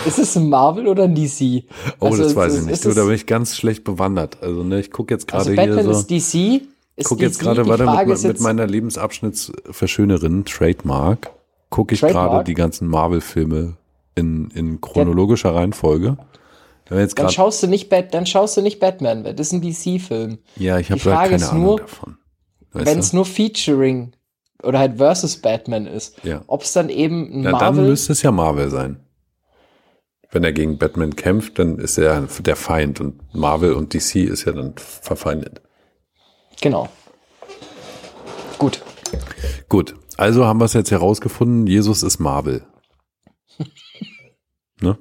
[0.07, 1.65] Ist es ein Marvel oder ein DC?
[2.01, 2.85] Oh, Also, das weiß ich nicht.
[2.85, 4.43] Du, da bin ich ganz schlecht bewandert.
[4.43, 6.01] Also, ne, ich gucke jetzt gerade Also Batman hier so.
[6.01, 6.63] ist DC.
[6.95, 11.31] Ist guck jetzt gerade, Frage mit, mit meiner Lebensabschnittsverschönerin, Trademark,
[11.71, 13.77] gucke ich gerade die ganzen Marvel-Filme
[14.15, 16.19] in, in chronologischer Reihenfolge.
[16.89, 19.63] Wir jetzt Dann schaust du nicht Bat, dann schaust du nicht Batman, das ist ein
[19.63, 20.39] DC-Film.
[20.57, 22.19] ja, ich habe Frage keine Ahnung nur, davon.
[22.73, 24.13] Wenn es nur Featuring
[24.63, 26.43] oder halt versus Batman ist, Ja.
[26.47, 29.01] ob es dann eben ein Na, dann Marvel müsste es ja Marvel sein.
[30.33, 34.47] Wenn er gegen Batman kämpft, dann ist er der Feind und Marvel und DC ist
[34.47, 35.61] ja dann verfeindet.
[36.61, 36.89] genau.
[38.59, 38.83] Gut.
[39.69, 42.65] Gut, also haben wir es jetzt herausgefunden, Jesus ist Marvel.
[44.81, 44.97] ne?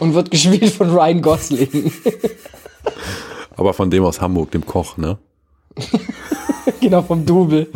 [0.00, 1.92] Und wird gespielt von Ryan Gosling.
[3.56, 5.18] Aber von dem aus Hamburg, dem Koch, ne?
[6.80, 7.68] genau vom Double.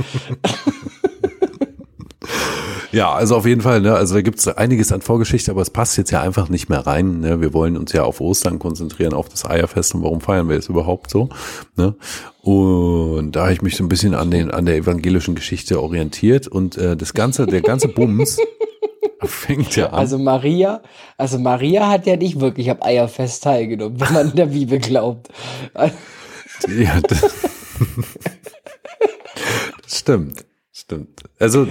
[2.99, 3.95] Ja, also auf jeden Fall, ne?
[3.95, 7.21] Also da gibt's einiges an Vorgeschichte, aber es passt jetzt ja einfach nicht mehr rein.
[7.21, 7.41] Ne?
[7.41, 10.69] Wir wollen uns ja auf Ostern konzentrieren, auf das Eierfest und warum feiern wir es
[10.69, 11.29] überhaupt so?
[11.77, 11.95] Ne?
[12.43, 16.49] Und da habe ich mich so ein bisschen an den an der evangelischen Geschichte orientiert
[16.49, 18.39] und äh, das ganze, der ganze Bums
[19.23, 20.01] fängt ja an.
[20.01, 20.83] Also Maria,
[21.17, 25.29] also Maria hat ja nicht wirklich am Eierfest teilgenommen, wenn man in der Bibel glaubt.
[25.77, 27.21] Ja, das,
[29.85, 30.45] das stimmt.
[30.73, 31.23] Stimmt.
[31.41, 31.67] Also,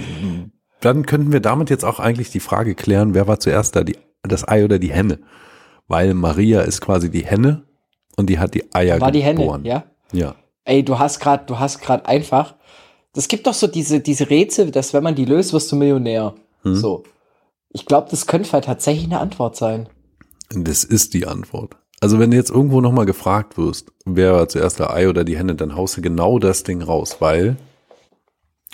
[0.80, 3.96] dann könnten wir damit jetzt auch eigentlich die Frage klären, wer war zuerst da, die,
[4.22, 5.18] das Ei oder die Henne?
[5.86, 7.64] Weil Maria ist quasi die Henne
[8.16, 9.64] und die hat die Eier War die Henne, geboren.
[9.64, 9.84] ja?
[10.12, 10.34] Ja.
[10.64, 12.56] Ey, du hast gerade, du hast gerade einfach.
[13.14, 16.34] Das gibt doch so diese, diese Rätsel, dass wenn man die löst, wirst du Millionär.
[16.62, 16.74] Hm.
[16.74, 17.04] So.
[17.70, 19.88] Ich glaube, das könnte halt tatsächlich eine Antwort sein.
[20.50, 21.76] Das ist die Antwort.
[22.00, 25.36] Also wenn du jetzt irgendwo nochmal gefragt wirst, wer war zuerst der Ei oder die
[25.36, 27.56] Henne, dann haust du genau das Ding raus, weil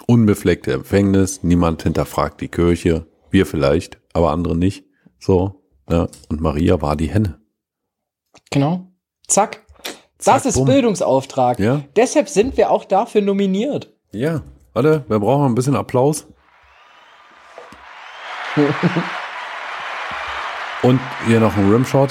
[0.06, 4.84] unbefleckte Empfängnis, niemand hinterfragt die Kirche, wir vielleicht, aber andere nicht.
[5.18, 6.08] So, ja.
[6.28, 7.40] Und Maria war die Henne.
[8.50, 8.92] Genau.
[9.26, 9.64] Zack.
[10.18, 10.66] Zack, das ist bumm.
[10.66, 11.58] Bildungsauftrag.
[11.58, 11.82] Ja.
[11.96, 13.92] Deshalb sind wir auch dafür nominiert.
[14.12, 14.42] Ja,
[14.72, 16.26] warte, wir brauchen ein bisschen Applaus.
[20.82, 22.10] Und hier noch ein Rimshot.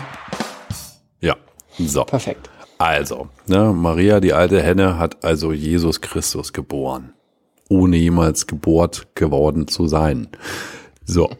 [1.21, 1.35] Ja,
[1.77, 2.03] so.
[2.03, 2.49] Perfekt.
[2.77, 7.13] Also, ne, Maria, die alte Henne, hat also Jesus Christus geboren.
[7.73, 10.27] Ohne jemals gebohrt geworden zu sein.
[11.05, 11.27] So.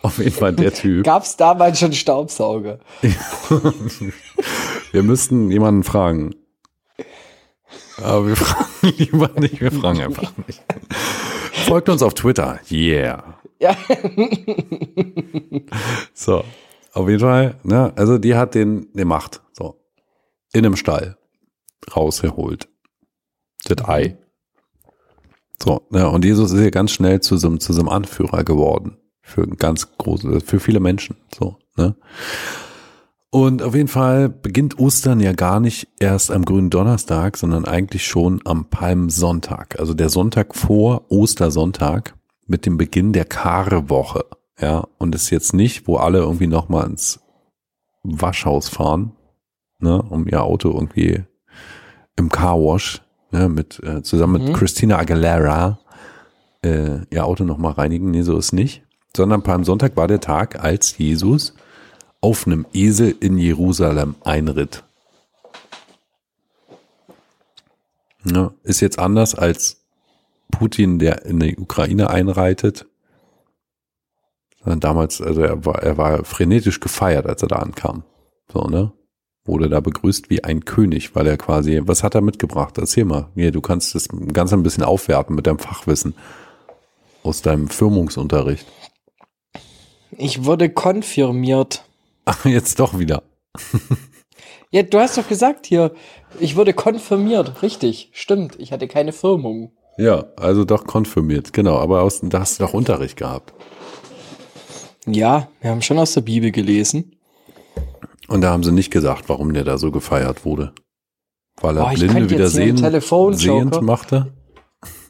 [0.00, 1.04] Auf jeden Fall der Typ.
[1.04, 2.78] Gab's damals schon Staubsauger?
[4.92, 6.36] Wir müssten jemanden fragen.
[8.00, 10.62] Aber wir fragen lieber nicht, wir fragen einfach nicht.
[11.66, 12.60] Folgt uns auf Twitter.
[12.70, 13.40] Yeah.
[13.58, 13.76] Ja.
[16.14, 16.44] So.
[16.92, 19.42] Auf jeden Fall, ne, also die hat den, die Macht.
[19.52, 19.80] So.
[20.52, 21.18] In einem Stall.
[21.94, 22.68] Rausgeholt.
[23.68, 24.16] Das Ei.
[25.62, 28.44] So, ne, und Jesus ist ja ganz schnell zu so, einem- zu so einem Anführer
[28.44, 28.98] geworden.
[29.22, 31.16] Für ganz große, für viele Menschen.
[31.36, 31.96] So, ne.
[33.30, 38.06] Und auf jeden Fall beginnt Ostern ja gar nicht erst am grünen Donnerstag, sondern eigentlich
[38.06, 39.78] schon am Palmsonntag.
[39.80, 42.14] Also der Sonntag vor Ostersonntag
[42.46, 44.24] mit dem Beginn der Karwoche.
[44.60, 47.20] Ja, und ist jetzt nicht, wo alle irgendwie nochmal ins
[48.04, 49.12] Waschhaus fahren,
[49.80, 51.24] ne, um ihr Auto irgendwie
[52.14, 54.52] im Carwash, ne, mit, äh, zusammen mit Mhm.
[54.54, 55.78] Christina Aguilera,
[56.62, 58.10] äh, ihr Auto nochmal reinigen.
[58.10, 58.82] Nee, so ist nicht.
[59.16, 61.54] Sondern Palmsonntag war der Tag, als Jesus
[62.20, 64.84] auf einem Esel in Jerusalem einritt.
[68.24, 69.84] Ja, ist jetzt anders als
[70.50, 72.86] Putin, der in die Ukraine einreitet.
[74.58, 78.02] Sondern damals, also er war, er war frenetisch gefeiert, als er da ankam.
[78.52, 78.92] So, ne?
[79.46, 82.78] Wurde da begrüßt wie ein König, weil er quasi, was hat er mitgebracht?
[82.78, 83.28] Erzähl mal.
[83.34, 86.14] Hier, du kannst das ganz ein bisschen aufwerten mit deinem Fachwissen
[87.22, 88.66] aus deinem Firmungsunterricht.
[90.16, 91.84] Ich wurde konfirmiert.
[92.24, 93.22] Ach, jetzt doch wieder.
[94.72, 95.92] Ja, du hast doch gesagt hier,
[96.40, 97.62] ich wurde konfirmiert.
[97.62, 98.56] Richtig, stimmt.
[98.58, 99.72] Ich hatte keine Firmung.
[99.96, 101.78] Ja, also doch konfirmiert, genau.
[101.78, 103.54] Aber aus, da hast du doch Unterricht gehabt.
[105.06, 107.15] Ja, wir haben schon aus der Bibel gelesen.
[108.28, 110.72] Und da haben sie nicht gesagt, warum der da so gefeiert wurde.
[111.60, 114.32] Weil er ich Blinde wieder sehen, sehend machte.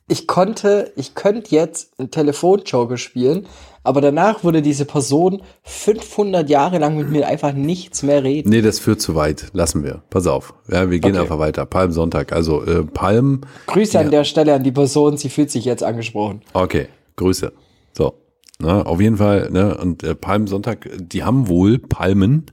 [0.09, 3.47] Ich konnte, ich könnte jetzt einen Telefonjoker spielen,
[3.83, 8.51] aber danach würde diese Person 500 Jahre lang mit mir einfach nichts mehr reden.
[8.51, 9.47] Nee, das führt zu weit.
[9.53, 10.03] Lassen wir.
[10.11, 10.55] Pass auf.
[10.71, 11.23] Ja, wir gehen Okay.
[11.23, 11.67] einfach weiter.
[11.67, 12.33] Palmsonntag.
[12.33, 13.41] Also äh, Palm.
[13.67, 16.43] Grüße an der Stelle an die Person, sie fühlt sich jetzt angesprochen.
[16.53, 16.87] Okay,
[17.17, 17.53] Grüße.
[17.93, 18.15] So.
[18.59, 22.47] Ne, auf jeden Fall, ne, und äh, Palmsonntag, die haben wohl Palmen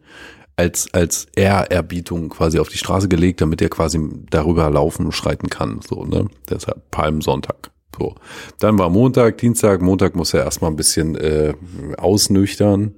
[0.55, 3.99] als, als Ehrerbietung quasi auf die Straße gelegt, damit er quasi
[4.29, 5.79] darüber laufen, schreiten kann.
[5.81, 6.27] So, ne?
[6.49, 7.71] Deshalb Palmsonntag.
[7.97, 8.15] So.
[8.59, 11.53] Dann war Montag, Dienstag, Montag muss er erstmal ein bisschen äh,
[11.97, 12.95] ausnüchtern.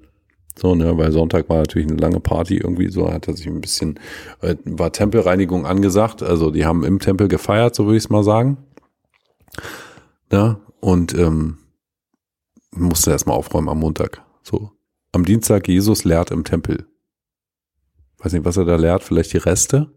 [0.57, 3.59] So, ne, weil Sonntag war natürlich eine lange Party irgendwie, so hat er sich ein
[3.59, 3.99] bisschen,
[4.41, 8.23] äh, war Tempelreinigung angesagt, also die haben im Tempel gefeiert, so würde ich es mal
[8.23, 8.57] sagen.
[10.31, 11.57] Ja, und ähm,
[12.71, 14.23] musste erstmal aufräumen am Montag.
[14.43, 14.71] So.
[15.11, 16.87] Am Dienstag Jesus lehrt im Tempel.
[18.25, 19.91] Weiß nicht, was er da lehrt, vielleicht die Reste?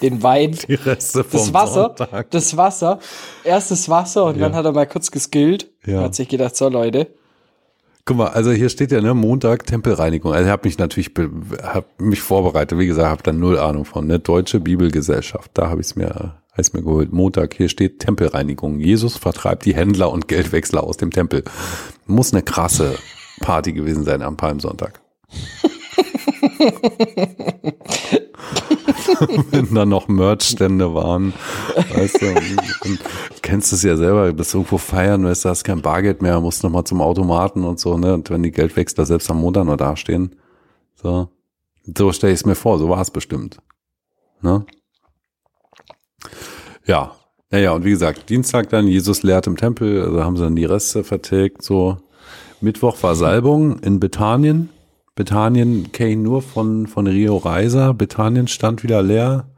[0.00, 2.30] Den Wein, Die Reste vom das Wasser, Sonntag.
[2.30, 2.98] das Wasser,
[3.44, 4.40] erst das Wasser und Ja.
[4.48, 5.70] dann hat er mal kurz geskillt.
[5.84, 6.00] Ja.
[6.00, 7.08] Hat sich gedacht, so Leute,
[8.06, 10.32] Guck mal, also hier steht ja, ne, Montag Tempelreinigung.
[10.32, 11.10] Also ich habe mich natürlich
[11.62, 14.18] hab mich vorbereitet, wie gesagt, habe da null Ahnung von, ne?
[14.18, 16.34] Deutsche Bibelgesellschaft, da habe ich es mir,
[16.72, 17.12] mir geholt.
[17.12, 18.78] Montag, hier steht Tempelreinigung.
[18.80, 21.44] Jesus vertreibt die Händler und Geldwechsler aus dem Tempel.
[22.06, 22.94] Muss eine krasse
[23.40, 25.00] Party gewesen sein am Palmsonntag.
[29.50, 31.32] Wenn da noch Merchstände waren,
[31.94, 32.34] weißt du,
[33.42, 36.62] kennst es ja selber, du bist irgendwo feiern, weißt du, hast kein Bargeld mehr, musst
[36.62, 39.76] noch mal zum Automaten und so, ne, und wenn die Geldwechsler selbst am Montag noch
[39.76, 40.36] dastehen,
[40.94, 41.28] so,
[41.96, 43.58] so stelle ich es mir vor, so war es bestimmt,
[44.40, 44.64] ne?
[46.86, 47.12] Ja,
[47.50, 50.64] naja, und wie gesagt, Dienstag dann, Jesus lehrt im Tempel, also haben sie dann die
[50.64, 51.98] Reste vertilgt, so.
[52.60, 54.70] Mittwoch war Salbung in Bethanien.
[55.16, 57.94] Bethanien kenne ich nur von, von Rio Reiser.
[57.94, 59.48] Bethanien stand wieder leer.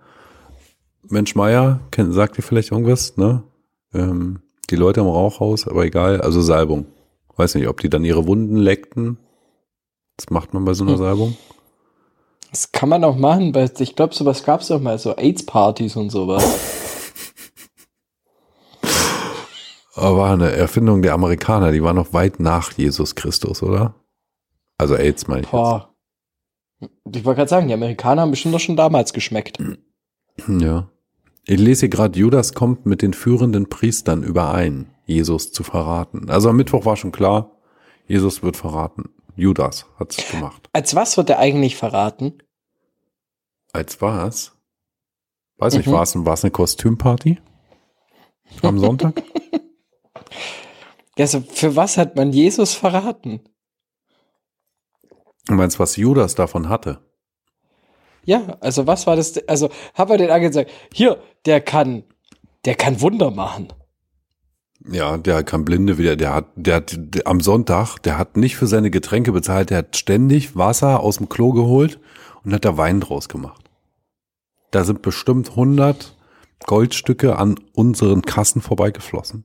[1.08, 3.42] Mensch Meier, kennt, sagt ihr vielleicht irgendwas, ne?
[3.94, 6.86] Ähm, die Leute im Rauchhaus, aber egal, also Salbung.
[7.36, 9.18] Weiß nicht, ob die dann ihre Wunden leckten.
[10.16, 10.98] Das macht man bei so einer Hm.
[10.98, 11.36] Salbung.
[12.50, 15.96] das kann man auch machen, weil ich glaube, sowas gab es doch mal, so AIDS-Partys
[15.96, 16.44] und sowas.
[19.94, 23.94] Aber war eine Erfindung der Amerikaner, die war noch weit nach Jesus Christus, oder?
[24.78, 25.52] Also AIDS meine ich jetzt.
[25.52, 25.94] Boah.
[26.80, 29.58] Ich wollte gerade sagen, die Amerikaner haben bestimmt doch schon damals geschmeckt.
[30.48, 30.90] Ja.
[31.46, 36.28] Ich lese hier gerade, Judas kommt mit den führenden Priestern überein, Jesus zu verraten.
[36.28, 37.52] Also am Mittwoch war schon klar,
[38.06, 39.04] Jesus wird verraten.
[39.34, 40.68] Judas hat's gemacht.
[40.74, 42.34] Als was wird er eigentlich verraten?
[43.72, 44.52] Als was?
[45.56, 45.92] Weiß nicht, Mhm.
[45.92, 47.38] war es war es eine Kostümparty?
[48.62, 49.22] Am Sonntag?
[51.18, 53.40] Also für was hat man Jesus verraten?
[55.46, 57.00] Du meinst, was Judas davon hatte?
[58.24, 59.38] Ja, also was war das?
[59.48, 62.02] Also hat man den angezeigt, hier, der kann,
[62.64, 63.72] der kann Wunder machen.
[64.88, 68.56] Ja, der kann Blinde wieder, der hat, der hat der, am Sonntag, der hat nicht
[68.56, 71.98] für seine Getränke bezahlt, der hat ständig Wasser aus dem Klo geholt
[72.44, 73.70] und hat da Wein draus gemacht.
[74.70, 76.16] Da sind bestimmt 100
[76.66, 79.44] Goldstücke an unseren Kassen vorbeigeflossen.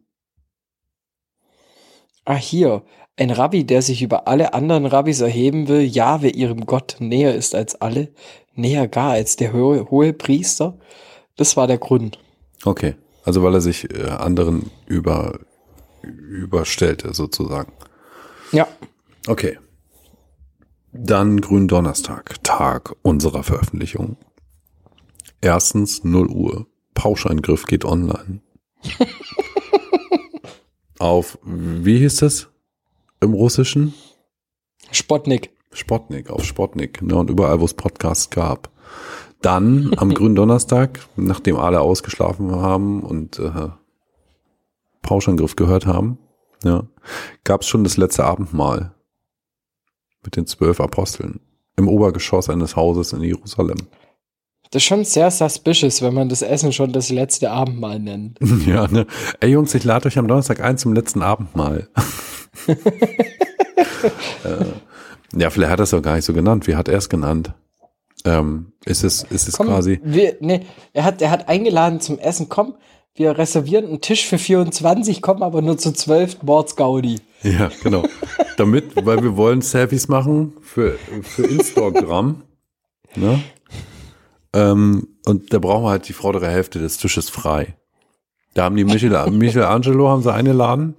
[2.26, 2.84] Ah, hier,
[3.18, 7.36] ein Rabbi, der sich über alle anderen Rabbis erheben will, ja, wer ihrem Gott näher
[7.36, 8.10] ist als alle,
[8.56, 10.78] näher gar als der hohe, hohe Priester.
[11.36, 12.20] Das war der Grund.
[12.64, 15.40] Okay, also weil er sich äh, anderen über,
[16.02, 17.74] überstellte sozusagen.
[18.52, 18.68] Ja.
[19.28, 19.58] Okay.
[20.94, 24.18] Dann Gründonnerstag, Tag unserer Veröffentlichung.
[25.40, 26.68] Erstens 0 Uhr.
[26.94, 28.42] Pauscheingriff geht online.
[31.00, 32.51] Auf, wie hieß das
[33.22, 33.94] im Russischen?
[34.92, 35.52] Spotnik.
[35.74, 38.70] Spotnik, auf Spotnik, ne, und überall, wo es Podcasts gab.
[39.42, 43.70] Dann am Gründonnerstag, nachdem alle ausgeschlafen haben und äh,
[45.02, 46.18] Pauschangriff gehört haben,
[46.64, 46.84] ja,
[47.44, 48.94] gab es schon das letzte Abendmahl
[50.24, 51.40] mit den zwölf Aposteln
[51.78, 53.78] im Obergeschoss eines Hauses in Jerusalem.
[54.72, 58.40] Das ist schon sehr suspicious, wenn man das Essen schon das letzte Abendmahl nennt.
[58.66, 59.06] Ja, ne?
[59.40, 61.90] Ey Jungs, ich lade euch am Donnerstag ein zum letzten Abendmahl.
[62.68, 64.66] äh,
[65.36, 66.68] Ja, vielleicht hat er es auch gar nicht so genannt.
[66.68, 67.54] Wie hat er es genannt?
[68.26, 70.00] Ähm, ist es, ist es Komm, quasi.
[70.04, 70.62] Wir, nee,
[70.94, 72.50] er hat, er hat eingeladen zum Essen.
[72.50, 72.76] Komm,
[73.16, 77.20] wir reservieren einen Tisch für 24, kommen aber nur zu 12 Mords Gaudi.
[77.44, 78.04] Ja, genau.
[78.58, 82.44] Damit, weil wir wollen Selfies machen für, für Instagram.
[83.16, 83.42] Ne?
[84.54, 87.76] Ähm, und da brauchen wir halt die vordere Hälfte des Tisches frei.
[88.54, 90.96] Da haben die Michel, Michelangelo haben sie eingeladen.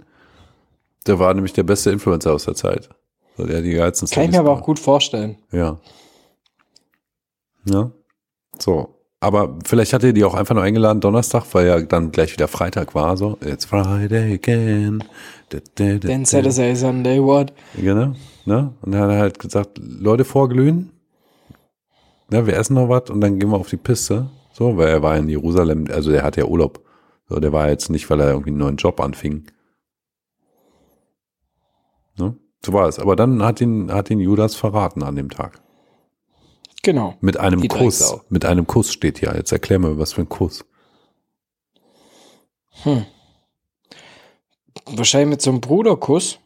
[1.06, 2.88] Der war nämlich der beste Influencer aus der Zeit.
[3.36, 5.36] So, der die geilsten Kann ich mir aber auch gut vorstellen.
[5.50, 5.78] Ja.
[7.64, 7.90] Ja.
[8.58, 9.02] So.
[9.20, 12.48] Aber vielleicht hat er die auch einfach nur eingeladen Donnerstag, weil ja dann gleich wieder
[12.48, 13.16] Freitag war.
[13.16, 15.04] So, it's Friday again.
[15.50, 16.26] Da, da, da, Then da.
[16.26, 17.52] Saturday, Sunday, what?
[17.76, 18.14] Genau.
[18.44, 18.74] Ne?
[18.82, 20.91] Und dann hat er halt gesagt, Leute vorglühen.
[22.32, 24.30] Ja, wir essen noch was und dann gehen wir auf die Piste.
[24.52, 26.84] So, weil er war in Jerusalem, also der hat ja Urlaub.
[27.28, 29.46] So, der war jetzt nicht, weil er irgendwie einen neuen Job anfing.
[32.16, 32.36] Ne?
[32.64, 32.98] So war es.
[32.98, 35.60] Aber dann hat ihn, hat ihn Judas verraten an dem Tag.
[36.82, 37.14] Genau.
[37.20, 38.18] Mit einem Die Kuss.
[38.28, 39.34] Mit einem Kuss steht hier.
[39.36, 40.64] Jetzt erklär mir, was für ein Kuss.
[44.86, 46.38] Wahrscheinlich mit so einem Bruderkuss.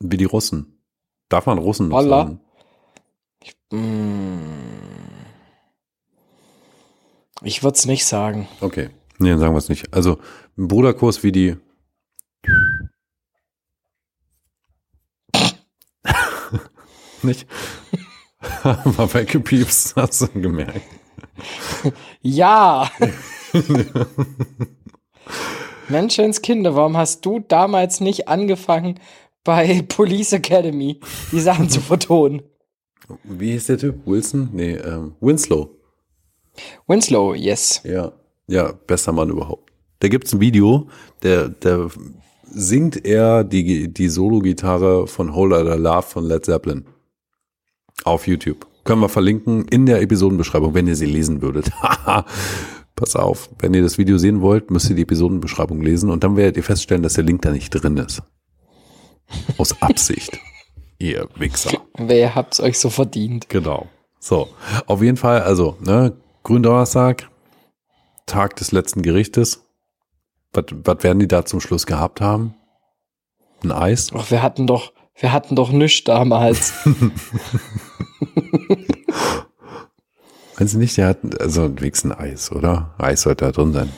[0.00, 0.80] Wie die Russen.
[1.28, 2.24] Darf man Russen noch Wallah.
[2.24, 2.40] sagen?
[3.70, 4.87] Mm.
[7.42, 8.48] Ich würde es nicht sagen.
[8.60, 8.90] Okay.
[9.18, 9.94] Nee, dann sagen wir es nicht.
[9.94, 10.18] Also,
[10.56, 11.56] ein Bruderkuss wie die.
[17.22, 17.46] nicht?
[18.62, 20.82] War weggepiepst, hast du gemerkt.
[22.22, 22.90] Ja!
[25.88, 29.00] Menschenskinder, warum hast du damals nicht angefangen,
[29.44, 31.00] bei Police Academy
[31.32, 32.42] die Sachen zu vertonen?
[33.24, 34.06] Wie hieß der Typ?
[34.06, 34.50] Wilson?
[34.52, 35.77] Nee, ähm, Winslow.
[36.86, 37.80] Winslow, yes.
[37.84, 38.12] Ja.
[38.46, 39.70] Ja, bester Mann überhaupt.
[40.00, 40.88] Da gibt's ein Video,
[41.22, 41.90] der, der
[42.50, 46.86] singt er die, die Solo-Gitarre von Whole Lotta Love von Led Zeppelin.
[48.04, 48.66] Auf YouTube.
[48.84, 51.70] Können wir verlinken in der Episodenbeschreibung, wenn ihr sie lesen würdet.
[52.96, 56.36] Pass auf, wenn ihr das Video sehen wollt, müsst ihr die Episodenbeschreibung lesen und dann
[56.36, 58.22] werdet ihr feststellen, dass der Link da nicht drin ist.
[59.58, 60.38] Aus Absicht.
[60.98, 61.82] ihr Wichser.
[61.96, 63.48] Wer habt's euch so verdient?
[63.48, 63.88] Genau.
[64.20, 64.48] So,
[64.86, 66.12] auf jeden Fall, also, ne,
[66.48, 67.28] Gründonnerstag,
[68.24, 69.68] Tag des letzten Gerichtes.
[70.54, 72.54] Was, was werden die da zum Schluss gehabt haben?
[73.62, 74.08] Ein Eis?
[74.14, 76.72] Ach, wir hatten doch, wir hatten doch nichts damals.
[80.56, 82.94] Wenn sie nicht, der hat, also wenigstens ein Eis, oder?
[82.96, 83.92] Eis sollte da drin sein.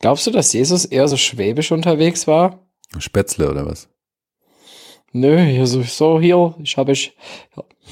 [0.00, 2.68] Glaubst du, dass Jesus eher so schwäbisch unterwegs war?
[2.98, 3.88] Spätzle oder was?
[5.12, 7.16] Nö, hier so, so hier, ich habe ich.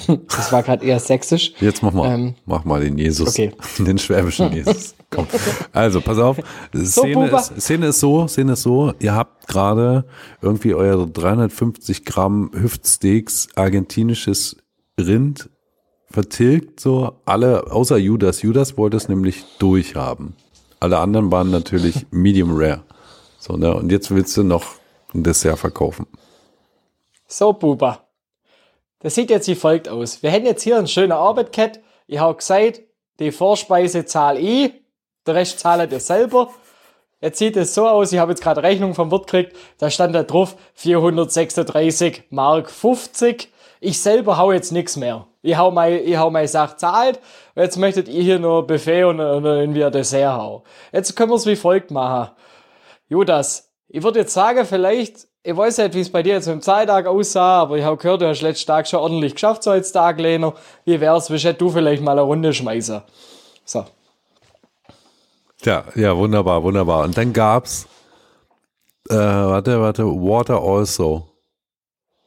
[0.07, 1.53] Das war gerade eher sächsisch.
[1.61, 3.53] Jetzt mach mal, Ähm, mach mal den Jesus, okay.
[3.79, 4.95] den schwäbischen Jesus.
[5.11, 5.27] Komm.
[5.73, 6.39] Also, pass auf.
[6.75, 10.05] Szene, ist, Szene ist so, Szene ist so, ihr habt gerade
[10.43, 14.57] irgendwie eure 350 Gramm Hüftsteaks argentinisches
[14.99, 15.49] Rind
[16.11, 18.43] vertilgt, so alle, außer Judas.
[18.43, 20.35] Judas wollte es nämlich durchhaben.
[20.81, 22.83] Alle anderen waren natürlich medium rare.
[23.39, 24.65] So, ne, und jetzt willst du noch
[25.13, 26.07] ein Dessert verkaufen.
[27.27, 28.04] So, Buba.
[29.05, 30.23] Das sieht jetzt wie folgt aus.
[30.23, 31.81] Wir hätten jetzt hier einen schönen Arbeitcat.
[32.07, 32.81] Ich habe gesagt,
[33.19, 34.73] die Vorspeise zahle ich,
[35.27, 36.49] der Rest zahle ihr selber.
[37.21, 40.15] Jetzt sieht es so aus, ich habe jetzt gerade Rechnung vom Wirt gekriegt, da stand
[40.15, 43.53] da drauf 436 Mark 50.
[43.81, 45.27] Ich selber hau jetzt nichts mehr.
[45.43, 47.21] Ich hau mein, ich hau meine Sache zahlt.
[47.55, 50.63] Jetzt möchtet ihr hier nur Buffet und, und irgendwie ein Dessert hauen.
[50.93, 52.31] Jetzt können wir es wie folgt machen.
[53.11, 56.63] Judas, ich würde jetzt sagen, vielleicht, ich weiß nicht, wie es bei dir jetzt im
[56.63, 59.93] Zeittag aussah, aber ich habe gehört, du hast letzten Tag schon ordentlich geschafft, so als
[59.93, 60.55] Tag, Leno.
[60.87, 63.03] Wie wär's, willst du vielleicht mal eine Runde schmeißen?
[63.67, 63.85] So.
[65.63, 67.05] Ja, ja, wunderbar, wunderbar.
[67.05, 67.87] Und dann gab's,
[69.11, 71.29] äh, warte, warte, Water also.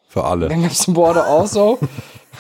[0.08, 0.48] Für alle.
[0.48, 1.80] Dann gab's ein Water also.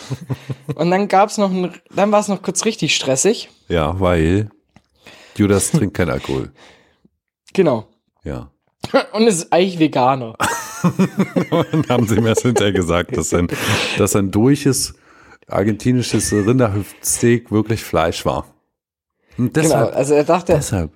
[0.75, 3.49] Und dann gab's noch ein, dann war es noch kurz richtig stressig.
[3.67, 4.49] Ja, weil
[5.35, 6.51] Judas trinkt keinen Alkohol.
[7.53, 7.87] Genau.
[8.23, 8.51] Ja.
[9.11, 10.35] Und es ist eigentlich Veganer.
[11.71, 13.47] Und haben sie mir erst hinterher gesagt, dass ein,
[13.97, 14.93] dass ein durches
[15.47, 18.45] argentinisches Rinderhüftsteak wirklich Fleisch war.
[19.37, 19.67] Und Genau.
[19.67, 20.91] deshalb, Also er dachte, deshalb.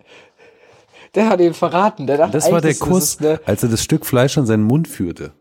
[1.15, 2.07] der hat ihn verraten.
[2.07, 5.33] Der dachte, Das war der Kuss, als er das Stück Fleisch an seinen Mund führte.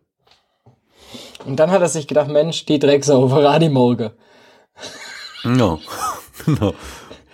[1.46, 4.10] Und dann hat er sich gedacht, Mensch, die Drecksau, verrate morgen.
[5.44, 5.80] No.
[6.46, 6.74] no.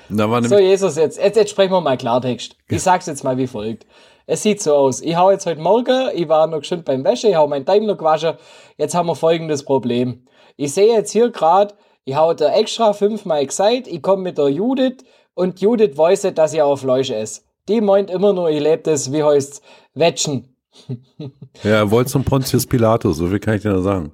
[0.08, 2.56] Da war So, Jesus, jetzt, jetzt, jetzt sprechen wir mal Klartext.
[2.68, 3.86] Ich sag's jetzt mal wie folgt.
[4.28, 5.00] Es sieht so aus.
[5.02, 7.94] Ich hau jetzt heute Morgen, ich war noch geschwind beim Wäsche, ich hau meinen Daimler
[7.94, 8.34] gewaschen.
[8.76, 10.26] Jetzt haben wir folgendes Problem.
[10.56, 11.74] Ich sehe jetzt hier gerade,
[12.04, 15.04] ich hau da extra fünfmal gesagt, ich komme mit der Judith
[15.34, 17.42] und Judith weiß nicht, dass ich auf Fleisch esse.
[17.68, 19.62] Die meint immer nur, ich lebe das, wie heißt's,
[19.94, 20.56] Wetschen.
[21.62, 24.12] ja, er wollte zum Pontius Pilatus, so viel kann ich dir nur sagen.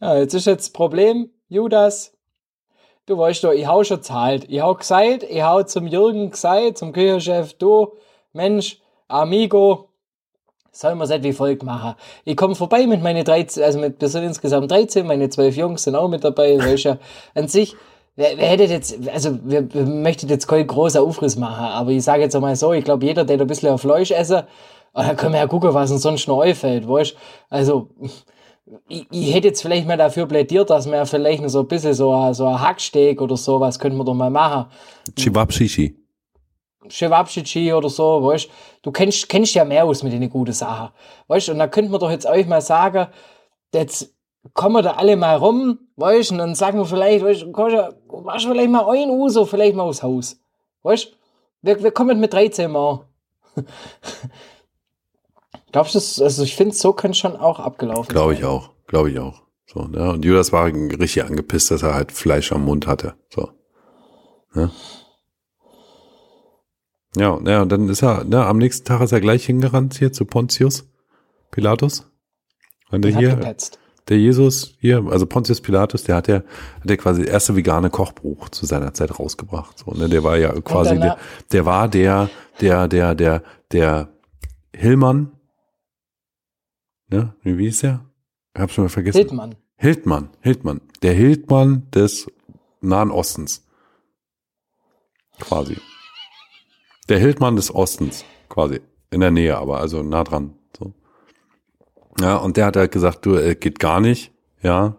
[0.00, 2.14] Ja, jetzt ist jetzt das Problem, Judas,
[3.06, 4.46] du weißt doch, ich hau schon zahlt.
[4.48, 7.92] Ich hau gesagt, ich hau zum Jürgen gesagt, zum Küchenchef, du,
[8.32, 8.78] Mensch,
[9.08, 9.88] Amigo,
[10.70, 11.94] sollen wir es wie folgt machen.
[12.24, 15.82] Ich komme vorbei mit meinen 13, also mit, wir sind insgesamt 13, meine 12 Jungs
[15.84, 16.98] sind auch mit dabei, welcher
[17.34, 17.74] an sich,
[18.16, 22.02] wer, wer hätte jetzt, also wir, wir möchten jetzt keinen großen Aufriss machen, aber ich
[22.02, 24.42] sage jetzt einmal so, ich glaube, jeder, der ein bisschen auf Fleisch essen,
[24.94, 27.16] und dann können wir ja gucken, was uns sonst noch einfällt, weißt
[27.48, 27.88] Also,
[28.88, 31.94] ich, ich hätte jetzt vielleicht mal dafür plädiert, dass wir vielleicht noch so ein bisschen
[31.94, 34.66] so, ein- so ein Hacksteak oder sowas könnten wir doch mal machen.
[35.16, 35.96] Chibab-Shishi.
[36.88, 38.48] Chewabchichi oder so, weißt
[38.82, 40.90] du, kennst, kennst ja mehr aus mit den guten Sachen,
[41.28, 43.06] weißt und da könnten wir doch jetzt euch mal sagen,
[43.72, 44.14] jetzt
[44.54, 48.44] kommen wir da alle mal rum, weißt und dann sagen wir vielleicht, weißt du, machst
[48.44, 50.40] du vielleicht mal ein Uso, vielleicht mal aufs Haus,
[50.82, 51.16] weißt
[51.62, 53.06] wir, wir kommen mit 13 Mal.
[55.72, 58.70] Glaubst du, also ich finde, so könnte schon auch abgelaufen Glaube ich auch.
[58.86, 59.42] Glaube ich auch.
[59.66, 60.10] So, ne?
[60.10, 63.14] Und Judas war richtig angepisst, dass er halt Fleisch am Mund hatte.
[63.30, 63.48] So.
[64.52, 64.70] Ne?
[67.16, 70.12] Ja, ja, und dann ist er, ne, am nächsten Tag ist er gleich hingerannt hier
[70.12, 70.88] zu Pontius
[71.50, 72.10] Pilatus.
[72.90, 73.78] Und der hier, gepetzt.
[74.08, 77.90] der Jesus hier, also Pontius Pilatus, der hat ja, hat ja quasi das erste vegane
[77.90, 79.78] Kochbuch zu seiner Zeit rausgebracht.
[79.78, 81.18] So, ne, der war ja quasi, der,
[81.52, 82.30] der war der,
[82.60, 84.08] der, der, der, der
[84.74, 85.32] Hillmann,
[87.08, 88.06] ne, wie ist der?
[88.54, 89.18] Ich hab schon mal vergessen.
[89.18, 89.54] Hildmann.
[89.76, 92.30] Hildmann, Hildmann, der Hildmann des
[92.80, 93.66] Nahen Ostens.
[95.40, 95.76] Quasi.
[97.12, 98.80] Der Hildmann des Ostens, quasi.
[99.10, 100.54] In der Nähe, aber also nah dran.
[100.74, 100.94] So.
[102.18, 104.32] Ja, und der hat halt gesagt, du, äh, geht gar nicht,
[104.62, 104.96] ja.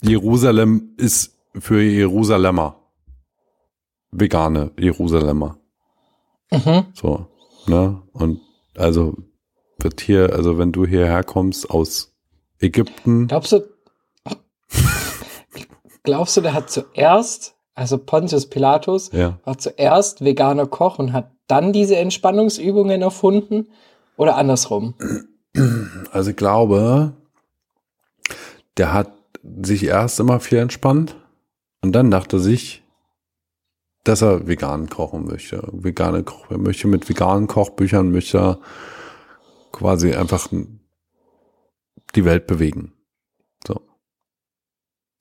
[0.00, 2.76] Jerusalem ist für Jerusalemer.
[4.10, 5.58] Vegane Jerusalemer.
[6.52, 6.86] Mhm.
[6.94, 7.26] So,
[7.66, 8.00] ne?
[8.12, 8.40] Und
[8.78, 9.14] also
[9.78, 12.16] wird hier, also wenn du hierher kommst aus
[12.60, 13.68] Ägypten, Glaubst du,
[16.02, 21.30] glaubst du, der hat zuerst, also Pontius Pilatus, ja, war zuerst veganer Koch und hat
[21.46, 23.68] dann diese Entspannungsübungen erfunden?
[24.16, 24.94] Oder andersrum?
[26.10, 27.12] also ich glaube,
[28.76, 29.12] der hat
[29.62, 31.14] sich erst immer viel entspannt
[31.80, 32.82] und dann dachte sich,
[34.02, 35.68] dass er vegan kochen möchte.
[35.70, 38.58] Vegane Koch, er möchte mit veganen Kochbüchern möchte er
[39.70, 40.48] quasi einfach
[42.16, 42.92] die Welt bewegen.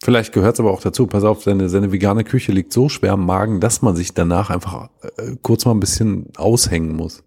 [0.04, 1.08] Vielleicht gehört es aber auch dazu.
[1.08, 4.50] Pass auf, seine, seine vegane Küche liegt so schwer am Magen, dass man sich danach
[4.50, 7.24] einfach äh, kurz mal ein bisschen aushängen muss.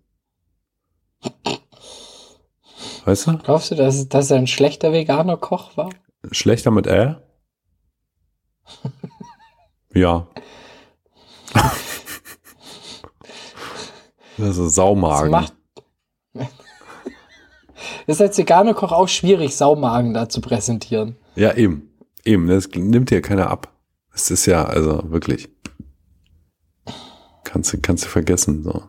[3.05, 3.39] Weißt du?
[3.39, 5.91] Glaubst du, dass, dass er ein schlechter veganer Koch war?
[6.31, 7.17] Schlechter mit Ä?
[9.95, 10.29] ja.
[14.39, 15.31] Das ist Das Saumagen.
[15.31, 15.53] macht.
[18.07, 21.17] ist als veganer Koch auch schwierig, Saumagen da zu präsentieren.
[21.35, 21.90] Ja, eben.
[22.25, 23.73] Eben, das nimmt dir keiner ab.
[24.13, 25.49] Es ist ja, also wirklich.
[27.45, 28.85] Kannst du, kannst du vergessen, so.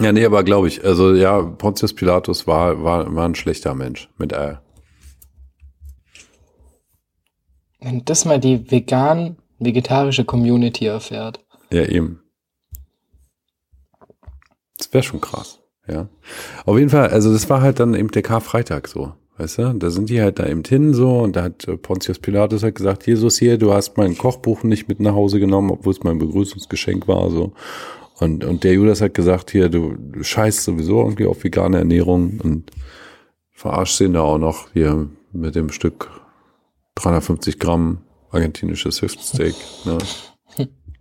[0.00, 4.08] Ja, nee, aber glaube ich, also ja, Pontius Pilatus war, war, war ein schlechter Mensch
[4.16, 4.58] mit Ä.
[7.80, 11.44] Wenn das mal die vegan-vegetarische Community erfährt.
[11.70, 12.22] Ja, eben.
[14.76, 16.08] Das wäre schon krass, ja.
[16.64, 19.72] Auf jeden Fall, also das war halt dann eben der Karfreitag so, weißt du?
[19.74, 22.74] Da sind die halt da eben hin so und da hat äh, Pontius Pilatus halt
[22.74, 26.18] gesagt, Jesus hier, du hast mein Kochbuch nicht mit nach Hause genommen, obwohl es mein
[26.18, 27.52] Begrüßungsgeschenk war, so.
[28.20, 32.40] Und, und der Judas hat gesagt, hier, du, du scheißt sowieso irgendwie auf vegane Ernährung
[32.42, 32.72] und
[33.52, 36.10] verarscht ihn da auch noch hier mit dem Stück
[36.96, 37.98] 350 Gramm
[38.30, 39.54] argentinisches Hüftsteak,
[39.84, 39.98] ne?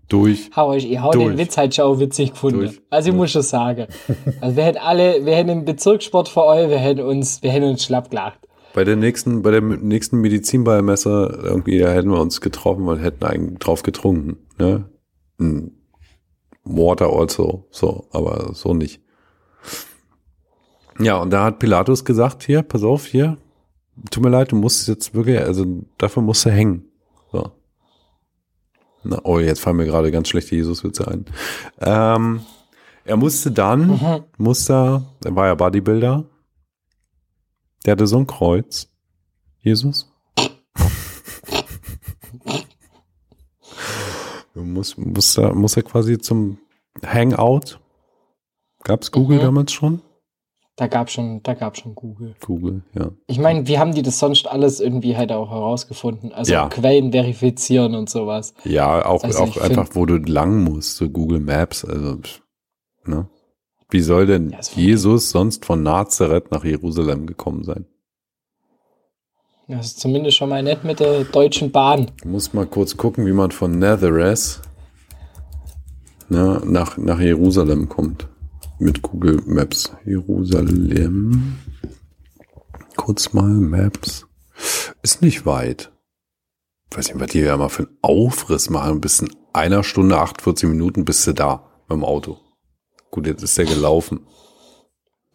[0.10, 0.50] Durch.
[0.56, 1.28] Hau euch, ihr hau Durch.
[1.28, 2.60] den Witz halt schon auch witzig gefunden.
[2.60, 2.82] Durch.
[2.90, 3.88] Also ich muss schon sagen.
[4.42, 7.66] Also wir hätten alle, wir hätten im Bezirkssport vor euch, wir hätten uns, wir hätten
[7.66, 8.40] uns schlapp gelacht.
[8.74, 13.26] Bei der nächsten, bei der nächsten Medizinballmesse irgendwie, da hätten wir uns getroffen und hätten
[13.26, 14.86] eigentlich drauf getrunken, ne?
[16.64, 19.02] Water also, so, aber so nicht.
[21.00, 23.38] Ja, und da hat Pilatus gesagt, hier, pass auf, hier,
[24.10, 25.66] tut mir leid, du musst jetzt wirklich, also
[25.98, 26.86] dafür musst du hängen.
[29.04, 31.26] Na, oh, jetzt fallen mir gerade ganz schlechte Jesuswitze ein.
[31.80, 32.42] Ähm,
[33.06, 34.24] er musste dann, Mhm.
[34.38, 36.26] musste, er war ja Bodybuilder,
[37.86, 38.90] der hatte so ein Kreuz.
[39.62, 40.12] Jesus.
[44.56, 46.58] muss, muss, er, muss er quasi zum
[47.06, 47.80] Hangout.
[48.84, 49.42] Gab's Google Mhm.
[49.42, 50.02] damals schon?
[50.78, 52.36] Da gab schon, da gab schon Google.
[52.40, 53.10] Google, ja.
[53.26, 56.32] Ich meine, wie haben die das sonst alles irgendwie halt auch herausgefunden?
[56.32, 56.70] Also Ja.
[56.70, 58.54] Quellen verifizieren und sowas.
[58.64, 62.20] Ja, auch, Also auch einfach, wo du lang musst, so Google Maps, also,
[63.06, 63.28] ne?
[63.90, 67.86] Wie soll denn Ja, Jesus sonst von Nazareth nach Jerusalem gekommen sein?
[69.68, 72.12] Das ist zumindest schon mal nett mit der Deutschen Bahn.
[72.20, 74.62] Ich muss mal kurz gucken, wie man von Nazareth
[76.30, 78.28] ne, nach, nach Jerusalem kommt.
[78.80, 79.92] Mit Google Maps.
[80.06, 81.58] Jerusalem.
[82.96, 84.28] Kurz mal Maps.
[85.02, 85.92] Ist nicht weit.
[86.92, 89.02] Ich weiß nicht, was die ja mal für einen Aufriss machen.
[89.02, 92.38] Bis in einer Stunde, 48 Minuten bist du da mit dem Auto.
[93.12, 94.28] Gut, jetzt ist der gelaufen.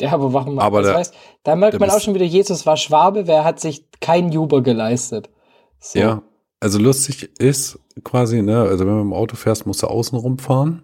[0.00, 0.58] Ja, aber warum?
[0.58, 1.14] Aber das da- heißt,
[1.44, 5.30] da merkt man auch schon wieder, Jesus war Schwabe, wer hat sich kein Uber geleistet.
[5.78, 5.98] So.
[5.98, 6.22] Ja,
[6.60, 10.82] also lustig ist quasi, ne, also wenn man im Auto fährst, musst du außen rumfahren.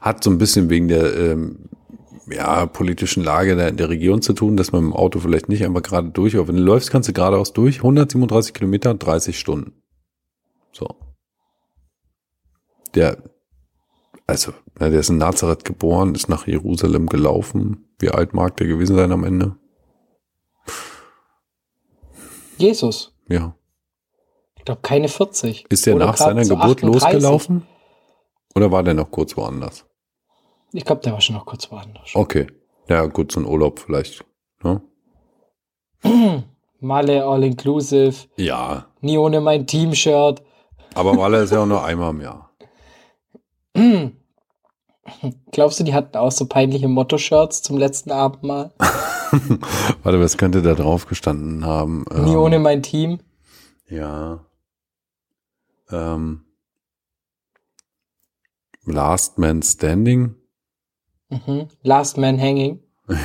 [0.00, 1.68] Hat so ein bisschen wegen der ähm,
[2.26, 5.64] ja, politischen Lage der, in der Region zu tun, dass man im Auto vielleicht nicht
[5.64, 9.82] einfach gerade durch, aber wenn du läufst, kannst du geradeaus durch, 137 Kilometer, 30 Stunden.
[10.72, 10.88] So.
[12.94, 13.18] Der,
[14.26, 17.88] also, ne, der ist in Nazareth geboren, ist nach Jerusalem gelaufen.
[17.98, 19.56] Wie alt mag der gewesen sein am Ende?
[22.58, 23.14] Jesus.
[23.28, 23.56] Ja.
[24.56, 25.66] Ich glaube, keine 40.
[25.68, 26.82] Ist der Oder nach seiner Geburt 38.
[26.86, 27.66] losgelaufen?
[28.54, 29.86] Oder war der noch kurz woanders?
[30.72, 32.10] Ich glaube, der war schon noch kurz woanders.
[32.14, 32.46] Okay.
[32.88, 34.24] Ja, gut, so ein Urlaub vielleicht.
[34.62, 34.82] Ne?
[36.80, 40.42] Malle All Inclusive, Ja, nie ohne mein Team-Shirt.
[40.94, 42.50] aber Malle ist ja auch nur einmal im Jahr.
[45.52, 48.72] Glaubst du, die hatten auch so peinliche Motto-Shirts zum letzten Abendmahl?
[50.02, 52.04] Warte, was könnte da drauf gestanden haben?
[52.12, 53.20] Nie Ähm, ohne mein Team?
[53.88, 54.44] Ja.
[55.90, 56.44] Ähm,
[58.84, 60.34] Last Man Standing.
[61.32, 61.68] Mhm.
[61.82, 62.80] Last Man Hanging.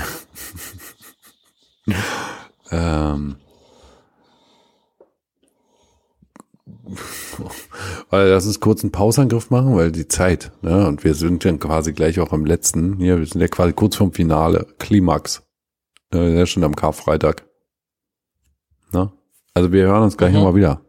[2.69, 3.37] Ähm,
[8.09, 10.87] weil lass uns kurz einen Pausangriff machen, weil die Zeit, ne?
[10.87, 12.97] Und wir sind dann quasi gleich auch am letzten.
[12.97, 15.43] Hier, wir sind ja quasi kurz vorm Finale, Klimax.
[16.11, 17.45] Äh, Wir sind ja schon am Karfreitag.
[18.91, 19.11] Ne?
[19.53, 20.37] Also wir hören uns gleich Mhm.
[20.39, 20.81] nochmal wieder.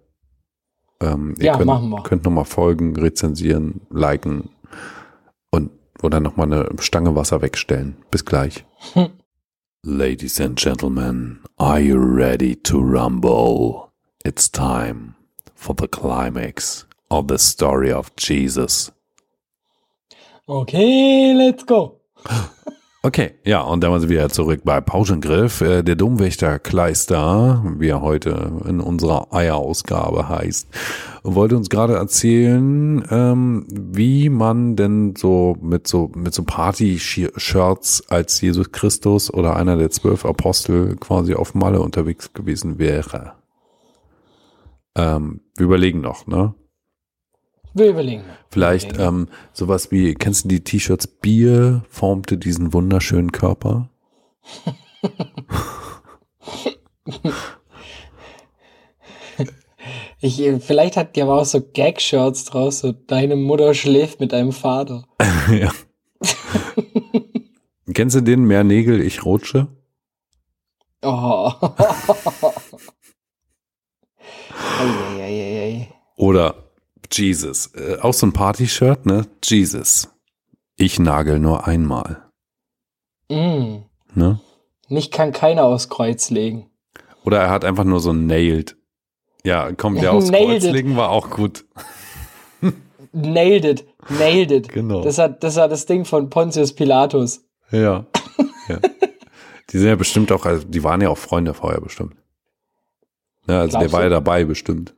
[1.01, 2.03] Ähm, ihr Ja, könnt, machen wir.
[2.03, 4.51] könnt nochmal folgen, rezensieren, liken
[6.03, 7.97] oder nochmal eine Stange Wasser wegstellen.
[8.11, 8.65] Bis gleich.
[8.95, 9.11] Hm.
[9.85, 13.93] Ladies and gentlemen, are you ready to rumble?
[14.25, 15.15] It's time
[15.55, 18.93] for the climax of the story of Jesus.
[20.49, 22.01] Okay, let's go.
[23.01, 25.61] Okay, ja, und dann sind wir wieder zurück bei Pauschengriff.
[25.61, 30.67] Äh, der Domwächter Kleister, wie er heute in unserer Eierausgabe heißt,
[31.23, 38.41] wollte uns gerade erzählen, ähm, wie man denn so mit so mit so Party-Shirts als
[38.41, 43.35] Jesus Christus oder einer der zwölf Apostel quasi auf Malle unterwegs gewesen wäre.
[44.97, 46.53] Ähm, wir überlegen noch, ne?
[47.75, 48.37] Mal.
[48.51, 53.91] Vielleicht ähm, sowas wie, kennst du die T-Shirts Bier formte diesen wunderschönen Körper?
[60.21, 64.33] Ich, äh, vielleicht hat die aber auch so Gag-Shirts draus, so deine Mutter schläft mit
[64.33, 65.05] deinem Vater.
[65.51, 65.71] ja.
[67.95, 69.69] Kennst du den Mehr Nägel, ich rutsche?
[71.03, 71.53] Oh.
[76.17, 76.68] Oder
[77.13, 79.27] Jesus, äh, auch so ein Party-Shirt, ne?
[79.45, 80.09] Jesus,
[80.77, 82.23] ich nagel nur einmal,
[83.31, 83.83] Mm.
[84.15, 84.41] ne?
[84.89, 86.71] Mich kann keiner aufs Kreuz legen.
[87.25, 88.77] Oder er hat einfach nur so nailed.
[89.45, 91.67] Ja, komm, der Nailed Kreuz legen war auch gut.
[93.13, 93.85] Nailed it.
[94.09, 94.69] Nailed it.
[94.69, 95.03] Genau.
[95.03, 97.45] Das, hat, das war das Ding von Pontius Pilatus.
[97.71, 98.07] Ja.
[98.69, 98.79] ja.
[99.71, 102.17] Die sind ja bestimmt auch, also die waren ja auch Freunde vorher bestimmt.
[103.47, 104.95] Ja, also der Glaubst war ja dabei bestimmt.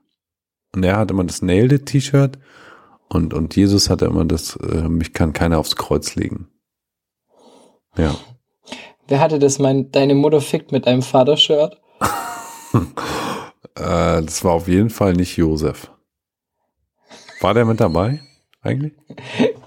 [0.75, 2.39] Und er hat immer das Nailed It T-Shirt
[3.09, 6.49] und, und Jesus hatte immer das, äh, mich kann keiner aufs Kreuz legen.
[7.97, 8.15] Ja.
[9.09, 11.81] Wer hatte das, mein, deine Mutter fickt mit deinem Vater-Shirt?
[13.77, 15.91] Äh, das war auf jeden Fall nicht Josef.
[17.41, 18.21] War der mit dabei?
[18.63, 18.93] Eigentlich?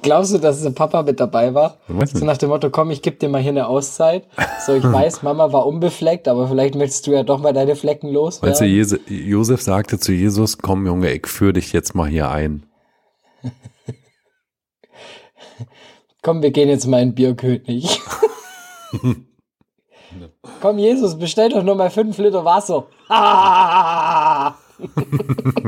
[0.04, 1.78] Glaubst du, dass der Papa mit dabei war?
[2.14, 4.28] So nach dem Motto, komm, ich geb dir mal hier eine Auszeit.
[4.66, 8.14] So, ich weiß, Mama war unbefleckt, aber vielleicht möchtest du ja doch mal deine Flecken
[8.14, 8.68] Meinst du, loswerden.
[8.68, 12.66] Jese- Josef sagte zu Jesus, komm Junge, ich führe dich jetzt mal hier ein.
[16.22, 18.00] Komm, wir gehen jetzt mal in Bierkönig.
[20.62, 22.88] komm, Jesus, bestell doch nur mal fünf Liter Wasser.
[23.10, 24.54] Ah!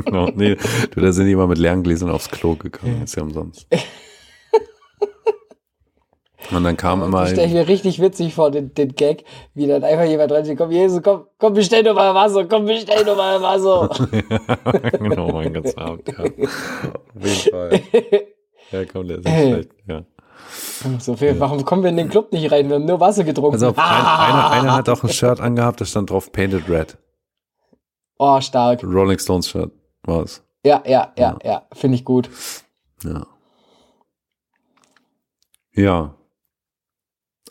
[0.06, 0.30] Genau.
[0.36, 0.56] nee,
[0.92, 3.68] du, da sind die immer mit leeren Gläsern aufs Klo gegangen, ist ja umsonst.
[6.52, 9.24] Und dann kam immer, Ich stelle mir richtig witzig vor, den, den Gag,
[9.54, 12.66] wie dann einfach jemand dran steht, komm, Jesus, komm, komm, bestell doch mal Wasser, komm,
[12.66, 13.90] bestell doch mal Wasser.
[15.00, 15.88] genau, mein Gott, ja.
[15.88, 16.00] Auf
[17.20, 17.82] jeden Fall.
[18.72, 20.04] Ja, komm, der ist nicht schlecht, ja.
[21.00, 22.68] So viel, warum kommen wir in den Club nicht rein?
[22.70, 23.54] Wir haben nur Wasser getrunken.
[23.54, 26.98] Also ein, einer, einer hat auch ein Shirt angehabt, da stand drauf Painted Red.
[28.18, 28.84] Oh, stark.
[28.84, 29.72] Rolling Stones Shirt
[30.04, 30.44] war es.
[30.64, 31.68] Ja, ja, ja, ja.
[31.74, 32.30] Finde ich gut.
[33.04, 33.28] Ja.
[35.74, 36.16] Ja.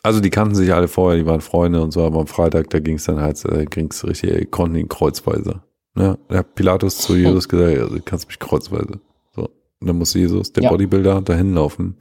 [0.03, 2.79] Also die kannten sich alle vorher, die waren Freunde und so, aber am Freitag, da
[2.79, 5.63] ging es dann halt, äh, ging's richtig, äh, konnten ihn kreuzweise.
[5.97, 8.99] Ja, da hat Pilatus zu Jesus gesagt, also, du kannst mich kreuzweise.
[9.35, 9.43] So.
[9.79, 10.69] Und dann musste Jesus, der Ja.
[10.69, 11.95] Bodybuilder, dahin laufen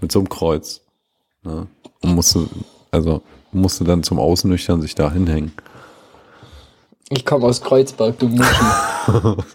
[0.00, 0.84] mit so einem Kreuz.
[1.44, 1.66] Ja.
[2.02, 2.48] Und musste,
[2.90, 3.22] also
[3.52, 5.52] musste dann zum Ausnüchtern sich da hinhängen.
[7.10, 9.44] Ich komme aus Kreuzberg, du Muschen.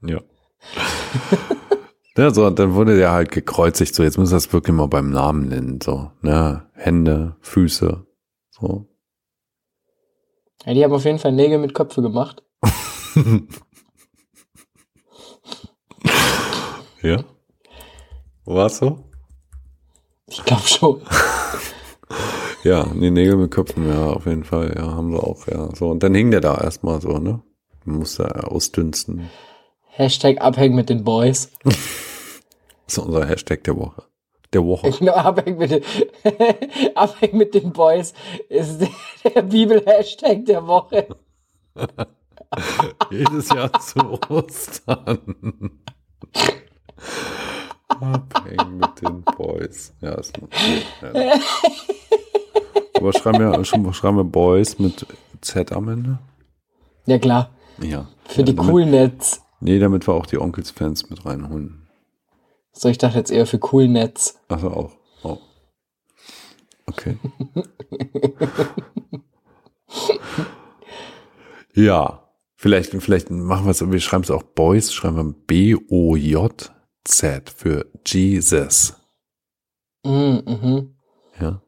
[0.00, 0.20] Ja.
[2.16, 3.96] ja, so, und dann wurde der halt gekreuzigt.
[3.96, 5.80] So, jetzt muss das wirklich mal beim Namen nennen.
[5.80, 8.06] So, ne, Hände, Füße.
[8.50, 8.86] So.
[10.64, 12.44] ja, die haben auf jeden Fall Nägel mit Köpfe gemacht.
[17.02, 17.22] Ja.
[18.44, 19.04] War's so?
[20.26, 21.02] Ich glaube schon.
[22.64, 25.68] Ja, die Nägel mit Köpfen, ja, auf jeden Fall, ja, haben sie auch, ja.
[25.76, 27.40] So, und dann hing der da erstmal so, ne?
[27.84, 29.30] Musste ausdünsten.
[29.86, 31.50] Hashtag abhängen mit den Boys.
[32.86, 34.02] Das ist unser Hashtag der Woche.
[34.54, 34.90] Der Woche.
[34.92, 35.82] Genau, abhängen mit den,
[36.94, 38.14] abhängen mit den Boys
[38.48, 38.80] ist
[39.24, 41.08] der, Bibel-Hashtag der Woche.
[43.10, 45.80] Jedes Jahr zu Ostern.
[47.88, 49.92] Abhängen mit den Boys.
[50.00, 50.50] Ja, ist gut.
[51.02, 51.34] Ja.
[52.98, 55.06] Aber schreiben wir, schreiben wir Boys mit
[55.40, 56.18] Z am Ende?
[57.06, 57.50] Ja klar,
[57.80, 58.06] Ja.
[58.26, 59.42] für ja, die damit, Coolnets.
[59.60, 61.88] Nee, damit wir auch die Onkels-Fans mit reinholen.
[62.72, 64.38] So, ich dachte jetzt eher für Coolnets.
[64.48, 64.92] Achso, auch.
[65.22, 65.38] Oh.
[66.86, 67.16] Okay.
[71.74, 72.24] ja.
[72.60, 76.70] Vielleicht, vielleicht machen wir es, wir schreiben es auch Boys, schreiben wir B-O-J-Z
[77.50, 78.94] für Jesus.
[80.04, 80.96] Mm, mhm.
[81.40, 81.62] Ja.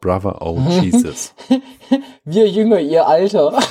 [0.00, 1.34] Brother, oh Jesus.
[2.24, 3.58] Wir Jünger, ihr Alter.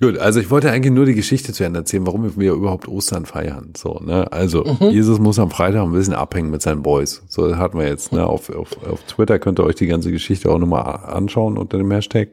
[0.00, 3.26] Gut, also ich wollte eigentlich nur die Geschichte zu Ende erzählen, warum wir überhaupt Ostern
[3.26, 3.74] feiern.
[3.76, 4.30] So, ne?
[4.32, 7.22] Also, Jesus muss am Freitag ein bisschen abhängen mit seinen Boys.
[7.28, 8.26] So, das hatten wir jetzt, ne?
[8.26, 11.90] Auf, auf, auf Twitter könnt ihr euch die ganze Geschichte auch nochmal anschauen unter dem
[11.92, 12.30] Hashtag.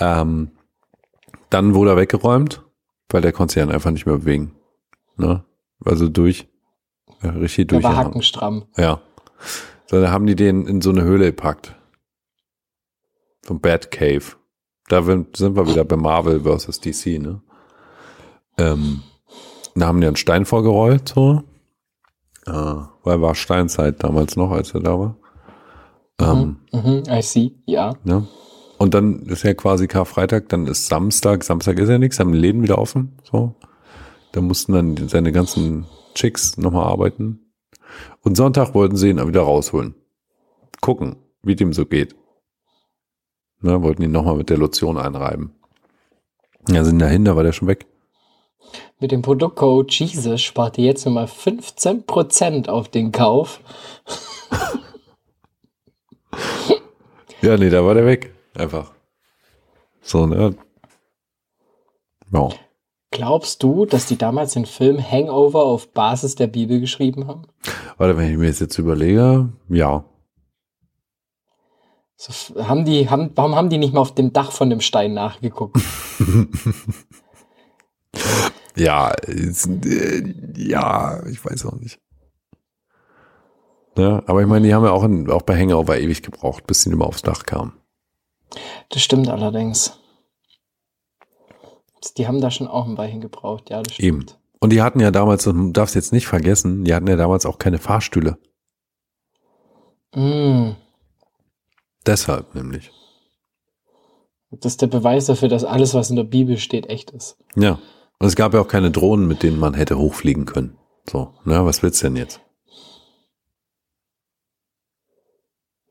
[0.00, 0.50] Ähm,
[1.48, 2.64] dann wurde er weggeräumt,
[3.08, 4.52] weil der konnte sich dann einfach nicht mehr bewegen.
[5.16, 5.44] Ne?
[5.84, 6.48] Also durch,
[7.22, 7.84] äh, richtig Der durch.
[7.84, 8.64] war hackenstramm.
[8.76, 9.00] Ja.
[9.86, 11.74] So, dann haben die den in so eine Höhle gepackt.
[13.46, 14.22] So ein Bat Cave.
[14.88, 17.40] Da sind wir wieder bei Marvel versus DC, ne?
[18.58, 19.02] Ähm,
[19.74, 21.42] da haben die einen Stein vorgerollt, so.
[22.46, 25.16] Äh, weil war Steinzeit damals noch, als er da war.
[26.20, 27.94] Ähm, Mhm, I see, ja.
[28.04, 28.26] ne?
[28.78, 31.44] Und dann ist ja quasi Karfreitag, dann ist Samstag.
[31.44, 33.54] Samstag ist ja nichts, haben die Läden wieder offen, so.
[34.32, 37.52] Da mussten dann seine ganzen Chicks nochmal arbeiten.
[38.22, 39.94] Und Sonntag wollten sie ihn dann wieder rausholen.
[40.80, 42.14] Gucken, wie dem so geht.
[43.60, 45.54] Ne, wollten ihn nochmal mit der Lotion einreiben.
[46.68, 47.86] Ja, sind dahin, da war der schon weg.
[48.98, 53.60] Mit dem Produktcode Jesus spart ihr jetzt nochmal 15% auf den Kauf.
[57.42, 58.34] Ja, nee, da war der weg.
[58.54, 58.92] Einfach.
[60.02, 60.54] So, ne?
[62.32, 62.48] Ja.
[63.10, 67.42] Glaubst du, dass die damals den Film Hangover auf Basis der Bibel geschrieben haben?
[67.96, 70.04] Warte, wenn ich mir das jetzt überlege, ja.
[72.16, 75.14] So, haben die, haben, warum haben die nicht mal auf dem Dach von dem Stein
[75.14, 75.76] nachgeguckt?
[78.76, 82.00] Ja, ist, äh, ja, ich weiß auch nicht.
[83.98, 86.82] Ja, aber ich meine, die haben ja auch, in, auch bei Hangover ewig gebraucht, bis
[86.82, 87.74] sie nicht mehr aufs Dach kamen.
[88.88, 89.99] Das stimmt allerdings.
[92.16, 94.22] Die haben da schon auch ein Weilchen gebraucht, ja, das Eben.
[94.22, 94.38] stimmt.
[94.60, 97.46] Und die hatten ja damals, das darfst du jetzt nicht vergessen, die hatten ja damals
[97.46, 98.38] auch keine Fahrstühle.
[100.14, 100.72] Mm,
[102.06, 102.90] Deshalb nämlich.
[104.50, 107.36] das ist der Beweis dafür, dass alles, was in der Bibel steht, echt ist.
[107.54, 107.78] Ja.
[108.18, 110.76] Und es gab ja auch keine Drohnen, mit denen man hätte hochfliegen können.
[111.08, 112.40] So, na, was willst du denn jetzt?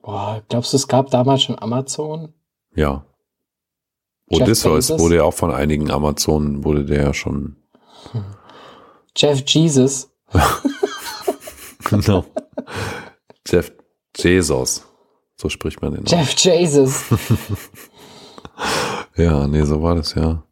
[0.01, 2.33] Boah, glaubst du, es gab damals schon Amazon?
[2.75, 3.05] Ja.
[4.29, 7.55] Odysseus wurde ja auch von einigen Amazonen, wurde der ja schon.
[9.15, 10.09] Jeff Jesus?
[11.89, 12.23] Genau.
[13.47, 13.71] Jeff
[14.15, 14.83] Jesus.
[15.37, 16.05] So spricht man den.
[16.05, 17.03] Jeff Jesus.
[19.15, 20.43] Ja, nee, so war das ja.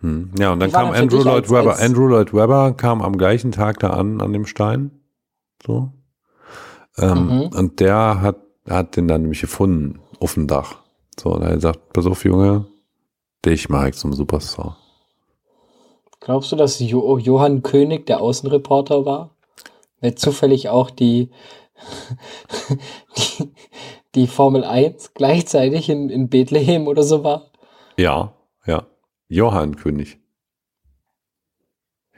[0.00, 0.30] Hm.
[0.38, 1.70] Ja, und dann kam Andrew Lloyd als- Webber.
[1.72, 4.90] als- Andrew Lloyd Webber kam am gleichen Tag da an, an dem Stein.
[5.66, 5.92] So.
[6.98, 7.40] Ähm, Mhm.
[7.56, 8.36] Und der hat,
[8.68, 10.81] hat den dann nämlich gefunden auf dem Dach.
[11.18, 12.66] So, und er gesagt, pass auf, Junge,
[13.44, 14.78] dich mache ich zum Superstar.
[16.20, 19.36] Glaubst du, dass jo Johann König der Außenreporter war?
[20.00, 21.30] Weil zufällig auch die,
[23.16, 23.52] die,
[24.14, 27.50] die Formel 1 gleichzeitig in, in Bethlehem oder so war?
[27.96, 28.32] Ja,
[28.66, 28.86] ja.
[29.28, 30.18] Johann König.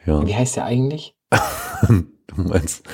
[0.05, 0.27] Ja.
[0.27, 1.15] Wie heißt der eigentlich?
[1.89, 2.05] du
[2.37, 2.85] meinst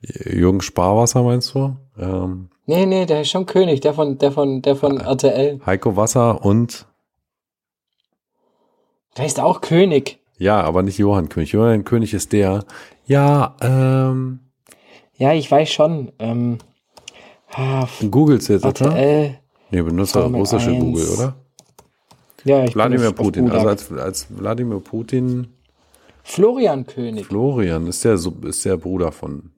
[0.00, 1.76] Jürgen Sparwasser meinst du?
[1.96, 5.58] Ähm, Nee, nee, der ist schon König, der von, der von, der von RTL.
[5.64, 6.86] Heiko Wasser und
[9.16, 10.18] Der ist auch König.
[10.36, 11.52] ja, aber nicht Johann König.
[11.52, 12.64] Johann König ist der.
[13.06, 14.40] Ja, ähm,
[15.16, 16.12] Ja, ich weiß schon.
[16.18, 16.58] Ähm,
[17.52, 18.84] ah, Googles jetzt, oder?
[18.90, 19.38] RTL.
[19.70, 20.78] Nee, benutzt Formel russische 1.
[20.80, 21.36] Google, oder?
[22.44, 23.44] Ja, ich Wladimir auf- auf Putin.
[23.46, 23.56] Budak.
[23.66, 25.48] Also als, als Wladimir Putin,
[26.22, 27.24] Florian König.
[27.26, 29.52] Florian ist der, ist der Bruder von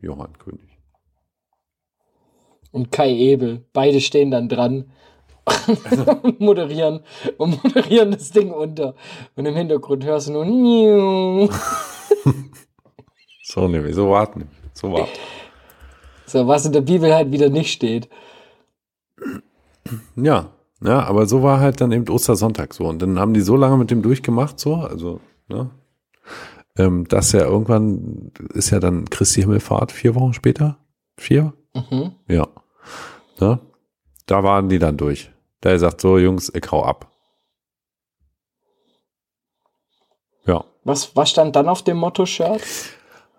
[0.00, 0.67] Johann König.
[2.72, 3.64] Und Kai Ebel.
[3.72, 4.90] Beide stehen dann dran
[6.22, 7.00] und moderieren
[7.38, 8.94] und moderieren das Ding unter.
[9.36, 11.50] Und im Hintergrund hörst du nur.
[13.50, 14.46] So, nee, so warten.
[14.74, 15.18] So warten.
[16.26, 18.10] so was in der Bibel halt wieder nicht steht.
[20.16, 20.50] Ja,
[20.82, 22.84] ja, aber so war halt dann eben Ostersonntag so.
[22.84, 25.70] Und dann haben die so lange mit dem durchgemacht, so, also, ne?
[26.76, 30.76] Ähm, dass ja irgendwann ist ja dann Christi Himmelfahrt vier Wochen später.
[31.16, 31.54] Vier?
[31.74, 32.14] Mhm.
[32.28, 32.46] Ja.
[33.40, 33.60] Ne?
[34.26, 35.30] Da waren die dann durch.
[35.60, 37.10] Da er sagt, so Jungs, ich hau ab.
[40.46, 40.64] Ja.
[40.84, 42.62] Was, was stand dann auf dem Motto-Shirt?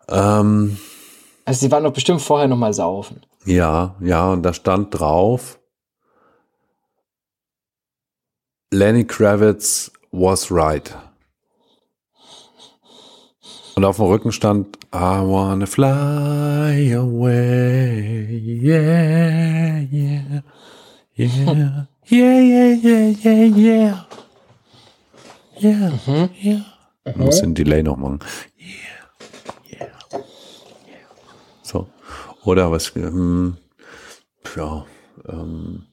[0.09, 0.77] Ähm,
[1.45, 3.25] Also sie waren doch bestimmt vorher noch mal saufen.
[3.45, 5.59] ja, ja, und da stand drauf,
[8.71, 10.95] Lenny Kravitz was right.
[13.79, 18.27] Und auf dem Rücken stand I wanna fly away.
[18.61, 20.41] Yeah, yeah.
[21.15, 21.87] Yeah.
[22.09, 24.05] Yeah, yeah, yeah, yeah, yeah.
[25.61, 25.91] Yeah.
[26.05, 26.29] Mhm.
[26.43, 26.65] Yeah.
[27.05, 27.23] Mhm.
[27.23, 28.19] Muss den Delay noch machen.
[28.59, 29.79] Yeah.
[29.79, 29.91] Yeah.
[30.85, 31.07] Yeah.
[31.63, 31.87] So.
[32.43, 33.55] Oder was, ähm,
[34.57, 34.85] ja,
[35.25, 35.85] ähm,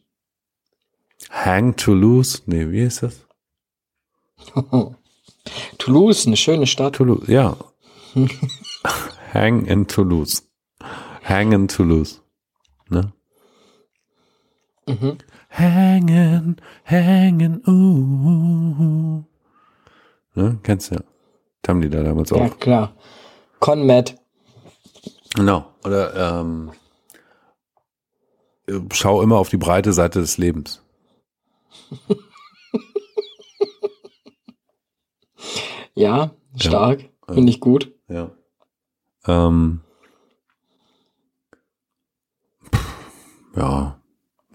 [1.31, 2.41] Hang to Lose.
[2.47, 3.25] Nee, wie ist das?
[5.79, 6.97] Toulouse, eine schöne Stadt.
[6.97, 7.57] Toulouse, ja.
[9.35, 10.43] Hang in Toulouse.
[11.23, 12.21] Hang in Toulouse.
[12.89, 13.13] Ne?
[14.87, 15.19] Mhm.
[15.49, 19.23] Hängen, hängen, uh.
[20.35, 20.59] Ne?
[20.63, 21.01] Kennst du ja.
[21.63, 22.59] Das haben die da damals Ja, auch.
[22.59, 22.95] klar.
[23.61, 24.17] Conmad.
[25.35, 25.73] Genau.
[25.85, 26.71] Oder ähm,
[28.93, 30.83] schau immer auf die breite Seite des Lebens.
[35.99, 37.09] Ja, stark.
[37.27, 37.91] Finde ich gut.
[38.09, 38.31] Ja.
[39.27, 39.81] Ähm,
[42.73, 44.01] pff, ja,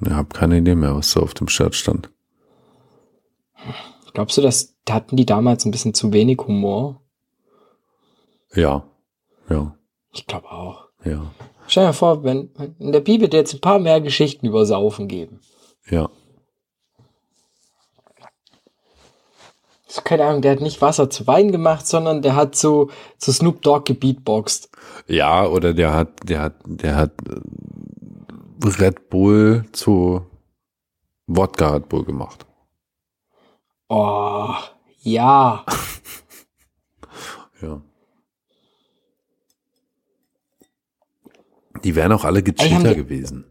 [0.04, 2.10] ich habe keine Idee mehr, was so auf dem Shirt stand.
[4.14, 7.02] Glaubst du, dass hatten die damals ein bisschen zu wenig Humor?
[8.54, 8.84] Ja,
[9.50, 9.76] ja,
[10.12, 10.90] Ich glaube auch.
[11.06, 11.32] ja,
[11.68, 12.50] Stell dir vor, wenn
[12.80, 15.40] in der Bibel dir jetzt ein paar mehr Geschichten über Saufen geben.
[15.90, 16.10] ja.
[19.92, 23.34] So, keine Ahnung, der hat nicht Wasser zu Wein gemacht, sondern der hat so zu
[23.34, 24.70] Snoop Dogg gebeatboxt.
[25.06, 30.26] Ja, oder der hat, der hat, der hat äh, Red Bull zu
[31.28, 32.46] Wodka Red Bull gemacht.
[33.90, 34.54] Oh,
[35.02, 35.66] ja.
[37.62, 37.80] Ja.
[41.84, 43.46] Die wären auch alle gecheater gewesen.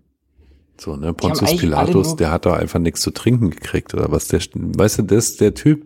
[0.81, 4.41] So, ne, Pontius Pilatus, der hat doch einfach nichts zu trinken gekriegt oder was der,
[4.41, 5.85] weißt du, das ist der Typ,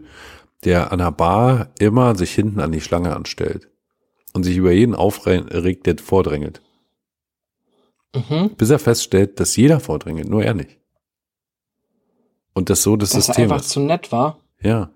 [0.65, 3.69] der an der Bar immer sich hinten an die Schlange anstellt
[4.33, 6.61] und sich über jeden aufregt, der vordrängelt.
[8.15, 8.51] Mhm.
[8.57, 10.79] Bis er feststellt, dass jeder vordrängelt, nur er nicht.
[12.53, 13.71] Und das so das Dass er System einfach ist.
[13.71, 14.39] zu nett war.
[14.61, 14.91] Ja.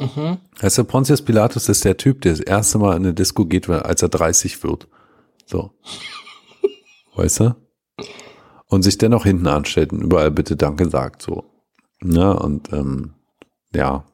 [0.00, 0.38] Mhm.
[0.60, 3.68] Weißt du, Pontius Pilatus ist der Typ, der das erste Mal in eine Disco geht,
[3.68, 4.88] als er 30 wird.
[5.46, 5.72] So.
[7.14, 7.56] Weißt du?
[8.66, 11.44] Und sich dennoch hinten anstellt und überall bitte Danke sagt, so.
[12.00, 13.14] Ne, und, ähm,
[13.74, 14.06] ja.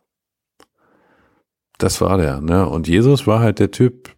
[1.78, 2.68] Das war der, ne?
[2.68, 4.14] Und Jesus war halt der Typ,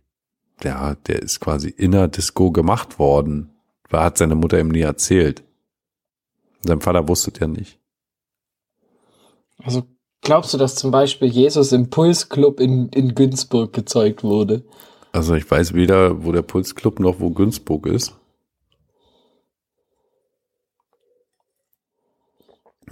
[0.63, 3.51] ja, der ist quasi in der Disco gemacht worden.
[3.91, 5.43] War, hat seine Mutter ihm nie erzählt.
[6.63, 7.79] Sein Vater wusste ja nicht.
[9.63, 9.83] Also
[10.23, 14.65] glaubst du, dass zum Beispiel Jesus im Pulsclub in, in Günzburg gezeugt wurde?
[15.13, 18.15] Also ich weiß weder, wo der Pulsclub noch wo Günzburg ist.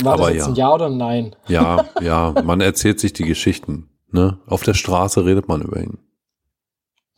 [0.00, 0.48] War Aber das jetzt ja.
[0.48, 1.36] ein Ja oder ein Nein?
[1.48, 3.88] Ja, ja, man erzählt sich die Geschichten.
[4.10, 4.40] Ne?
[4.46, 5.98] Auf der Straße redet man über ihn.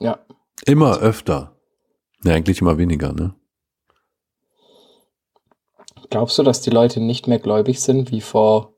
[0.00, 0.18] Ja.
[0.66, 1.56] Immer öfter.
[2.24, 3.34] Ne, eigentlich immer weniger, ne?
[6.10, 8.74] Glaubst du, dass die Leute nicht mehr gläubig sind wie vor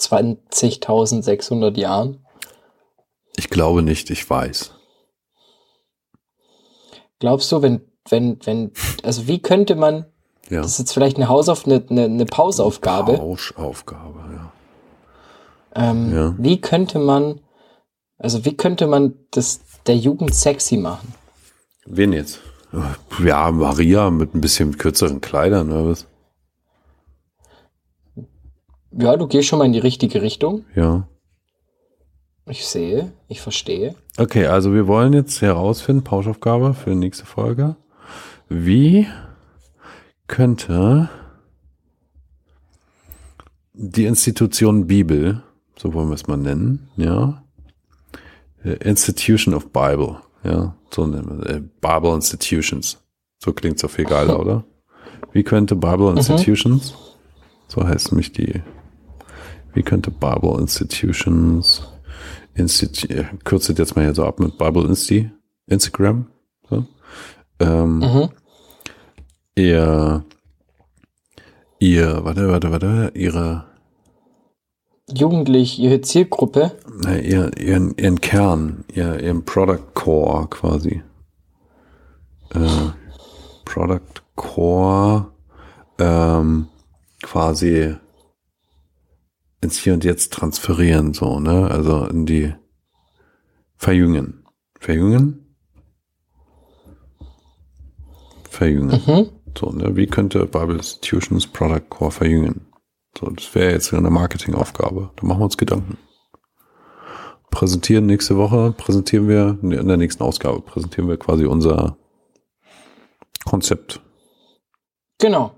[0.00, 2.26] 20.600 Jahren?
[3.36, 4.74] Ich glaube nicht, ich weiß.
[7.20, 8.72] Glaubst du, wenn, wenn, wenn,
[9.04, 10.06] also wie könnte man,
[10.50, 10.62] Ja.
[10.62, 14.52] das ist jetzt vielleicht eine Hausauf, eine, eine, eine Pausaufgabe, Pauschaufgabe, ja.
[15.90, 16.34] ähm, Ja.
[16.38, 17.40] wie könnte man,
[18.18, 21.12] also wie könnte man das der Jugend sexy machen?
[21.86, 22.40] Wen jetzt?
[23.22, 26.06] Ja, Maria mit ein bisschen kürzeren Kleidern, oder was?
[28.90, 30.64] Ja, du gehst schon mal in die richtige Richtung.
[30.74, 31.08] Ja.
[32.46, 33.94] Ich sehe, ich verstehe.
[34.18, 37.76] Okay, also wir wollen jetzt herausfinden, Pauschaufgabe für die nächste Folge.
[38.48, 39.06] Wie
[40.26, 41.08] könnte
[43.72, 45.42] die Institution Bibel,
[45.76, 47.43] so wollen wir es mal nennen, ja,
[48.72, 52.98] Institution of Bible, ja, so nennen wir äh, Bible Institutions.
[53.38, 54.64] So klingt es auf viel geiler, oder?
[55.32, 56.94] Wie könnte Bible Institutions,
[57.68, 58.62] so heißt nämlich die,
[59.74, 61.82] wie könnte Bible Institutions
[62.54, 65.30] Institu äh, kürze jetzt mal hier so ab mit Bible Insti,
[65.66, 66.26] Instagram.
[66.70, 66.84] So.
[67.58, 68.28] Ähm, Mhm.
[69.56, 70.24] Ihr,
[71.78, 73.64] ihr, warte, warte, warte, ihre,
[75.12, 81.02] Jugendlich, ihre Zielgruppe, na, ihr, ihren, ihren Kern, ihr, ihren Product Core quasi.
[82.54, 82.90] Äh,
[83.66, 85.30] Product Core
[85.98, 86.68] ähm,
[87.22, 87.96] quasi
[89.60, 91.70] ins Hier und Jetzt transferieren, so, ne?
[91.70, 92.54] Also in die
[93.76, 94.44] Verjüngen.
[94.80, 95.54] Verjüngen?
[98.48, 99.02] Verjüngen.
[99.06, 99.30] mhm.
[99.58, 99.96] So, ne?
[99.96, 102.63] Wie könnte Bible Institutions Product Core verjüngen?
[103.18, 105.10] So, das wäre jetzt eine Marketingaufgabe.
[105.16, 105.98] Da machen wir uns Gedanken.
[107.50, 111.96] Präsentieren nächste Woche, präsentieren wir, in der nächsten Ausgabe präsentieren wir quasi unser
[113.44, 114.00] Konzept.
[115.20, 115.52] genau.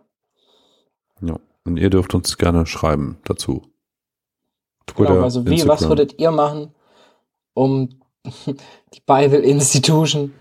[1.23, 1.39] Ja.
[1.65, 3.63] Und ihr dürft uns gerne schreiben dazu.
[4.87, 5.25] Twitter, genau.
[5.25, 5.89] Also wie, was Instagram.
[5.89, 6.75] würdet ihr machen,
[7.55, 7.89] um
[8.47, 10.33] die Bible Institution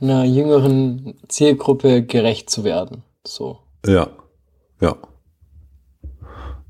[0.00, 3.02] einer jüngeren Zielgruppe gerecht zu werden?
[3.26, 3.58] So.
[3.84, 4.08] Ja.
[4.80, 4.96] Ja.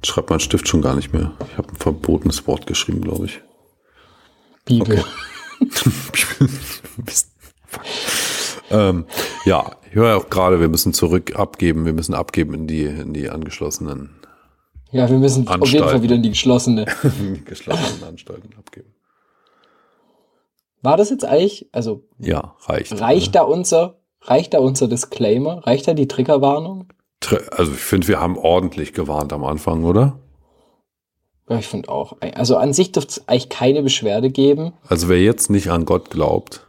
[0.04, 1.32] Schreibt mein Stift schon gar nicht mehr.
[1.50, 3.40] Ich habe ein verbotenes Wort geschrieben, glaube ich.
[4.64, 4.98] Bibel.
[5.70, 6.18] Fuck.
[8.70, 9.06] ähm,
[9.44, 13.12] ja, ich höre auch gerade, wir müssen zurück abgeben, wir müssen abgeben in die, in
[13.14, 14.10] die angeschlossenen,
[14.90, 15.88] Ja, wir müssen auf jeden Anstalten.
[15.90, 16.86] Fall wieder in die geschlossene.
[17.02, 18.92] die geschlossenen Anstalten abgeben.
[20.82, 22.98] War das jetzt eigentlich, also Ja, reicht.
[23.00, 25.66] reicht da unser, reicht da unser Disclaimer?
[25.66, 26.88] Reicht da die Triggerwarnung?
[27.32, 30.18] Also ich finde, wir haben ordentlich gewarnt am Anfang, oder?
[31.48, 32.16] Ja, ich finde auch.
[32.20, 34.72] Also an sich dürfte es eigentlich keine Beschwerde geben.
[34.88, 36.66] Also wer jetzt nicht an Gott glaubt,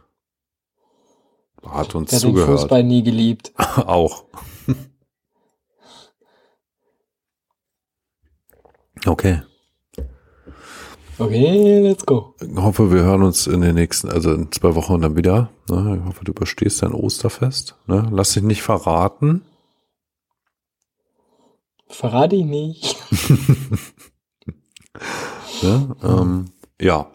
[1.64, 2.60] hat uns Der hat den zugehört.
[2.60, 3.52] Fußball nie geliebt.
[3.76, 4.24] Auch.
[9.06, 9.42] okay.
[11.18, 12.34] Okay, let's go.
[12.42, 15.48] Ich hoffe, wir hören uns in den nächsten, also in zwei Wochen dann wieder.
[15.70, 15.98] Ne?
[15.98, 17.74] Ich hoffe, du überstehst dein Osterfest.
[17.86, 18.06] Ne?
[18.12, 19.40] Lass dich nicht verraten.
[21.88, 22.96] Verrate ich nicht.
[25.62, 25.96] Ne?
[26.02, 26.44] Ähm,
[26.80, 27.10] ja.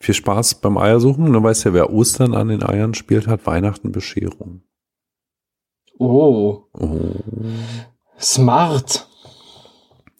[0.00, 1.32] Viel Spaß beim Eiersuchen.
[1.32, 4.62] Du weißt ja, wer Ostern an den Eiern spielt, hat Weihnachten Bescherung.
[5.98, 7.14] Oh, Oh.
[8.20, 9.08] smart.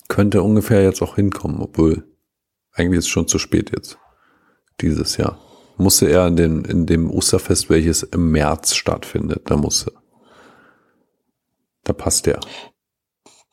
[0.08, 2.04] Könnte ungefähr jetzt auch hinkommen, obwohl
[2.72, 3.98] eigentlich ist es schon zu spät jetzt.
[4.80, 5.38] Dieses Jahr.
[5.76, 9.92] Musste er in, den, in dem Osterfest, welches im März stattfindet, da musste.
[11.84, 12.40] Da passt er.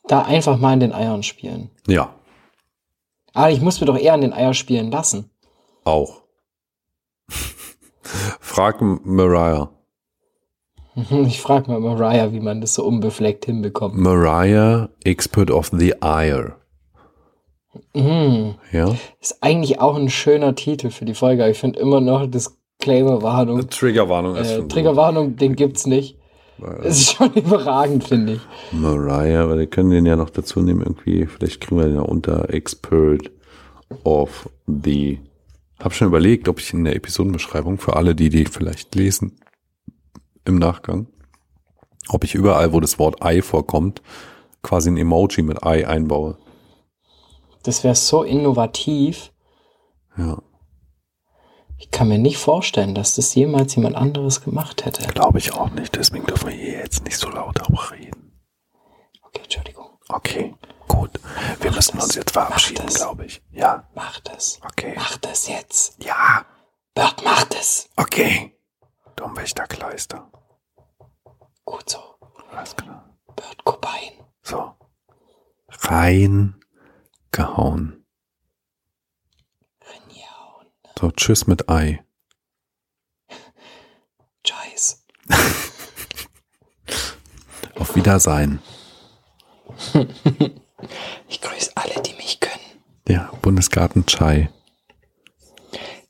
[0.08, 1.70] Da einfach mal in den Eiern spielen.
[1.88, 2.14] Ja,
[3.34, 5.30] Aber ich muss mir doch eher an den Eier spielen lassen.
[5.84, 6.22] auch.
[8.40, 9.70] Frag Mariah.
[11.26, 13.96] Ich frage mal Mariah, wie man das so unbefleckt hinbekommt.
[13.96, 16.54] Mariah, Expert of the Ire.
[17.94, 18.54] Mhm.
[18.72, 18.94] Ja.
[19.20, 21.46] Ist eigentlich auch ein schöner Titel für die Folge.
[21.50, 23.68] Ich finde immer noch Disclaimer-Warnung.
[23.68, 26.15] Triggerwarnung Äh, Triggerwarnung, den gibt's nicht.
[26.58, 28.40] Das ist schon überragend, finde ich.
[28.72, 32.02] Mariah, weil wir können den ja noch dazu nehmen, irgendwie, vielleicht kriegen wir den ja
[32.02, 33.30] unter Expert
[34.04, 35.20] of the.
[35.78, 39.38] Hab schon überlegt, ob ich in der Episodenbeschreibung für alle, die die vielleicht lesen,
[40.46, 41.06] im Nachgang,
[42.08, 44.00] ob ich überall, wo das Wort Ei vorkommt,
[44.62, 46.38] quasi ein Emoji mit Ei einbaue.
[47.62, 49.32] Das wäre so innovativ.
[50.16, 50.40] Ja,
[51.78, 55.06] Ich kann mir nicht vorstellen, dass das jemals jemand anderes gemacht hätte.
[55.08, 58.40] glaube ich auch nicht, deswegen dürfen wir hier jetzt nicht so laut auch reden.
[59.22, 59.98] Okay, Entschuldigung.
[60.08, 60.54] Okay,
[60.88, 61.10] gut.
[61.60, 62.94] Wir müssen uns jetzt verabschieden, Mach das.
[63.00, 63.42] glaube ich.
[63.50, 64.58] Ja, Mach das.
[64.64, 64.92] okay.
[64.96, 66.02] Mach das jetzt.
[66.02, 66.46] Ja,
[66.94, 67.88] Bert, mach das.
[67.96, 68.52] okay.
[69.16, 70.30] Domwächterkleister.
[71.64, 71.98] Gut so.
[72.52, 73.10] Alles klar.
[73.34, 74.12] Bert Cobain.
[74.42, 74.72] So.
[75.68, 76.54] Rein
[77.32, 78.05] gehauen.
[80.98, 82.02] So, tschüss mit Ei.
[84.46, 85.04] Scheiß.
[87.78, 88.60] Auf Wiedersein.
[91.28, 92.82] Ich grüße alle, die mich können.
[93.08, 94.50] Ja, Bundesgarten Chai.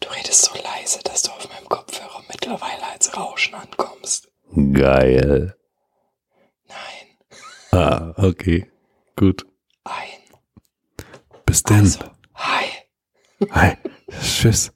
[0.01, 4.29] Du redest so leise, dass du auf meinem Kopfhörer mittlerweile als Rauschen ankommst.
[4.73, 5.57] Geil.
[6.67, 7.07] Nein.
[7.71, 8.71] Ah, okay.
[9.15, 9.47] Gut.
[9.85, 10.21] Ein.
[11.47, 11.79] Bis denn.
[11.79, 12.01] Also,
[12.35, 12.67] hi.
[13.53, 13.77] Hi.
[14.21, 14.73] Tschüss.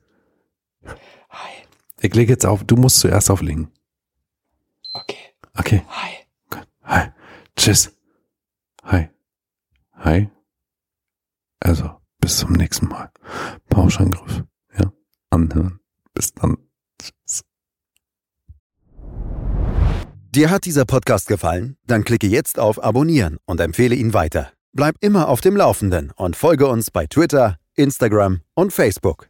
[2.02, 2.64] Ich lege jetzt auf.
[2.64, 3.70] Du musst zuerst auflegen.
[4.92, 5.16] Okay.
[5.56, 5.82] Okay.
[5.88, 6.60] Hi.
[6.84, 7.08] Hi.
[7.56, 7.92] Tschüss.
[8.84, 9.08] Hi.
[9.96, 10.30] Hi.
[11.60, 11.90] Also,
[12.20, 13.10] bis zum nächsten Mal.
[13.68, 14.44] Pauschangriff.
[14.78, 14.92] Ja.
[15.28, 15.80] Anhören.
[16.14, 16.56] Bis dann.
[16.98, 17.42] Tschüss.
[20.34, 21.76] Dir hat dieser Podcast gefallen?
[21.86, 24.52] Dann klicke jetzt auf Abonnieren und empfehle ihn weiter.
[24.72, 29.29] Bleib immer auf dem Laufenden und folge uns bei Twitter, Instagram und Facebook.